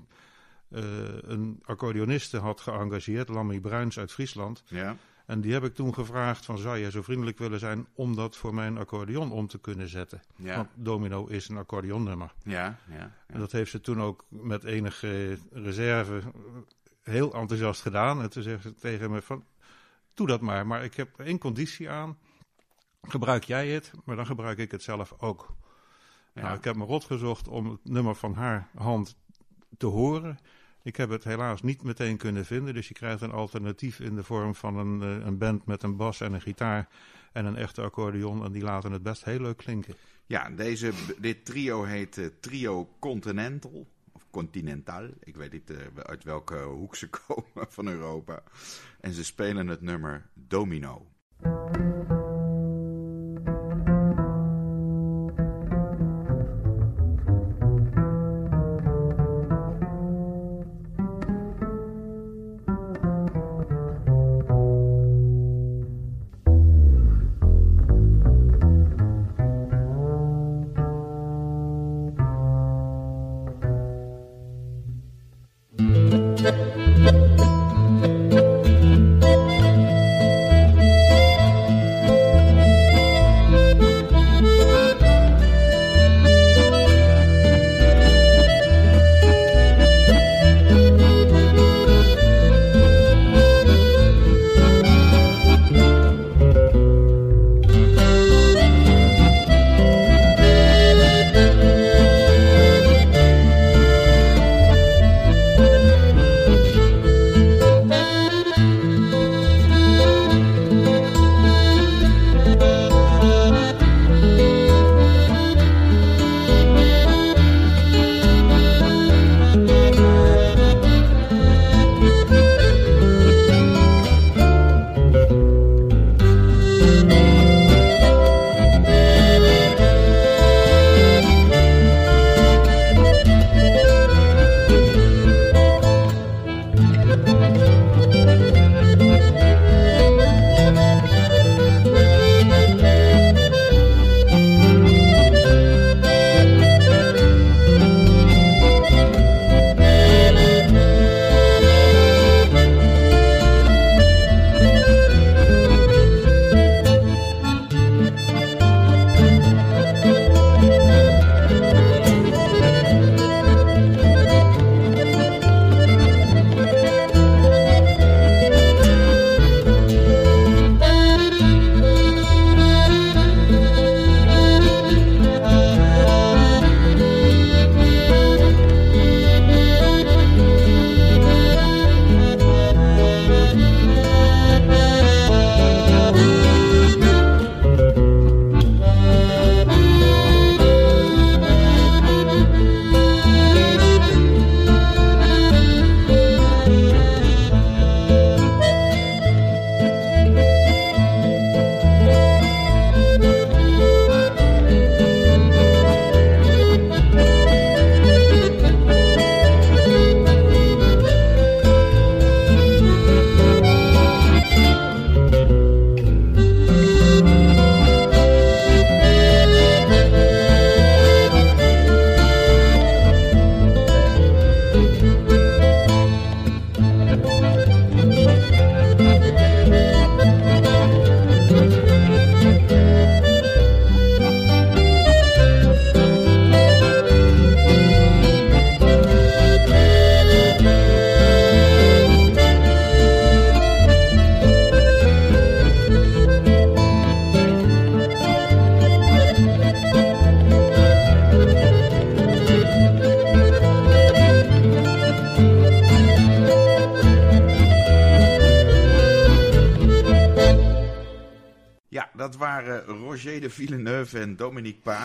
eh, 0.69 0.83
een 1.21 1.61
accordeoniste 1.65 2.39
had 2.39 2.61
geëngageerd, 2.61 3.29
Lammy 3.29 3.61
Bruins 3.61 3.99
uit 3.99 4.13
Friesland. 4.13 4.63
ja. 4.67 4.97
En 5.27 5.41
die 5.41 5.53
heb 5.53 5.65
ik 5.65 5.75
toen 5.75 5.95
gevraagd 5.95 6.45
van 6.45 6.59
zou 6.59 6.79
jij 6.79 6.91
zo 6.91 7.03
vriendelijk 7.03 7.39
willen 7.39 7.59
zijn 7.59 7.87
om 7.95 8.17
dat 8.17 8.37
voor 8.37 8.55
mijn 8.55 8.79
accordeon 8.79 9.33
om 9.33 9.47
te 9.47 9.59
kunnen 9.59 9.89
zetten. 9.89 10.23
Ja. 10.37 10.57
Want 10.57 10.69
Domino 10.75 11.27
is 11.27 11.49
een 11.49 11.57
accordeonnummer. 11.57 12.33
Ja. 12.43 12.79
Ja. 12.91 13.13
En 13.27 13.41
dat 13.41 13.53
heeft 13.53 13.71
ze 13.71 13.81
toen 13.81 14.03
ook 14.03 14.25
met 14.29 14.65
enige 14.65 15.39
reserve 15.53 16.23
heel 17.03 17.35
enthousiast 17.35 17.83
gedaan. 17.83 18.23
En 18.23 18.31
toen 18.31 18.43
zegt 18.43 18.63
ze 18.63 18.75
tegen 18.75 19.11
me 19.11 19.23
van, 19.23 19.45
doe 20.15 20.27
dat 20.27 20.41
maar. 20.41 20.67
Maar 20.67 20.85
ik 20.85 20.95
heb 20.95 21.19
één 21.19 21.39
conditie 21.39 21.91
aan. 21.91 22.19
Gebruik 23.09 23.45
jij 23.45 23.69
het, 23.69 23.93
maar 24.05 24.17
dan 24.17 24.27
gebruik 24.27 24.59
ik 24.59 24.71
het 24.71 24.83
zelf 24.83 25.15
ook. 25.19 25.55
Ja. 26.35 26.43
Nou, 26.43 26.57
ik 26.57 26.65
heb 26.65 26.77
me 26.77 26.85
rot 26.85 27.05
gezocht 27.05 27.49
om 27.49 27.71
het 27.71 27.85
nummer 27.85 28.15
van 28.15 28.35
haar 28.35 28.69
hand 28.75 29.17
te 29.77 29.87
horen. 29.87 30.39
Ik 30.83 30.97
heb 30.97 31.11
het 31.11 31.25
helaas 31.25 31.63
niet 31.63 31.83
meteen 31.83 32.17
kunnen 32.17 32.45
vinden. 32.45 32.75
Dus 32.75 32.89
je 32.89 32.95
krijgt 32.95 33.21
een 33.21 33.33
alternatief 33.33 34.01
in 34.01 34.15
de 34.15 34.23
vorm 34.23 34.55
van 34.55 34.77
een, 34.77 35.03
eh, 35.03 35.27
een 35.27 35.39
band 35.39 35.67
met 35.67 35.83
een 35.83 35.97
bas 35.97 36.21
en 36.21 36.33
een 36.33 36.41
gitaar 36.41 36.89
en 37.33 37.45
een 37.45 37.57
echte 37.57 37.83
accordeon. 37.83 38.45
En 38.45 38.53
die 38.53 38.63
laten 38.63 38.93
het 38.93 39.03
best 39.03 39.25
heel 39.25 39.41
leuk 39.41 39.57
klinken. 39.57 39.95
Ja, 40.27 40.51
deze, 40.51 40.93
dit 41.19 41.45
trio 41.45 41.83
heet 41.83 42.19
eh, 42.19 42.27
Trio 42.41 42.89
Continental. 42.99 43.87
Of 44.13 44.27
Continental. 44.31 45.09
Ik 45.21 45.37
weet 45.37 45.53
niet 45.53 45.71
eh, 45.71 45.77
uit 46.03 46.25
welke 46.25 46.57
hoek 46.57 46.97
ze 46.97 47.09
komen 47.27 47.67
van 47.69 47.89
Europa. 47.89 48.43
En 49.01 49.13
ze 49.13 49.25
spelen 49.25 49.67
het 49.67 49.81
nummer 49.81 50.27
Domino. 50.35 51.07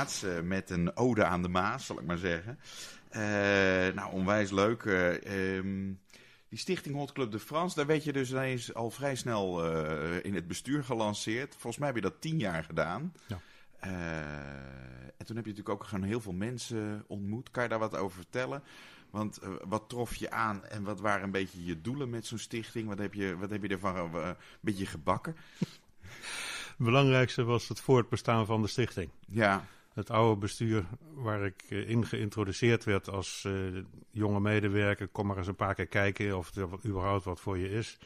Eh, 0.09 0.41
met 0.41 0.69
een 0.69 0.97
ode 0.97 1.25
aan 1.25 1.41
de 1.41 1.49
Maas, 1.49 1.85
zal 1.85 1.99
ik 1.99 2.05
maar 2.05 2.17
zeggen. 2.17 2.59
Eh, 3.09 3.21
nou, 3.95 4.11
onwijs 4.11 4.51
leuk. 4.51 4.83
Eh, 4.83 5.57
ehm, 5.57 5.93
die 6.49 6.59
stichting 6.59 6.95
Hot 6.95 7.11
Club 7.11 7.31
de 7.31 7.39
France, 7.39 7.75
daar 7.75 7.85
werd 7.85 8.03
je 8.03 8.13
dus 8.13 8.31
ineens 8.31 8.73
al 8.73 8.89
vrij 8.89 9.15
snel 9.15 9.65
in 10.21 10.35
het 10.35 10.47
bestuur 10.47 10.83
gelanceerd. 10.83 11.51
Volgens 11.51 11.77
mij 11.77 11.87
heb 11.87 11.95
je 11.95 12.01
dat 12.01 12.21
tien 12.21 12.39
jaar 12.39 12.63
gedaan. 12.63 13.13
Ja. 13.27 13.39
En 15.17 15.25
toen 15.25 15.35
heb 15.35 15.45
je 15.45 15.51
natuurlijk 15.51 15.69
ook 15.69 15.83
gewoon 15.83 16.05
heel 16.05 16.21
veel 16.21 16.33
mensen 16.33 17.03
ontmoet. 17.07 17.51
Kan 17.51 17.63
je 17.63 17.69
daar 17.69 17.79
wat 17.79 17.95
over 17.95 18.15
vertellen? 18.15 18.63
Want 19.09 19.39
wat 19.67 19.89
trof 19.89 20.15
je 20.15 20.31
aan 20.31 20.65
en 20.65 20.83
wat 20.83 20.99
waren 20.99 21.23
een 21.23 21.31
beetje 21.31 21.65
je 21.65 21.81
doelen 21.81 22.09
met 22.09 22.25
zo'n 22.25 22.37
stichting? 22.37 22.87
Wat 22.87 22.97
heb 22.97 23.13
je, 23.13 23.37
wat 23.37 23.49
heb 23.49 23.61
je 23.61 23.69
ervan 23.69 23.95
een 23.95 24.35
beetje 24.61 24.85
gebakken? 24.85 25.35
Het 26.79 26.87
belangrijkste 26.87 27.43
was 27.43 27.67
het 27.67 27.79
voortbestaan 27.79 28.45
van 28.45 28.61
de 28.61 28.67
stichting. 28.67 29.09
Ja, 29.27 29.65
Het 29.99 30.09
oude 30.09 30.39
bestuur 30.39 30.85
waar 31.13 31.45
ik 31.45 31.63
eh, 31.69 31.89
in 31.89 32.05
geïntroduceerd 32.05 32.83
werd 32.83 33.09
als 33.09 33.43
eh, 33.45 33.53
jonge 34.11 34.39
medewerker, 34.39 35.07
kom 35.07 35.27
maar 35.27 35.37
eens 35.37 35.47
een 35.47 35.55
paar 35.55 35.75
keer 35.75 35.87
kijken 35.87 36.37
of 36.37 36.55
er 36.55 36.69
überhaupt 36.85 37.23
wat 37.23 37.39
voor 37.39 37.57
je 37.57 37.69
is. 37.69 37.97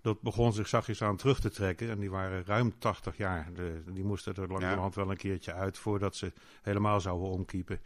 Dat 0.00 0.20
begon 0.20 0.52
zich 0.52 0.68
zachtjes 0.68 1.02
aan 1.02 1.16
terug 1.16 1.40
te 1.40 1.50
trekken 1.50 1.90
en 1.90 1.98
die 1.98 2.10
waren 2.10 2.44
ruim 2.44 2.78
80 2.78 3.16
jaar. 3.16 3.48
De, 3.54 3.82
die 3.92 4.04
moesten 4.04 4.34
er 4.34 4.48
langzamerhand 4.48 4.94
wel 4.94 5.10
een 5.10 5.16
keertje 5.16 5.52
uit 5.52 5.78
voordat 5.78 6.16
ze 6.16 6.32
helemaal 6.62 7.00
zouden 7.00 7.28
omkiepen. 7.28 7.80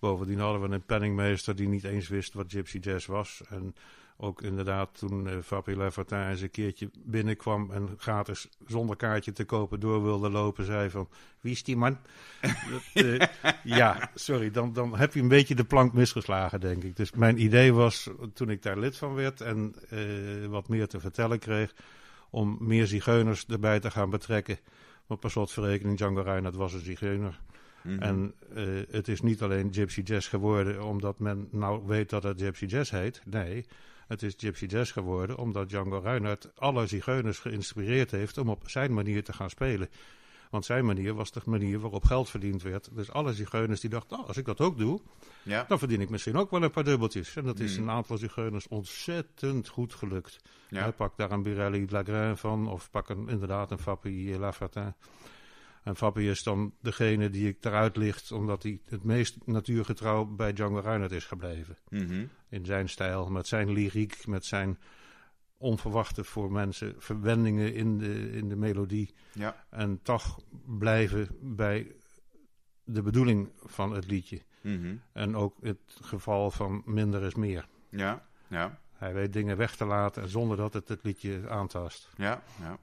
Bovendien 0.00 0.38
hadden 0.38 0.68
we 0.68 0.74
een 0.74 0.84
penningmeester 0.84 1.56
die 1.56 1.68
niet 1.68 1.84
eens 1.84 2.08
wist 2.08 2.34
wat 2.34 2.52
Gypsy 2.52 2.78
Jazz 2.78 3.06
was. 3.06 3.42
En 3.48 3.74
ook 4.16 4.42
inderdaad 4.42 4.98
toen 4.98 5.26
uh, 5.26 5.32
Fabio 5.44 5.76
Lafortin 5.76 6.28
eens 6.28 6.40
een 6.40 6.50
keertje 6.50 6.90
binnenkwam 7.04 7.70
en 7.70 7.94
gratis 7.98 8.48
zonder 8.66 8.96
kaartje 8.96 9.32
te 9.32 9.44
kopen 9.44 9.80
door 9.80 10.02
wilde 10.02 10.30
lopen, 10.30 10.64
zei 10.64 10.90
van 10.90 11.08
wie 11.40 11.52
is 11.52 11.62
die 11.62 11.76
man? 11.76 11.98
Dat, 12.70 13.04
eh, 13.04 13.26
ja, 13.64 14.10
sorry, 14.14 14.50
dan, 14.50 14.72
dan 14.72 14.96
heb 14.96 15.14
je 15.14 15.20
een 15.20 15.28
beetje 15.28 15.54
de 15.54 15.64
plank 15.64 15.92
misgeslagen, 15.92 16.60
denk 16.60 16.82
ik. 16.82 16.96
Dus 16.96 17.12
mijn 17.12 17.42
idee 17.42 17.72
was, 17.72 18.10
toen 18.34 18.50
ik 18.50 18.62
daar 18.62 18.78
lid 18.78 18.96
van 18.96 19.14
werd 19.14 19.40
en 19.40 19.74
eh, 19.88 20.46
wat 20.46 20.68
meer 20.68 20.88
te 20.88 21.00
vertellen 21.00 21.38
kreeg, 21.38 21.74
om 22.30 22.56
meer 22.60 22.86
zigeuners 22.86 23.46
erbij 23.46 23.80
te 23.80 23.90
gaan 23.90 24.10
betrekken. 24.10 24.58
Want 25.06 25.20
per 25.20 25.30
slotverrekening, 25.30 25.96
Django 25.96 26.20
Reinhardt 26.20 26.56
was 26.56 26.72
een 26.72 26.80
zigeuner. 26.80 27.40
Mhm. 27.82 28.02
En 28.02 28.34
eh, 28.54 28.64
het 28.90 29.08
is 29.08 29.20
niet 29.20 29.42
alleen 29.42 29.72
Gypsy 29.72 30.00
Jazz 30.00 30.28
geworden 30.28 30.84
omdat 30.84 31.18
men 31.18 31.48
nou 31.50 31.86
weet 31.86 32.10
dat 32.10 32.22
het 32.22 32.40
Gypsy 32.40 32.64
Jazz 32.64 32.90
heet. 32.90 33.22
Nee, 33.24 33.66
het 34.06 34.22
is 34.22 34.34
Gypsy 34.36 34.64
Jazz 34.66 34.92
geworden 34.92 35.36
omdat 35.38 35.68
Django 35.68 35.98
Reinhardt 35.98 36.50
alle 36.56 36.86
zigeuners 36.86 37.38
geïnspireerd 37.38 38.10
heeft 38.10 38.38
om 38.38 38.48
op 38.48 38.68
zijn 38.70 38.94
manier 38.94 39.24
te 39.24 39.32
gaan 39.32 39.50
spelen. 39.50 39.88
Want 40.50 40.64
zijn 40.64 40.84
manier 40.84 41.14
was 41.14 41.32
de 41.32 41.40
manier 41.44 41.78
waarop 41.78 42.04
geld 42.04 42.30
verdiend 42.30 42.62
werd. 42.62 42.88
Dus 42.92 43.10
alle 43.10 43.34
zigeuners 43.34 43.80
die 43.80 43.90
dachten, 43.90 44.18
oh, 44.18 44.26
als 44.26 44.36
ik 44.36 44.44
dat 44.44 44.60
ook 44.60 44.78
doe, 44.78 45.00
ja. 45.42 45.64
dan 45.68 45.78
verdien 45.78 46.00
ik 46.00 46.10
misschien 46.10 46.36
ook 46.36 46.50
wel 46.50 46.62
een 46.62 46.70
paar 46.70 46.84
dubbeltjes. 46.84 47.36
En 47.36 47.44
dat 47.44 47.58
is 47.60 47.76
Mm. 47.76 47.82
een 47.82 47.94
aantal 47.94 48.16
zigeuners 48.18 48.68
ontzettend 48.68 49.68
goed 49.68 49.94
gelukt. 49.94 50.38
Ja. 50.68 50.82
Hij 50.82 50.92
pakt 50.92 51.16
daar 51.16 51.30
een 51.30 51.42
Birelli 51.42 51.86
Lagrin 51.88 52.36
van, 52.36 52.68
of 52.68 52.90
pak 52.90 53.08
een, 53.08 53.28
inderdaad 53.28 53.70
een 53.70 53.78
Fabi 53.78 54.38
Lafartin. 54.38 54.94
En 55.86 55.96
Fabi 55.96 56.30
is 56.30 56.42
dan 56.42 56.74
degene 56.80 57.30
die 57.30 57.48
ik 57.48 57.64
eruit 57.64 57.96
licht, 57.96 58.32
omdat 58.32 58.62
hij 58.62 58.80
het 58.84 59.04
meest 59.04 59.46
natuurgetrouw 59.46 60.24
bij 60.24 60.52
Django 60.52 60.78
Reinhardt 60.78 61.14
is 61.14 61.24
gebleven. 61.24 61.76
Mhm. 61.88 62.26
In 62.48 62.64
zijn 62.64 62.88
stijl, 62.88 63.30
met 63.30 63.46
zijn 63.46 63.70
lyriek, 63.70 64.26
met 64.26 64.44
zijn 64.44 64.78
onverwachte 65.56 66.24
voor 66.24 66.52
mensen 66.52 66.94
verwendingen 66.98 67.74
in 67.74 67.98
de, 67.98 68.32
in 68.32 68.48
de 68.48 68.56
melodie. 68.56 69.14
ja. 69.32 69.64
En 69.70 70.00
toch 70.02 70.40
blijven 70.78 71.28
bij 71.40 71.94
de 72.84 73.02
bedoeling 73.02 73.50
van 73.64 73.92
het 73.92 74.06
liedje. 74.06 74.42
Mhm. 74.60 74.96
En 75.12 75.36
ook 75.36 75.54
het 75.60 75.98
geval 76.00 76.50
van 76.50 76.82
minder 76.84 77.22
is 77.22 77.34
meer. 77.34 77.68
ja, 77.88 78.26
ja, 78.48 78.80
Hij 78.92 79.14
weet 79.14 79.32
dingen 79.32 79.56
weg 79.56 79.76
te 79.76 79.84
laten 79.84 80.28
zonder 80.28 80.56
dat 80.56 80.72
het 80.72 80.88
het 80.88 81.02
liedje 81.02 81.48
aantast. 81.48 82.08
ja, 82.16 82.42
ja. 82.60 82.78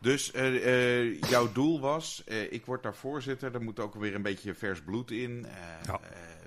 Dus 0.00 0.30
eh, 0.32 1.04
eh, 1.04 1.20
jouw 1.20 1.52
doel 1.52 1.80
was, 1.80 2.24
eh, 2.24 2.52
ik 2.52 2.66
word 2.66 2.82
daar 2.82 2.94
voorzitter, 2.94 3.54
er 3.54 3.62
moet 3.62 3.80
ook 3.80 3.94
weer 3.94 4.14
een 4.14 4.22
beetje 4.22 4.54
vers 4.54 4.82
bloed 4.82 5.10
in. 5.10 5.46
Ja. 5.84 6.00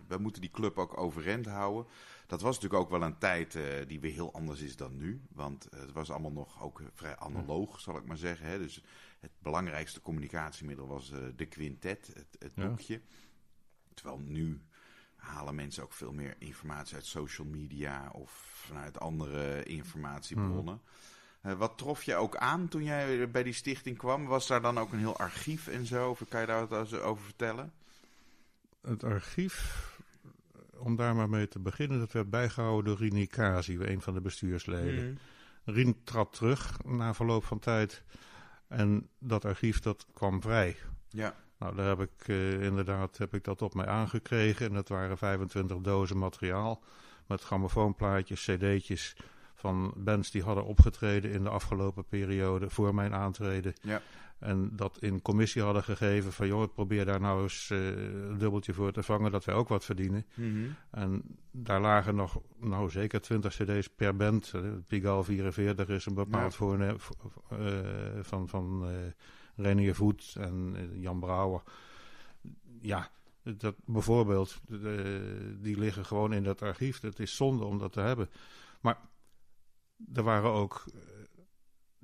we 0.07 0.17
moeten 0.17 0.41
die 0.41 0.51
club 0.51 0.77
ook 0.77 0.97
overeind 0.97 1.45
houden. 1.45 1.91
Dat 2.27 2.41
was 2.41 2.55
natuurlijk 2.55 2.81
ook 2.83 2.89
wel 2.89 3.01
een 3.01 3.17
tijd 3.17 3.57
die 3.87 3.99
weer 3.99 4.11
heel 4.11 4.33
anders 4.33 4.61
is 4.61 4.75
dan 4.75 4.97
nu. 4.97 5.21
Want 5.31 5.67
het 5.75 5.91
was 5.91 6.09
allemaal 6.11 6.31
nog 6.31 6.63
ook 6.63 6.81
vrij 6.93 7.17
analoog, 7.17 7.79
zal 7.79 7.97
ik 7.97 8.05
maar 8.05 8.17
zeggen. 8.17 8.47
Hè? 8.47 8.57
Dus 8.57 8.83
het 9.19 9.31
belangrijkste 9.39 10.01
communicatiemiddel 10.01 10.87
was 10.87 11.11
de 11.35 11.45
quintet, 11.45 12.11
het, 12.13 12.35
het 12.39 12.51
Ja. 12.55 12.67
boekje. 12.67 13.01
Terwijl 13.93 14.19
nu 14.19 14.61
halen 15.15 15.55
mensen 15.55 15.83
ook 15.83 15.93
veel 15.93 16.13
meer 16.13 16.35
informatie 16.39 16.95
uit 16.95 17.05
social 17.05 17.47
media 17.47 18.09
of 18.11 18.31
vanuit 18.67 18.99
andere 18.99 19.63
informatiebronnen. 19.63 20.81
Eh, 21.41 21.53
wat 21.53 21.77
trof 21.77 22.03
je 22.03 22.15
ook 22.15 22.35
aan 22.35 22.67
toen 22.67 22.83
jij 22.83 23.29
bij 23.29 23.43
die 23.43 23.53
stichting 23.53 23.97
kwam? 23.97 24.25
Was 24.25 24.47
daar 24.47 24.61
dan 24.61 24.79
ook 24.79 24.91
een 24.91 24.99
heel 24.99 25.17
archief 25.17 25.67
en 25.67 25.85
zo? 25.85 26.09
Of 26.09 26.21
kan 26.29 26.41
je 26.41 26.47
daar 26.47 26.67
wat 26.67 27.01
over 27.01 27.23
vertellen? 27.23 27.73
Het 28.81 29.03
archief, 29.03 29.87
om 30.77 30.95
daar 30.95 31.15
maar 31.15 31.29
mee 31.29 31.47
te 31.47 31.59
beginnen, 31.59 31.99
dat 31.99 32.11
werd 32.11 32.29
bijgehouden 32.29 32.85
door 32.85 32.97
Rini 32.97 33.27
Kazi, 33.27 33.77
een 33.79 34.01
van 34.01 34.13
de 34.13 34.21
bestuursleden. 34.21 35.19
Rien 35.65 36.03
trad 36.03 36.33
terug 36.33 36.83
na 36.83 37.13
verloop 37.13 37.45
van 37.45 37.59
tijd 37.59 38.03
en 38.67 39.09
dat 39.19 39.45
archief 39.45 39.79
dat 39.79 40.05
kwam 40.13 40.41
vrij. 40.41 40.77
Ja, 41.09 41.35
Nou, 41.59 41.75
daar 41.75 41.87
heb 41.87 41.99
ik 41.99 42.27
eh, 42.27 42.63
inderdaad 42.63 43.17
heb 43.17 43.33
ik 43.33 43.43
dat 43.43 43.61
op 43.61 43.73
mij 43.73 43.85
aangekregen. 43.85 44.65
En 44.65 44.73
dat 44.73 44.89
waren 44.89 45.17
25 45.17 45.77
dozen 45.77 46.17
materiaal 46.17 46.83
met 47.27 47.41
grammofoonplaatjes, 47.41 48.45
cd'tjes 48.45 49.15
van 49.59 49.93
bands 49.95 50.31
die 50.31 50.43
hadden 50.43 50.65
opgetreden 50.65 51.31
in 51.31 51.43
de 51.43 51.49
afgelopen 51.49 52.05
periode 52.05 52.69
voor 52.69 52.95
mijn 52.95 53.13
aantreden. 53.13 53.73
ja, 53.81 54.01
En 54.39 54.75
dat 54.75 54.97
in 55.01 55.21
commissie 55.21 55.61
hadden 55.61 55.83
gegeven 55.83 56.31
van 56.33 56.47
joh, 56.47 56.73
probeer 56.73 57.05
daar 57.05 57.19
nou 57.19 57.41
eens 57.43 57.69
eh, 57.69 57.87
een 57.87 58.37
dubbeltje 58.37 58.73
voor 58.73 58.91
te 58.91 59.03
vangen 59.03 59.31
dat 59.31 59.45
wij 59.45 59.55
ook 59.55 59.67
wat 59.67 59.85
verdienen. 59.85 60.25
En 60.91 61.23
daar 61.51 61.81
lagen 61.81 62.15
nog 62.15 62.41
nou 62.59 62.89
zeker 62.89 63.21
20 63.21 63.55
cd's 63.55 63.89
per 63.89 64.15
band. 64.15 64.51
Eh, 64.55 64.61
Pigalle 64.87 65.23
44 65.23 65.87
is 65.89 66.05
een 66.05 66.13
bepaald 66.13 66.51
Ja. 66.51 66.57
eh, 67.49 67.67
van, 68.21 68.47
van 68.47 68.85
Renier 69.55 69.95
Voet 69.95 70.35
en 70.39 70.75
Jan 70.93 71.19
Brouwer. 71.19 71.61
Ja, 72.81 73.09
dat 73.43 73.75
bijvoorbeeld, 73.85 74.59
die 75.61 75.77
liggen 75.79 76.05
gewoon 76.05 76.33
in 76.33 76.43
dat 76.43 76.61
archief. 76.61 77.01
Het 77.01 77.19
is 77.19 77.35
zonde 77.35 77.63
om 77.65 77.77
dat 77.77 77.91
te 77.93 77.99
hebben. 78.01 78.29
Maar 78.81 78.97
er 80.13 80.23
waren 80.23 80.51
ook 80.51 80.83
eh, 80.87 80.99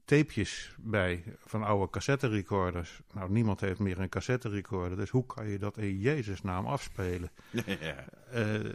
tapejes 0.06 0.76
bij 0.80 1.24
van 1.40 1.64
oude 1.64 1.90
cassette 1.90 2.28
recorders. 2.28 3.02
Nou, 3.14 3.32
niemand 3.32 3.60
heeft 3.62 3.80
meer 3.80 4.00
een 4.00 4.10
cassette 4.10 4.50
recorder. 4.50 4.98
Dus 4.98 5.10
hoe 5.10 5.26
kan 5.26 5.48
je 5.48 5.60
dat 5.60 5.78
in 5.78 6.00
Jezus 6.00 6.42
naam 6.42 6.66
afspelen? 6.66 7.32
ja. 7.66 8.06
Eh, 8.32 8.66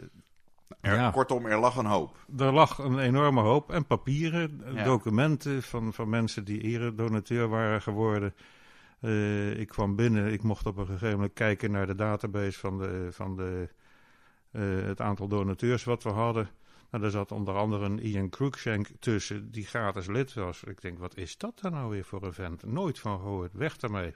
Er, 0.81 0.95
Ja. 0.95 1.11
Kortom, 1.11 1.45
er 1.45 1.59
lag 1.59 1.75
een 1.75 1.85
hoop. 1.85 2.25
er 2.37 2.51
lag 2.53 2.77
een 2.77 2.99
enorme 2.99 3.41
hoop. 3.41 3.71
En 3.71 3.85
papieren, 3.85 4.61
Ja. 4.73 4.83
documenten 4.83 5.63
van, 5.63 5.93
van 5.93 6.09
mensen 6.09 6.43
die 6.43 6.61
eredonateur 6.61 7.47
waren 7.47 7.81
geworden. 7.81 8.33
Eh, 8.99 9.59
ik 9.59 9.67
kwam 9.67 9.95
binnen, 9.95 10.31
ik 10.33 10.43
mocht 10.43 10.65
op 10.65 10.77
een 10.77 10.85
gegeven 10.85 11.11
moment 11.11 11.33
kijken 11.33 11.71
naar 11.71 11.87
de 11.87 11.95
database 11.95 12.59
van, 12.59 12.77
de, 12.77 13.07
van 13.11 13.35
de, 13.35 13.67
het 14.87 15.01
aantal 15.01 15.27
donateurs 15.27 15.83
wat 15.83 16.03
we 16.03 16.09
hadden. 16.09 16.49
Nou, 16.91 17.03
daar 17.03 17.11
zat 17.11 17.31
onder 17.31 17.55
andere 17.57 17.85
een 17.85 17.99
Ian 17.99 18.29
Cruikshank 18.29 18.87
tussen, 18.99 19.51
die 19.51 19.65
gratis 19.65 20.07
lid 20.07 20.33
was. 20.33 20.63
Ik 20.63 20.81
denk, 20.81 20.99
wat 20.99 21.17
is 21.17 21.37
dat 21.37 21.59
dan 21.61 21.71
nou 21.71 21.89
weer 21.89 22.03
voor 22.05 22.23
een 22.23 22.33
vent? 22.33 22.63
Nooit 22.63 22.99
van 22.99 23.19
gehoord, 23.19 23.53
weg 23.53 23.77
daarmee. 23.77 24.15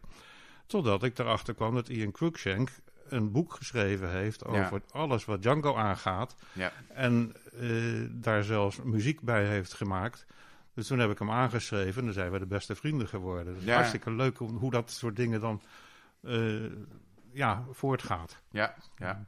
Totdat 0.67 1.03
ik 1.03 1.17
erachter 1.19 1.53
kwam 1.53 1.73
dat 1.75 1.89
Ian 1.89 2.11
Cruikshank 2.11 2.69
een 3.07 3.31
boek 3.31 3.53
geschreven 3.53 4.09
heeft 4.09 4.43
Ja. 4.51 4.65
over 4.65 4.81
alles 4.91 5.25
wat 5.25 5.41
Django 5.41 5.75
aangaat. 5.75 6.35
Ja, 6.53 6.71
En 6.93 7.33
eh, 7.59 7.69
daar 8.11 8.43
zelfs 8.43 8.81
muziek 8.83 9.21
bij 9.21 9.45
heeft 9.45 9.73
gemaakt. 9.73 10.25
Dus 10.73 10.87
toen 10.87 10.99
heb 10.99 11.11
ik 11.11 11.19
hem 11.19 11.31
aangeschreven 11.31 11.99
en 11.99 12.05
dan 12.05 12.13
zijn 12.13 12.31
we 12.31 12.39
de 12.39 12.45
beste 12.45 12.75
vrienden 12.75 13.07
geworden. 13.07 13.53
Dus 13.53 13.63
Ja. 13.63 13.73
hartstikke 13.75 14.11
leuk 14.11 14.37
hoe, 14.37 14.51
hoe 14.51 14.71
dat 14.71 14.91
soort 14.91 15.15
dingen 15.15 15.41
dan 15.41 15.61
eh, 16.21 16.63
ja, 17.31 17.65
voortgaat. 17.71 18.41
ja, 18.51 18.75
ja. 18.97 19.25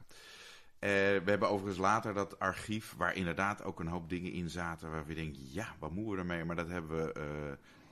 Eh, 0.78 0.90
we 0.90 1.22
hebben 1.24 1.48
overigens 1.48 1.78
later 1.80 2.14
dat 2.14 2.38
archief 2.38 2.94
waar 2.96 3.14
inderdaad 3.14 3.62
ook 3.64 3.80
een 3.80 3.86
hoop 3.88 4.08
dingen 4.08 4.32
in 4.32 4.50
zaten 4.50 4.90
waar 4.90 5.06
we 5.06 5.14
denken, 5.14 5.40
ja, 5.52 5.74
wat 5.78 5.90
moeten 5.90 6.12
we 6.12 6.18
ermee? 6.18 6.44
Maar 6.44 6.56
dat 6.56 6.68
hebben 6.68 7.04
we 7.04 7.12
eh, 7.12 7.24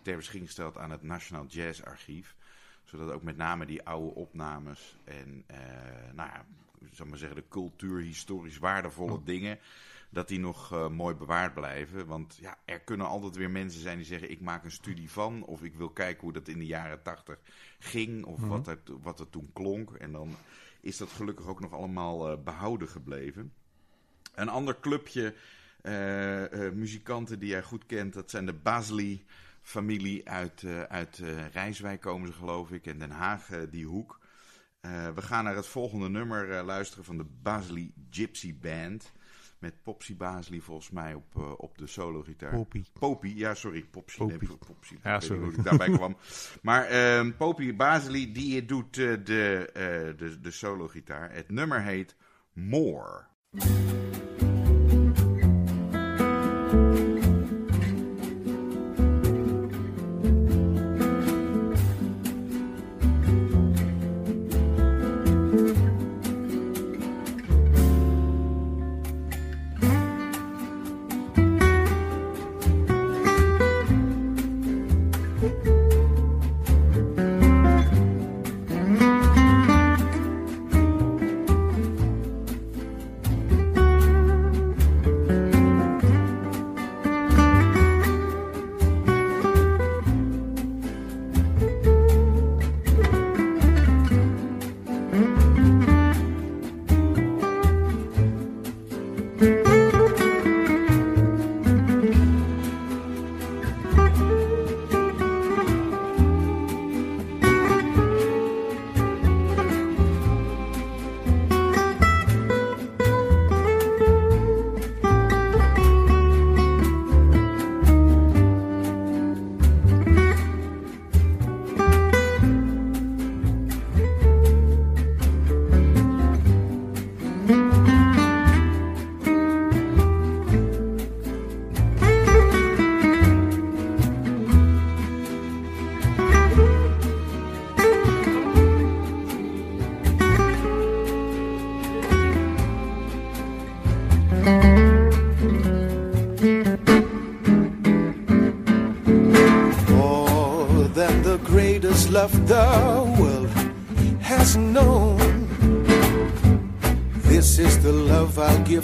ter 0.03 0.17
beschikking 0.17 0.47
gesteld 0.47 0.79
aan 0.79 0.91
het 0.91 1.03
Nationaal 1.03 1.47
Jazz 1.47 1.81
Archief. 1.83 2.35
Zodat 2.85 3.11
ook 3.13 3.23
met 3.23 3.37
name 3.37 3.67
die 3.67 3.83
oude 3.83 4.15
opnames 4.15 4.97
en, 5.05 5.45
eh, 5.47 5.59
nou 6.15 6.29
ja, 6.29 6.45
zou 6.93 7.09
maar 7.09 7.19
zeggen, 7.19 7.37
de 7.37 7.49
cultuurhistorisch 7.49 8.59
waardevolle 8.59 9.23
dingen 9.25 9.59
dat 10.11 10.29
die 10.29 10.39
nog 10.39 10.89
mooi 10.91 11.15
bewaard 11.15 11.55
blijven. 11.55 12.07
Want 12.07 12.39
ja, 12.41 12.59
er 12.65 12.81
kunnen 12.81 13.07
altijd 13.07 13.37
weer 13.37 13.51
mensen 13.51 13.81
zijn 13.81 13.97
die 13.97 14.07
zeggen: 14.07 14.31
ik 14.31 14.41
maak 14.41 14.65
een 14.65 14.71
studie 14.71 15.11
van, 15.11 15.45
of 15.45 15.63
ik 15.63 15.75
wil 15.75 15.91
kijken 15.91 16.23
hoe 16.23 16.33
dat 16.33 16.49
in 16.49 16.59
de 16.59 16.67
jaren 16.67 17.03
tachtig 17.03 17.39
ging, 17.79 18.25
of 18.25 18.39
Mhm. 18.41 18.49
wat, 18.49 18.67
er, 18.67 18.79
wat 19.03 19.21
er 19.21 19.31
toen 19.31 19.51
klonk. 19.53 19.91
En 19.91 20.13
dan 20.13 20.37
is 20.87 20.97
dat 20.97 21.11
gelukkig 21.11 21.47
ook 21.47 21.61
nog 21.61 21.73
allemaal 21.73 22.31
eh, 22.31 22.43
behouden 22.45 22.89
gebleven. 22.89 23.53
Een 24.35 24.49
ander 24.49 24.81
clubje 24.81 25.35
eh, 25.87 26.67
eh, 26.67 26.73
muzikanten 26.73 27.39
die 27.39 27.49
jij 27.49 27.63
goed 27.63 27.87
kent, 27.87 28.15
dat 28.15 28.31
zijn 28.31 28.47
de 28.47 28.53
Basli 28.53 29.25
familie 29.63 30.29
uit, 30.29 30.63
eh, 30.63 30.83
uit 30.83 31.23
Rijswijk 31.53 32.01
komen 32.01 32.27
ze 32.27 32.33
geloof 32.33 32.71
ik, 32.71 32.87
en 32.87 32.99
Den 32.99 33.11
Haag, 33.11 33.49
die 33.71 33.87
hoek. 33.87 34.25
We 35.15 35.23
gaan 35.23 35.45
naar 35.45 35.57
het 35.57 35.67
volgende 35.67 36.09
nummer 36.09 36.65
luisteren 36.65 37.05
van 37.05 37.17
de 37.17 37.25
Basli 37.43 37.93
Gypsy 38.11 38.59
Band. 38.59 39.13
Met 39.67 39.83
Popsy 39.83 40.17
Basli 40.17 40.61
volgens 40.61 40.91
mij 40.91 41.15
op, 41.15 41.37
eh, 41.37 41.53
op 41.57 41.79
de 41.79 41.87
solo-gitaar. 41.87 42.51
Popie. 42.51 42.85
Popie, 42.99 43.37
ja 43.37 43.55
sorry, 43.55 43.85
Popsy. 43.91 44.23
Nee, 44.23 44.39
Popie. 44.39 44.57
Popsy. 44.67 44.97
Ja, 45.03 45.21
sorry. 45.21 45.43
hoe 45.43 45.53
ik 45.53 45.65
daarbij 45.65 45.91
kwam. 45.91 46.17
Maar 46.63 46.85
ehm 46.85 47.33
Popie 47.37 47.75
Basili, 47.75 48.33
die 48.33 48.65
doet 48.65 48.99
eh, 48.99 49.15
de, 49.25 49.71
eh, 49.73 50.19
de, 50.19 50.41
de 50.41 50.51
solo-gitaar. 50.51 51.33
Het 51.33 51.51
nummer 51.51 51.83
heet 51.83 52.17
more 52.53 53.25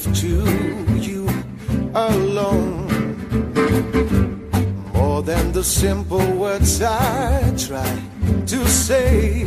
to 0.02 0.34
you 1.00 1.28
alone. 1.94 2.86
More 4.92 5.22
than 5.22 5.52
the 5.52 5.64
simple 5.64 6.26
words 6.32 6.82
I 6.82 7.54
try 7.56 7.92
to 8.46 8.68
say. 8.68 9.46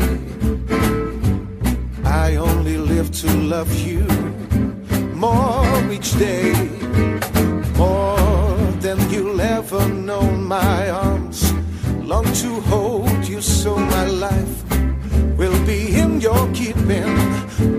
I 2.03 2.35
only 2.35 2.77
live 2.77 3.11
to 3.21 3.27
love 3.53 3.71
you 3.87 4.05
more 5.15 5.91
each 5.91 6.11
day 6.17 6.53
more 7.77 8.55
than 8.79 8.97
you'll 9.09 9.41
ever 9.41 9.87
know. 9.89 10.21
My 10.21 10.89
arms 10.89 11.53
long 12.03 12.25
to 12.41 12.59
hold 12.71 13.27
you, 13.27 13.41
so 13.41 13.77
my 13.77 14.05
life 14.05 14.55
will 15.37 15.59
be 15.65 15.95
in 15.95 16.21
your 16.21 16.47
keeping. 16.53 17.24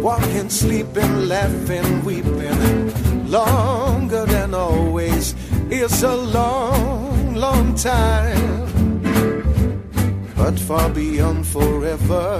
Walking, 0.07 0.49
sleeping, 0.49 1.27
laughing, 1.27 2.05
weeping. 2.05 3.29
Longer 3.29 4.25
than 4.25 4.55
always 4.55 5.35
It's 5.69 6.05
a 6.05 6.15
long, 6.15 7.35
long 7.35 7.75
time. 7.75 8.71
But 10.37 10.61
far 10.61 10.89
beyond 10.91 11.45
forever, 11.49 12.39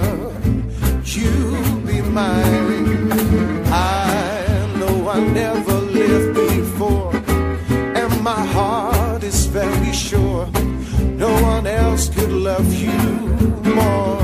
you'll 1.03 1.81
be 1.81 1.99
mine. 2.01 3.11
I 3.69 4.73
know 4.79 5.09
I 5.09 5.19
never 5.19 5.77
lived 5.99 6.35
before, 6.35 7.13
and 7.99 8.23
my 8.23 8.45
heart 8.55 9.23
is 9.23 9.45
very 9.45 9.91
sure 9.91 10.47
no 11.17 11.33
one 11.41 11.67
else 11.67 12.07
could 12.07 12.31
love 12.31 12.73
you 12.73 12.97
more. 13.75 13.75
more 13.75 14.16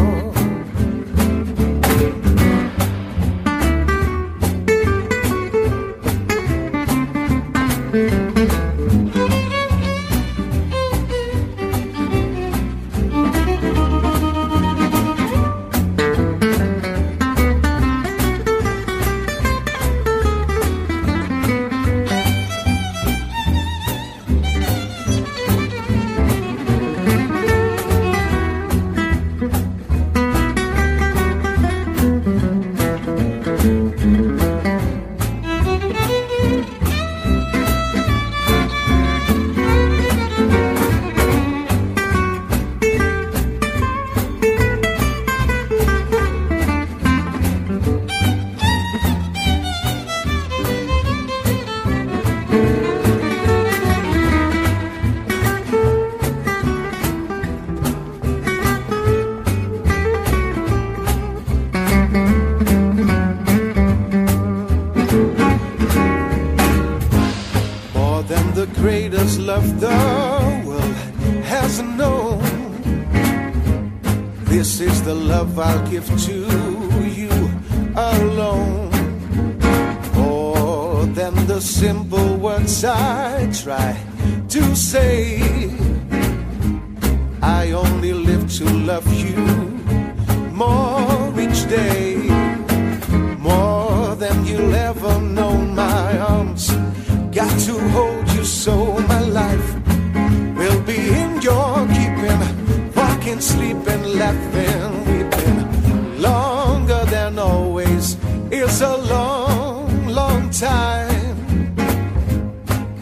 sleeping, 103.41 104.03
laughing, 104.17 105.05
weeping. 105.05 106.21
Longer 106.21 107.03
than 107.05 107.39
always 107.39 108.17
It's 108.51 108.81
a 108.81 108.97
long, 108.97 110.07
long 110.07 110.49
time. 110.51 111.75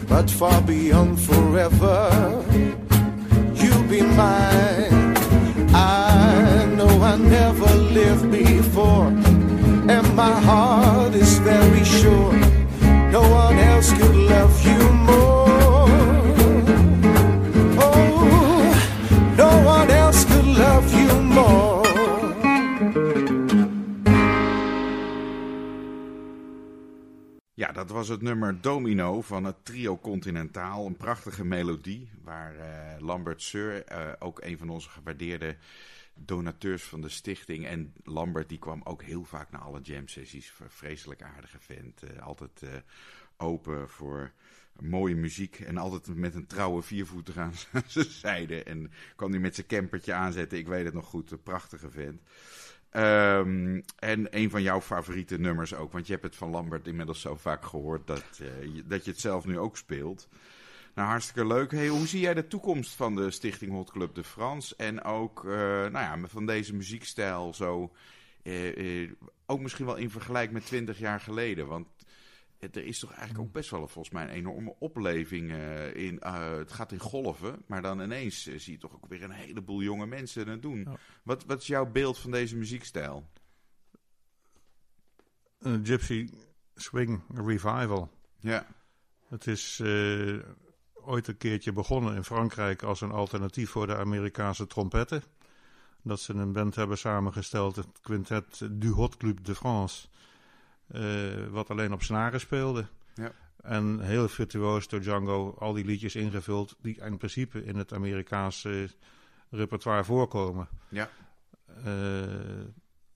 But 0.08 0.30
far 0.30 0.62
beyond 0.62 1.20
forever, 1.20 2.10
you'll 3.54 3.88
be 3.88 4.02
mine. 4.02 5.16
I 5.74 6.66
know 6.76 6.92
I 7.02 7.16
never 7.16 7.70
lived 7.98 8.30
before, 8.30 9.08
and 9.94 10.06
my 10.14 10.34
heart 10.48 11.14
is 11.14 11.38
very 11.38 11.84
sure 11.84 12.32
no 13.12 13.20
one 13.20 13.58
else 13.58 13.92
could 13.92 14.16
love 14.16 14.66
you 14.66 14.80
more. 15.06 15.41
Dat 27.82 27.90
was 27.90 28.08
het 28.08 28.22
nummer 28.22 28.60
Domino 28.60 29.22
van 29.22 29.44
het 29.44 29.64
trio 29.64 29.98
Continentaal. 29.98 30.86
Een 30.86 30.96
prachtige 30.96 31.44
melodie 31.44 32.10
waar 32.24 32.56
eh, 32.56 33.00
Lambert 33.00 33.42
Seur, 33.42 33.84
eh, 33.84 34.12
ook 34.18 34.40
een 34.42 34.58
van 34.58 34.68
onze 34.68 34.88
gewaardeerde 34.88 35.56
donateurs 36.14 36.82
van 36.82 37.00
de 37.00 37.08
stichting. 37.08 37.66
En 37.66 37.92
Lambert 38.04 38.48
die 38.48 38.58
kwam 38.58 38.80
ook 38.84 39.02
heel 39.02 39.24
vaak 39.24 39.50
naar 39.50 39.60
alle 39.60 39.80
jam 39.80 40.08
sessies. 40.08 40.52
Vreselijk 40.68 41.22
aardige 41.22 41.58
vent. 41.60 42.02
eh, 42.02 42.22
altijd 42.22 42.62
open 43.36 43.88
voor 43.88 44.32
mooie 44.80 45.14
muziek. 45.16 45.60
En 45.60 45.76
altijd 45.76 46.16
met 46.16 46.34
een 46.34 46.46
trouwe 46.46 46.82
viervoeter 46.82 47.40
aan 47.40 47.54
zijn 47.86 48.04
zijde. 48.04 48.62
En 48.62 48.92
kwam 49.16 49.30
hij 49.30 49.40
met 49.40 49.54
zijn 49.54 49.66
campertje 49.66 50.12
aanzetten. 50.12 50.58
Ik 50.58 50.66
weet 50.66 50.84
het 50.84 50.94
nog 50.94 51.06
goed. 51.06 51.30
Een 51.30 51.42
prachtige 51.42 51.90
vent. 51.90 52.20
Ehm, 52.92 53.80
en 53.98 54.26
een 54.30 54.50
van 54.50 54.62
jouw 54.62 54.80
favoriete 54.80 55.38
nummers 55.38 55.74
ook. 55.74 55.92
Want 55.92 56.06
je 56.06 56.12
hebt 56.12 56.24
het 56.24 56.36
van 56.36 56.50
Lambert 56.50 56.86
inmiddels 56.86 57.20
zo 57.20 57.36
vaak 57.36 57.64
gehoord 57.64 58.06
dat, 58.06 58.24
eh, 58.40 58.74
je, 58.74 58.82
dat 58.86 59.04
je 59.04 59.10
het 59.10 59.20
zelf 59.20 59.46
nu 59.46 59.58
ook 59.58 59.76
speelt. 59.76 60.28
Nou, 60.94 61.08
hartstikke 61.08 61.46
leuk. 61.46 61.70
Hey, 61.70 61.88
hoe 61.88 62.06
zie 62.06 62.20
jij 62.20 62.34
de 62.34 62.46
toekomst 62.46 62.94
van 62.94 63.14
de 63.14 63.30
Stichting 63.30 63.72
Hot 63.72 63.90
Club 63.90 64.14
de 64.14 64.24
France? 64.24 64.74
En 64.76 65.02
ook 65.04 65.44
eh, 65.44 65.52
nou 65.52 65.92
ja, 65.92 66.18
van 66.28 66.46
deze 66.46 66.74
muziekstijl 66.74 67.54
zo. 67.54 67.92
eh, 68.42 69.10
ook 69.46 69.60
misschien 69.60 69.86
wel 69.86 69.96
in 69.96 70.10
vergelijking 70.10 70.52
met 70.52 70.66
20 70.66 70.98
jaar 70.98 71.20
geleden. 71.20 71.66
Want 71.66 71.88
er 72.70 72.84
is 72.84 72.98
toch 72.98 73.10
eigenlijk 73.12 73.40
ook 73.40 73.52
best 73.52 73.70
wel 73.70 73.88
volgens 73.88 74.14
mij 74.14 74.22
een 74.22 74.34
enorme 74.34 74.74
opleving 74.78 75.50
eh, 75.50 75.94
in. 75.94 76.20
eh, 76.20 76.56
het 76.56 76.72
gaat 76.72 76.92
in 76.92 76.98
golven, 76.98 77.62
maar 77.66 77.82
dan 77.82 78.00
ineens 78.00 78.46
eh, 78.46 78.58
zie 78.58 78.72
je 78.72 78.78
toch 78.78 78.94
ook 78.94 79.06
weer 79.06 79.22
een 79.22 79.30
heleboel 79.30 79.82
jonge 79.82 80.06
mensen 80.06 80.48
het 80.48 80.62
doen. 80.62 80.88
Wat, 81.22 81.44
wat 81.44 81.60
is 81.60 81.66
jouw 81.66 81.86
beeld 81.86 82.18
van 82.18 82.30
deze 82.30 82.56
muziekstijl? 82.56 83.28
Een 85.58 85.86
Gypsy 85.86 86.28
Swing 86.74 87.22
Revival. 87.34 88.10
Ja, 88.40 88.66
Het 89.28 89.46
is 89.46 89.80
ooit 90.92 91.28
een 91.28 91.36
keertje 91.36 91.72
begonnen 91.72 92.14
in 92.14 92.24
Frankrijk 92.24 92.82
als 92.82 93.00
een 93.00 93.12
alternatief 93.12 93.70
voor 93.70 93.86
de 93.86 93.96
Amerikaanse 93.96 94.66
trompetten. 94.66 95.22
Dat 96.02 96.20
ze 96.20 96.34
een 96.34 96.52
band 96.52 96.74
hebben 96.74 96.98
samengesteld, 96.98 97.76
het 97.76 98.00
quintet 98.00 98.68
du 98.70 98.88
Hot 98.88 99.16
Club 99.16 99.44
de 99.44 99.54
France. 99.54 100.08
Eh, 100.92 101.02
wat 101.50 101.70
alleen 101.70 101.92
op 101.92 102.02
snaren 102.02 102.40
speelde. 102.40 102.86
Ja. 103.14 103.32
En 103.62 104.00
heel 104.00 104.28
virtuoos 104.28 104.88
door 104.88 105.00
Django 105.00 105.54
al 105.58 105.72
die 105.72 105.84
liedjes 105.84 106.14
ingevuld 106.14 106.76
die 106.80 107.00
in 107.04 107.16
principe 107.16 107.64
in 107.64 107.76
het 107.76 107.92
Amerikaanse 107.92 108.88
repertoire 109.50 110.04
voorkomen. 110.04 110.68
ja, 110.88 111.10
Eh, 111.84 112.64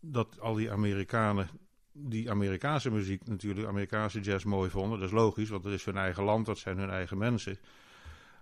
dat 0.01 0.41
al 0.41 0.55
die 0.55 0.71
Amerikanen 0.71 1.49
die 1.93 2.31
Amerikaanse 2.31 2.91
muziek 2.91 3.27
natuurlijk, 3.27 3.69
Amerikaanse 3.69 4.21
jazz 4.21 4.45
mooi 4.45 4.71
vonden. 4.71 4.99
Dat 4.99 5.09
is 5.09 5.15
logisch, 5.15 5.49
want 5.49 5.63
dat 5.63 5.73
is 5.73 5.85
hun 5.85 5.97
eigen 5.97 6.25
land, 6.25 6.47
dat 6.47 6.59
zijn 6.59 6.79
hun 6.79 6.91
eigen 6.91 7.19
mensen. 7.19 7.59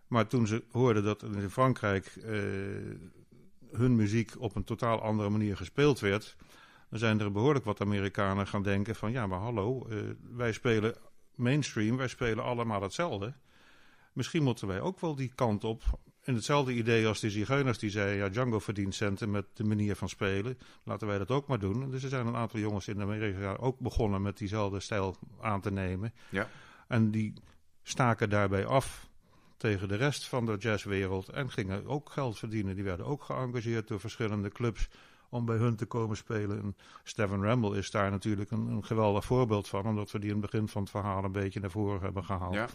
Maar 0.06 0.26
toen 0.26 0.46
ze 0.46 0.62
hoorden 0.70 1.04
dat 1.04 1.22
in 1.22 1.50
Frankrijk 1.50 2.06
eh, 2.06 2.32
hun 3.70 3.96
muziek 3.96 4.32
op 4.38 4.54
een 4.54 4.64
totaal 4.64 5.00
andere 5.00 5.28
manier 5.28 5.56
gespeeld 5.56 6.00
werd, 6.00 6.36
dan 6.90 6.98
zijn 6.98 7.20
er 7.20 7.32
behoorlijk 7.32 7.64
wat 7.64 7.80
Amerikanen 7.80 8.46
gaan 8.46 8.62
denken 8.62 8.94
van 8.94 9.12
ja, 9.12 9.26
maar 9.26 9.38
hallo, 9.38 9.86
eh, 9.86 9.98
wij 10.30 10.52
spelen 10.52 10.94
mainstream, 11.34 11.96
wij 11.96 12.08
spelen 12.08 12.44
allemaal 12.44 12.82
hetzelfde. 12.82 13.34
Misschien 14.12 14.42
moeten 14.42 14.66
wij 14.66 14.80
ook 14.80 15.00
wel 15.00 15.14
die 15.14 15.32
kant 15.34 15.64
op. 15.64 15.82
En 16.22 16.34
hetzelfde 16.34 16.72
idee 16.72 17.06
als 17.06 17.20
die 17.20 17.30
zigeuners 17.30 17.78
die 17.78 17.90
zeiden, 17.90 18.16
ja, 18.16 18.28
Django 18.28 18.58
verdient 18.58 18.94
centen 18.94 19.30
met 19.30 19.46
de 19.52 19.64
manier 19.64 19.96
van 19.96 20.08
spelen. 20.08 20.58
Laten 20.82 21.06
wij 21.06 21.18
dat 21.18 21.30
ook 21.30 21.46
maar 21.46 21.58
doen. 21.58 21.90
Dus 21.90 22.02
er 22.02 22.08
zijn 22.08 22.26
een 22.26 22.36
aantal 22.36 22.60
jongens 22.60 22.88
in 22.88 23.00
Amerika 23.00 23.54
ook 23.54 23.78
begonnen 23.78 24.22
met 24.22 24.38
diezelfde 24.38 24.80
stijl 24.80 25.16
aan 25.40 25.60
te 25.60 25.70
nemen. 25.70 26.12
ja. 26.28 26.48
En 26.88 27.10
die 27.10 27.32
staken 27.82 28.30
daarbij 28.30 28.66
af 28.66 29.08
tegen 29.56 29.88
de 29.88 29.96
rest 29.96 30.28
van 30.28 30.46
de 30.46 30.56
jazzwereld 30.56 31.28
en 31.28 31.50
gingen 31.50 31.86
ook 31.86 32.10
geld 32.10 32.38
verdienen. 32.38 32.74
Die 32.74 32.84
werden 32.84 33.06
ook 33.06 33.22
geëngageerd 33.22 33.88
door 33.88 34.00
verschillende 34.00 34.48
clubs 34.48 34.88
om 35.34 35.44
bij 35.44 35.56
hun 35.56 35.76
te 35.76 35.86
komen 35.86 36.16
spelen. 36.16 36.60
En 36.62 36.76
Stephen 37.02 37.42
Ramble 37.42 37.76
is 37.78 37.90
daar 37.90 38.10
natuurlijk 38.10 38.50
een, 38.50 38.66
een 38.66 38.84
geweldig 38.84 39.24
voorbeeld 39.24 39.68
van, 39.68 39.86
omdat 39.86 40.10
we 40.10 40.18
die 40.18 40.30
in 40.30 40.36
het 40.40 40.50
begin 40.50 40.68
van 40.68 40.82
het 40.82 40.90
verhaal 40.90 41.24
een 41.24 41.32
beetje 41.32 41.60
naar 41.60 41.70
voren 41.70 42.00
hebben 42.00 42.24
gehaald. 42.24 42.54
ja. 42.54 42.68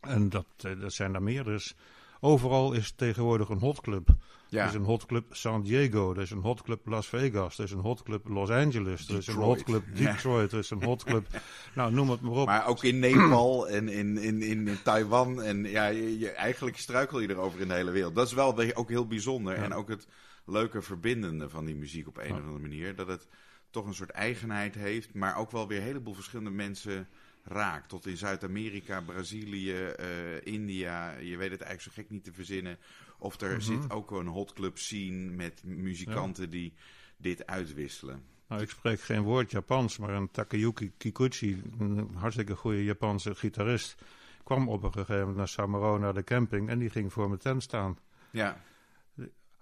En 0.00 0.28
dat, 0.28 0.46
eh, 0.56 0.80
dat 0.80 0.92
zijn 0.92 1.14
er 1.14 1.22
meer. 1.22 1.44
Dus 1.44 1.74
overal 2.20 2.72
is 2.72 2.92
tegenwoordig 2.96 3.48
een 3.48 3.58
hotclub. 3.58 4.08
ja. 4.48 4.62
Er 4.62 4.68
is 4.68 4.74
een 4.74 4.84
hotclub 4.84 5.24
San 5.34 5.62
Diego, 5.62 6.14
er 6.14 6.20
is 6.20 6.30
een 6.30 6.38
hotclub 6.40 6.86
Las 6.86 7.06
Vegas, 7.06 7.58
er 7.58 7.64
is 7.64 7.70
een 7.70 7.78
hotclub 7.78 8.28
Los 8.28 8.50
Angeles, 8.50 9.08
er 9.08 9.16
is 9.16 9.26
een 9.26 9.34
hotclub. 9.34 9.82
Detroit, 9.96 10.52
er 10.52 10.58
is 10.58 10.70
een 10.70 10.84
hotclub... 10.84 11.26
nou, 11.74 11.92
noem 11.92 12.10
het 12.10 12.20
maar 12.20 12.32
op. 12.32 12.46
Maar 12.46 12.66
ook 12.66 12.84
in 12.84 12.98
Nepal 12.98 13.68
en 13.68 13.88
in, 13.88 14.18
in, 14.18 14.42
in, 14.42 14.68
in 14.68 14.78
Taiwan. 14.82 15.42
En 15.42 15.64
ja, 15.64 15.86
je, 15.86 16.18
je- 16.18 16.30
eigenlijk 16.30 16.76
struikel 16.76 17.20
je 17.20 17.30
erover 17.30 17.60
in 17.60 17.68
de 17.68 17.74
hele 17.74 17.90
wereld. 17.90 18.14
Dat 18.14 18.26
is 18.26 18.32
wel 18.32 18.74
ook 18.74 18.88
heel 18.88 19.06
bijzonder. 19.06 19.56
Ja. 19.56 19.62
En 19.62 19.74
ook 19.74 19.88
het 19.88 20.06
leuke 20.50 20.82
verbindende 20.82 21.48
van 21.48 21.64
die 21.64 21.74
muziek 21.76 22.08
op 22.08 22.16
een 22.16 22.32
of 22.32 22.38
andere 22.38 22.58
manier. 22.58 22.94
Dat 22.94 23.06
het 23.08 23.28
toch 23.70 23.86
een 23.86 23.94
soort 23.94 24.10
eigenheid 24.10 24.74
heeft. 24.74 25.14
Maar 25.14 25.36
ook 25.36 25.50
wel 25.50 25.68
weer 25.68 25.78
een 25.78 25.84
heleboel 25.84 26.14
verschillende 26.14 26.50
mensen 26.50 27.08
raakt. 27.44 27.88
Tot 27.88 28.06
in 28.06 28.16
Zuid-Amerika, 28.16 29.00
Brazilië, 29.00 29.72
eh, 29.82 30.46
India. 30.46 31.10
Je 31.18 31.36
weet 31.36 31.50
het 31.50 31.60
eigenlijk 31.60 31.80
zo 31.82 32.02
gek 32.02 32.10
niet 32.10 32.24
te 32.24 32.32
verzinnen. 32.32 32.78
Of 33.18 33.40
er 33.40 33.50
Mhm. 33.50 33.60
zit 33.60 33.90
ook 33.90 34.10
een 34.10 34.26
hotclub 34.26 34.78
scene 34.78 35.30
met 35.30 35.62
muzikanten 35.64 36.50
die 36.50 36.72
dit 37.16 37.46
uitwisselen. 37.46 38.22
Nou, 38.48 38.62
ik 38.62 38.70
spreek 38.70 39.00
geen 39.00 39.22
woord 39.22 39.50
Japans, 39.50 39.98
maar 39.98 40.10
een 40.10 40.30
Takayuki 40.30 40.92
Kikuchi, 40.96 41.62
een 41.78 42.10
hartstikke 42.14 42.56
goede 42.56 42.84
Japanse 42.84 43.34
gitarist, 43.34 44.02
kwam 44.44 44.68
op 44.68 44.82
een 44.82 44.92
gegeven 44.92 45.18
moment 45.18 45.36
naar 45.36 45.48
Samaro, 45.48 45.98
naar 45.98 46.14
de 46.14 46.24
camping, 46.24 46.68
en 46.68 46.78
die 46.78 46.90
ging 46.90 47.12
voor 47.12 47.28
mijn 47.28 47.40
tent 47.40 47.62
staan. 47.62 47.98
Ja, 48.30 48.62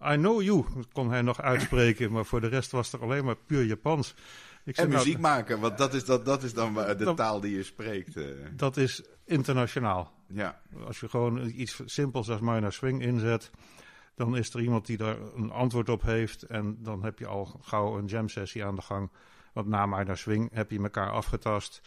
I 0.04 0.14
know 0.16 0.42
you, 0.42 0.64
kon 0.92 1.10
hij 1.10 1.22
nog 1.22 1.40
uitspreken, 1.40 2.12
maar 2.12 2.24
voor 2.24 2.40
de 2.40 2.46
rest 2.46 2.70
was 2.70 2.92
er 2.92 3.02
alleen 3.02 3.24
maar 3.24 3.36
puur 3.36 3.64
Japans. 3.64 4.14
Ik 4.64 4.76
en 4.76 4.88
nou, 4.88 4.98
muziek 5.04 5.18
maken, 5.18 5.60
want 5.60 5.78
dat 5.78 5.94
is, 5.94 6.04
dat, 6.04 6.24
dat 6.24 6.42
is 6.42 6.54
dan 6.54 6.74
de 6.74 6.94
Dat- 6.96 7.16
taal 7.16 7.40
die 7.40 7.56
je 7.56 7.62
spreekt. 7.62 8.16
eh. 8.16 8.24
dat 8.56 8.76
is 8.76 9.02
internationaal. 9.24 10.12
ja. 10.26 10.60
Als 10.86 11.00
je 11.00 11.08
gewoon 11.08 11.46
iets 11.54 11.82
simpels 11.84 12.30
als 12.30 12.40
minor 12.40 12.72
swing 12.72 13.02
inzet, 13.02 13.50
dan 14.14 14.36
is 14.36 14.54
er 14.54 14.60
iemand 14.60 14.86
die 14.86 14.96
daar 14.96 15.16
een 15.36 15.50
antwoord 15.50 15.88
op 15.88 16.02
heeft. 16.02 16.42
En 16.42 16.76
dan 16.82 17.04
heb 17.04 17.18
je 17.18 17.26
al 17.26 17.58
gauw 17.62 17.98
een 17.98 18.06
jam 18.06 18.28
sessie 18.28 18.64
aan 18.64 18.74
de 18.74 18.82
gang. 18.82 19.10
Want 19.52 19.66
na 19.66 19.86
minor 19.86 20.16
swing 20.16 20.48
heb 20.52 20.70
je 20.70 20.78
elkaar 20.82 21.10
afgetast. 21.10 21.80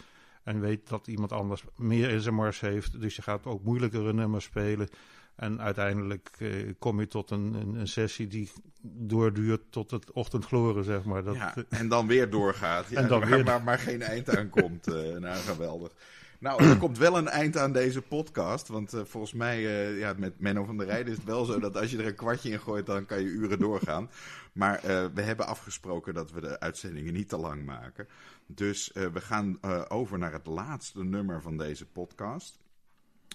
En 0.44 0.60
weet 0.60 0.90
dat 0.90 1.08
iemand 1.08 1.32
anders 1.32 1.64
meer 1.76 2.10
in 2.10 2.22
zijn 2.22 2.36
mars 2.36 2.60
heeft. 2.60 3.02
Dus 3.02 3.16
je 3.16 3.22
gaat 3.22 3.46
ook 3.46 3.64
moeilijkere 3.64 4.14
nummers 4.14 4.46
spelen. 4.46 4.90
En 5.36 5.62
uiteindelijk 5.62 6.30
eh, 6.38 6.50
kom 6.80 7.00
je 7.00 7.08
tot 7.08 7.32
een, 7.32 7.54
een, 7.54 7.76
een 7.76 7.88
sessie 7.88 8.28
die 8.28 8.52
doorduurt 8.82 9.62
tot 9.70 9.92
het 9.92 10.12
ochtendgloren, 10.12 10.84
zeg 10.84 11.04
maar. 11.04 11.24
Dat, 11.24 11.36
ja, 11.36 11.56
eh, 11.56 11.64
en 11.80 11.88
dan 11.88 12.08
weer 12.08 12.30
doorgaat. 12.30 12.86
Ja, 12.90 12.98
En 13.02 13.08
dan 13.08 13.20
maar, 13.20 13.30
weer- 13.30 13.44
Maar, 13.44 13.64
maar 13.64 13.80
geen 13.80 14.02
eind 14.02 14.38
aan 14.38 14.50
komt. 14.50 14.88
eh 14.88 15.18
nou, 15.26 15.36
geweldig. 15.38 15.92
Nou, 16.40 16.64
er 16.64 16.78
komt 16.78 16.98
wel 16.98 17.18
een 17.18 17.28
eind 17.28 17.58
aan 17.58 17.72
deze 17.74 18.02
podcast. 18.02 18.68
Want 18.68 18.94
volgens 19.04 19.34
mij, 19.34 19.62
ja, 19.98 20.14
met 20.18 20.40
Menno 20.40 20.64
van 20.64 20.78
der 20.78 20.88
Rijden 20.88 21.12
is 21.12 21.18
het 21.18 21.28
wel 21.28 21.46
zo 21.46 21.60
dat 21.60 21.78
als 21.78 21.92
je 21.92 21.98
er 21.98 22.06
een 22.08 22.16
kwartje 22.16 22.50
in 22.50 22.60
gooit, 22.60 22.86
dan 22.86 23.06
kan 23.06 23.22
je 23.22 23.28
uren 23.30 23.60
doorgaan. 23.60 24.10
Maar 24.54 24.80
we 25.14 25.22
hebben 25.22 25.48
afgesproken 25.48 26.14
dat 26.14 26.32
we 26.32 26.42
de 26.42 26.60
uitzendingen 26.60 27.14
niet 27.14 27.30
te 27.30 27.38
lang 27.38 27.66
maken. 27.66 28.08
Dus 28.48 28.92
we 28.94 29.22
gaan 29.22 29.60
over 29.90 30.18
naar 30.18 30.34
het 30.34 30.46
laatste 30.46 31.04
nummer 31.04 31.42
van 31.42 31.58
deze 31.58 31.86
podcast. 31.86 32.60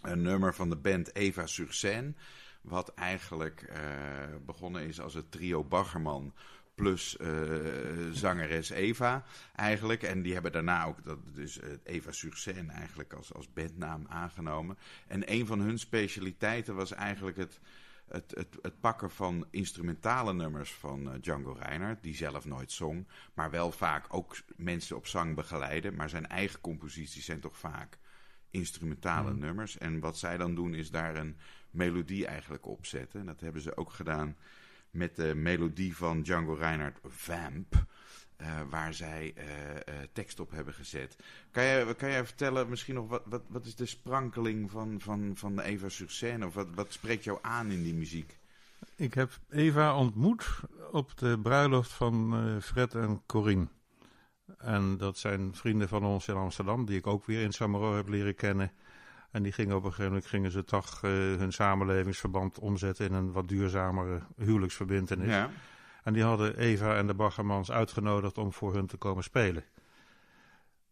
Een 0.02 0.22
nummer 0.22 0.54
van 0.54 0.70
de 0.70 0.76
band 0.76 1.14
Eva 1.14 1.46
sur 1.46 1.72
Scène. 1.72 2.12
Wat 2.60 2.94
eigenlijk 2.94 3.62
eh, 3.62 3.80
begonnen 4.46 4.82
is 4.82 5.00
als 5.00 5.14
het 5.14 5.30
trio 5.30 5.64
Baggerman 5.64 6.34
plus 6.74 7.16
eh, 7.16 7.28
zangeres 8.12 8.70
Eva 8.70 9.24
eigenlijk. 9.54 10.02
En 10.02 10.22
die 10.22 10.32
hebben 10.32 10.52
daarna 10.52 10.84
ook 10.84 11.04
dat, 11.04 11.18
dus 11.34 11.58
eh, 11.58 11.70
Eva 11.84 12.12
sur 12.12 12.36
Scène 12.36 12.72
eigenlijk 12.72 13.12
als, 13.12 13.34
als 13.34 13.52
bandnaam 13.52 14.06
aangenomen. 14.08 14.78
En 15.06 15.32
een 15.32 15.46
van 15.46 15.60
hun 15.60 15.78
specialiteiten 15.78 16.74
was 16.74 16.92
eigenlijk 16.92 17.36
het 17.36 17.60
het, 18.06 18.32
het, 18.36 18.58
het 18.62 18.80
pakken 18.80 19.10
van 19.10 19.46
instrumentale 19.50 20.34
nummers 20.34 20.72
van 20.72 21.18
Django 21.20 21.52
Reinhardt, 21.52 22.02
die 22.02 22.14
zelf 22.14 22.44
nooit 22.44 22.72
zong, 22.72 23.06
maar 23.34 23.50
wel 23.50 23.72
vaak 23.72 24.06
ook 24.08 24.36
mensen 24.56 24.96
op 24.96 25.06
zang 25.06 25.34
begeleiden. 25.34 25.94
Maar 25.94 26.08
zijn 26.08 26.26
eigen 26.26 26.60
composities 26.60 27.24
zijn 27.24 27.40
toch 27.40 27.58
vaak 27.58 27.98
instrumentale 28.56 29.32
Mm. 29.32 29.38
nummers. 29.38 29.78
En 29.78 30.00
wat 30.00 30.18
zij 30.18 30.36
dan 30.36 30.54
doen 30.54 30.74
is 30.74 30.90
daar 30.90 31.16
een 31.16 31.36
melodie 31.70 32.26
eigenlijk 32.26 32.66
op 32.66 32.86
zetten. 32.86 33.20
En 33.20 33.26
dat 33.26 33.40
hebben 33.40 33.62
ze 33.62 33.76
ook 33.76 33.90
gedaan 33.92 34.36
met 34.90 35.16
de 35.16 35.34
melodie 35.34 35.96
van 35.96 36.22
Django 36.22 36.52
Reinhardt, 36.54 36.98
Vamp. 37.04 37.84
eh, 38.36 38.60
waar 38.70 38.94
zij 38.94 39.32
eh, 39.34 39.70
eh, 39.76 40.08
tekst 40.12 40.40
op 40.40 40.50
hebben 40.50 40.74
gezet. 40.74 41.16
Kan 41.50 41.64
jij, 41.64 41.94
kan 41.94 42.10
jij 42.10 42.24
vertellen 42.24 42.68
misschien 42.68 42.94
nog 42.94 43.08
wat, 43.08 43.22
wat, 43.26 43.42
wat 43.48 43.66
is 43.66 43.74
de 43.74 43.86
sprankeling 43.86 44.70
van, 44.70 45.00
van, 45.00 45.32
van 45.34 45.60
Eva 45.60 45.88
sur 45.88 46.10
scène? 46.10 46.46
Of 46.46 46.54
wat, 46.54 46.66
wat 46.74 46.92
spreekt 46.92 47.24
jou 47.24 47.38
aan 47.42 47.70
in 47.70 47.82
die 47.82 47.94
muziek? 47.94 48.38
Ik 48.96 49.14
heb 49.14 49.38
Eva 49.50 49.96
ontmoet 49.96 50.60
op 50.92 51.16
de 51.18 51.38
bruiloft 51.42 51.90
van 51.92 52.34
Fred 52.62 52.94
en 52.94 53.22
Corine. 53.26 53.66
En 54.58 54.96
dat 54.96 55.18
zijn 55.18 55.54
vrienden 55.54 55.88
van 55.88 56.04
ons 56.04 56.28
in 56.28 56.34
Amsterdam, 56.34 56.84
die 56.84 56.96
ik 56.98 57.06
ook 57.06 57.24
weer 57.24 57.42
in 57.42 57.52
Samaro 57.52 57.96
heb 57.96 58.08
leren 58.08 58.34
kennen. 58.34 58.72
En 59.30 59.42
die 59.42 59.52
gingen 59.52 59.76
op 59.76 59.82
een 59.84 59.90
gegeven 59.90 60.10
moment 60.10 60.26
gingen 60.26 60.50
ze 60.50 60.64
toch 60.64 60.94
eh, 61.02 61.10
hun 61.10 61.52
samenlevingsverband 61.52 62.58
omzetten 62.58 63.06
in 63.06 63.12
een 63.12 63.32
wat 63.32 63.48
duurzamere 63.48 64.20
huwelijksverbintenis. 64.36 65.28
Ja. 65.28 65.50
En 66.02 66.12
die 66.12 66.22
hadden 66.22 66.56
Eva 66.58 66.96
en 66.96 67.06
de 67.06 67.14
Baggermans 67.14 67.70
uitgenodigd 67.70 68.38
om 68.38 68.52
voor 68.52 68.74
hun 68.74 68.86
te 68.86 68.96
komen 68.96 69.22
spelen. 69.22 69.64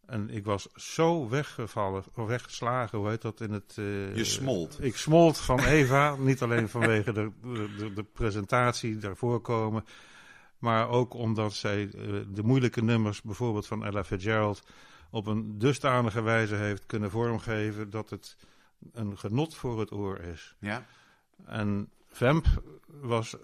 En 0.06 0.30
ik 0.30 0.44
was 0.44 0.68
zo 0.74 1.28
weggevallen, 1.28 2.04
weggeslagen, 2.14 2.98
hoe 2.98 3.08
heet 3.08 3.22
dat 3.22 3.40
in 3.40 3.52
het... 3.52 3.74
eh, 3.78 4.16
Je 4.16 4.24
smolt. 4.24 4.78
Ik 4.84 4.96
smolt 4.96 5.38
van 5.38 5.58
Eva, 5.60 6.16
niet 6.16 6.42
alleen 6.42 6.68
vanwege 6.68 7.12
de, 7.12 7.30
de, 7.78 7.92
de 7.94 8.04
presentatie, 8.12 8.96
daarvoor 8.98 9.40
komen. 9.40 9.84
Maar 10.58 10.88
ook 10.88 11.14
omdat 11.14 11.54
zij 11.54 11.82
eh, 11.82 12.20
de 12.28 12.42
moeilijke 12.42 12.82
nummers, 12.82 13.22
bijvoorbeeld 13.22 13.66
van 13.66 13.84
Ella 13.84 14.04
Fitzgerald, 14.04 14.62
op 15.10 15.26
een 15.26 15.58
dusdanige 15.58 16.22
wijze 16.22 16.54
heeft 16.54 16.86
kunnen 16.86 17.10
vormgeven 17.10 17.90
dat 17.90 18.10
het 18.10 18.36
een 18.92 19.18
genot 19.18 19.54
voor 19.54 19.80
het 19.80 19.92
oor 19.92 20.20
is. 20.20 20.54
Ja. 20.58 20.86
En 21.44 21.90
Vamp 22.06 22.46
was 22.86 23.36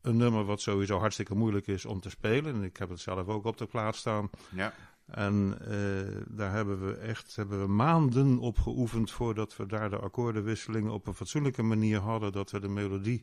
een 0.00 0.16
nummer 0.16 0.44
wat 0.44 0.60
sowieso 0.60 0.98
hartstikke 0.98 1.34
moeilijk 1.34 1.66
is 1.66 1.84
om 1.84 2.00
te 2.00 2.10
spelen. 2.10 2.54
En 2.54 2.62
ik 2.62 2.76
heb 2.76 2.88
het 2.88 3.00
zelf 3.00 3.28
ook 3.28 3.44
op 3.44 3.56
de 3.56 3.66
plaat 3.66 3.96
staan. 3.96 4.30
Ja. 4.50 4.74
En 5.06 5.58
eh, 5.60 6.22
daar 6.28 6.52
hebben 6.52 6.86
we 6.86 6.94
echt 6.94 7.36
hebben 7.36 7.60
we 7.60 7.66
maanden 7.66 8.38
op 8.38 8.58
geoefend 8.58 9.10
voordat 9.10 9.56
we 9.56 9.66
daar 9.66 9.90
de 9.90 9.98
akkoordenwisselingen 9.98 10.92
op 10.92 11.06
een 11.06 11.14
fatsoenlijke 11.14 11.62
manier 11.62 11.98
hadden. 11.98 12.32
Dat 12.32 12.50
we 12.50 12.60
de 12.60 12.68
melodie 12.68 13.22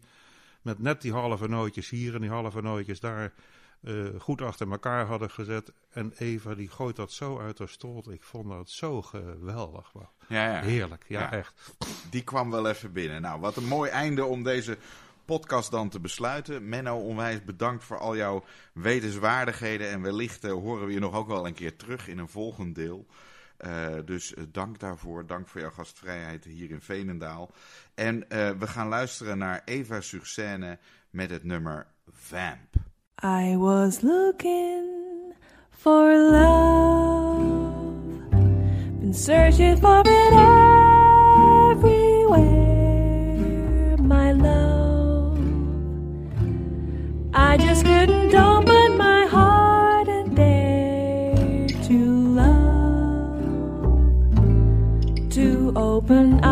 met 0.62 0.80
net 0.80 1.02
die 1.02 1.12
halve 1.14 1.48
nootjes 1.48 1.90
hier 1.90 2.16
en 2.16 2.22
die 2.22 2.30
halve 2.30 2.62
nootjes 2.62 3.00
daar 3.00 3.34
eh, 3.82 3.94
goed 4.20 4.42
achter 4.42 4.72
elkaar 4.72 5.06
hadden 5.06 5.30
gezet. 5.30 5.72
En 5.92 6.14
Eva 6.18 6.56
die 6.56 6.70
gooit 6.70 6.96
dat 6.96 7.12
zo 7.12 7.40
uit 7.40 7.60
haar 7.60 7.70
strot. 7.70 8.10
Ik 8.12 8.24
vond 8.24 8.50
dat 8.50 8.70
zo 8.70 9.02
geweldig. 9.02 9.94
man. 9.94 10.10
Ja, 10.28 10.52
ja. 10.54 10.62
Heerlijk, 10.62 11.06
ja, 11.08 11.20
Ja. 11.20 11.32
echt. 11.32 11.74
Die 12.10 12.24
kwam 12.24 12.52
wel 12.52 12.68
even 12.70 12.92
binnen. 12.94 13.22
Nou, 13.22 13.40
wat 13.40 13.56
een 13.56 13.68
mooi 13.68 13.90
einde 13.90 14.26
om 14.26 14.44
deze 14.44 14.78
podcast 15.26 15.72
dan 15.72 15.90
te 15.90 16.00
besluiten. 16.00 16.70
Menno, 16.70 16.98
onwijs 16.98 17.44
bedankt 17.44 17.84
voor 17.84 17.98
al 17.98 18.16
jouw 18.16 18.44
wetenswaardigheden. 18.74 19.90
En 19.90 20.02
wellicht 20.02 20.44
eh, 20.44 20.52
horen 20.52 20.88
we 20.88 20.94
je 20.94 21.00
nog 21.00 21.14
ook 21.14 21.28
wel 21.28 21.48
een 21.48 21.54
keer 21.54 21.76
terug 21.76 22.08
in 22.08 22.18
een 22.18 22.28
volgend 22.30 22.76
deel. 22.76 23.06
Eh, 23.62 23.88
dus 24.06 24.34
eh, 24.34 24.44
dank 24.52 24.80
daarvoor. 24.80 25.26
Dank 25.26 25.48
voor 25.48 25.62
jouw 25.62 25.72
gastvrijheid 25.72 26.44
hier 26.44 26.70
in 26.70 26.82
Veenendaal. 26.82 27.52
En 27.94 28.30
eh, 28.30 28.50
we 28.50 28.68
gaan 28.68 28.88
luisteren 28.88 29.38
naar 29.38 29.62
Eva 29.66 30.02
sur 30.02 30.26
scène 30.26 30.80
met 31.10 31.30
het 31.30 31.44
nummer 31.44 31.88
Vamp. 32.10 32.76
I 33.24 33.58
was 33.58 34.02
looking 34.02 35.34
for 35.70 36.18
love, 36.32 37.50
been 39.00 39.14
searching 39.14 39.78
for 39.78 40.00
it 40.00 40.34
everywhere, 41.72 42.48
my 43.98 44.32
love. 44.34 45.40
I 47.34 47.58
just 47.58 47.84
couldn't 47.84 48.34
open 48.36 48.66
my 48.66 48.81
open 56.12 56.51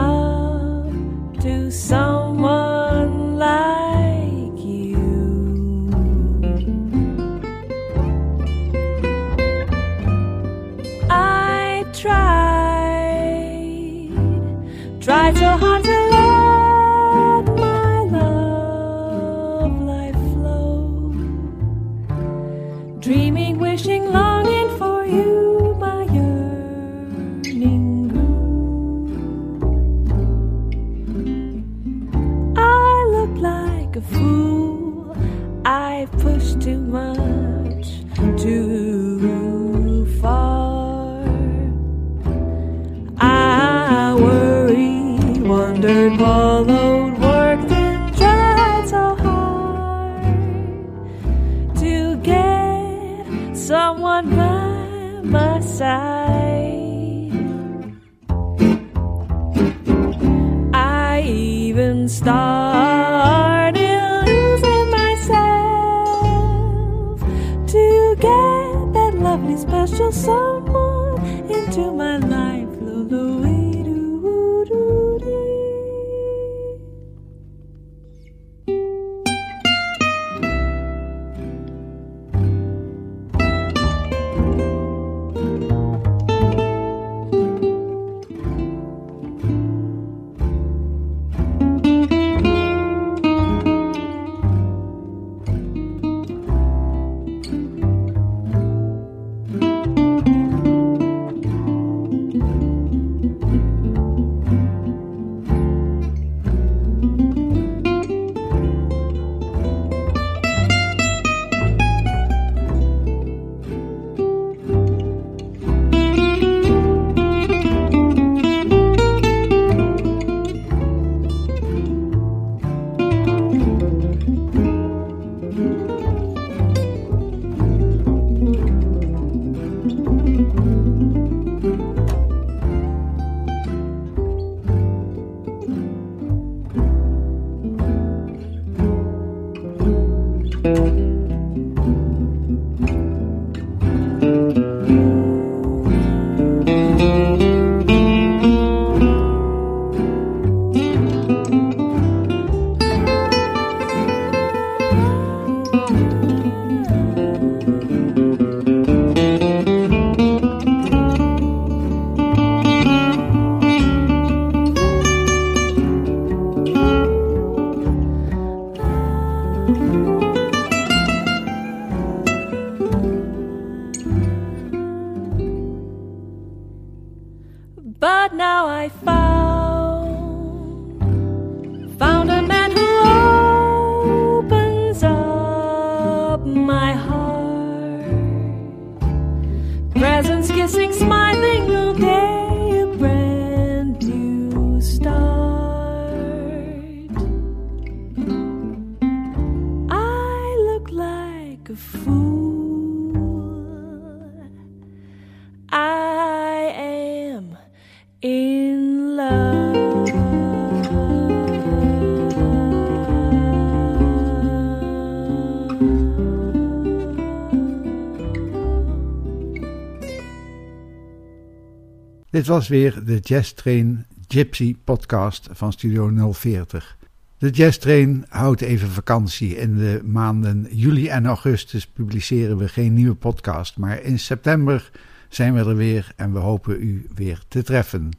Dit 222.39 222.47
was 222.47 222.67
weer 222.67 223.03
de 223.05 223.19
Jazz 223.19 223.51
Train 223.51 224.05
Gypsy 224.27 224.75
podcast 224.83 225.49
van 225.51 225.71
Studio 225.71 226.31
040. 226.33 226.97
De 227.37 227.49
Jazz 227.49 227.77
Train 227.77 228.25
houdt 228.29 228.61
even 228.61 228.89
vakantie. 228.89 229.57
In 229.57 229.77
de 229.77 230.01
maanden 230.03 230.67
juli 230.71 231.07
en 231.07 231.25
augustus 231.25 231.87
publiceren 231.87 232.57
we 232.57 232.67
geen 232.67 232.93
nieuwe 232.93 233.15
podcast, 233.15 233.77
maar 233.77 234.01
in 234.01 234.19
september 234.19 234.91
zijn 235.29 235.53
we 235.53 235.59
er 235.59 235.75
weer 235.75 236.11
en 236.15 236.33
we 236.33 236.39
hopen 236.39 236.81
u 236.81 237.07
weer 237.15 237.43
te 237.47 237.63
treffen. 237.63 238.11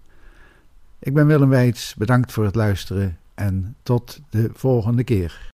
Ik 0.98 1.14
ben 1.14 1.26
Willem 1.26 1.48
Weits, 1.48 1.94
bedankt 1.94 2.32
voor 2.32 2.44
het 2.44 2.54
luisteren 2.54 3.18
en 3.34 3.76
tot 3.82 4.20
de 4.30 4.50
volgende 4.54 5.04
keer. 5.04 5.48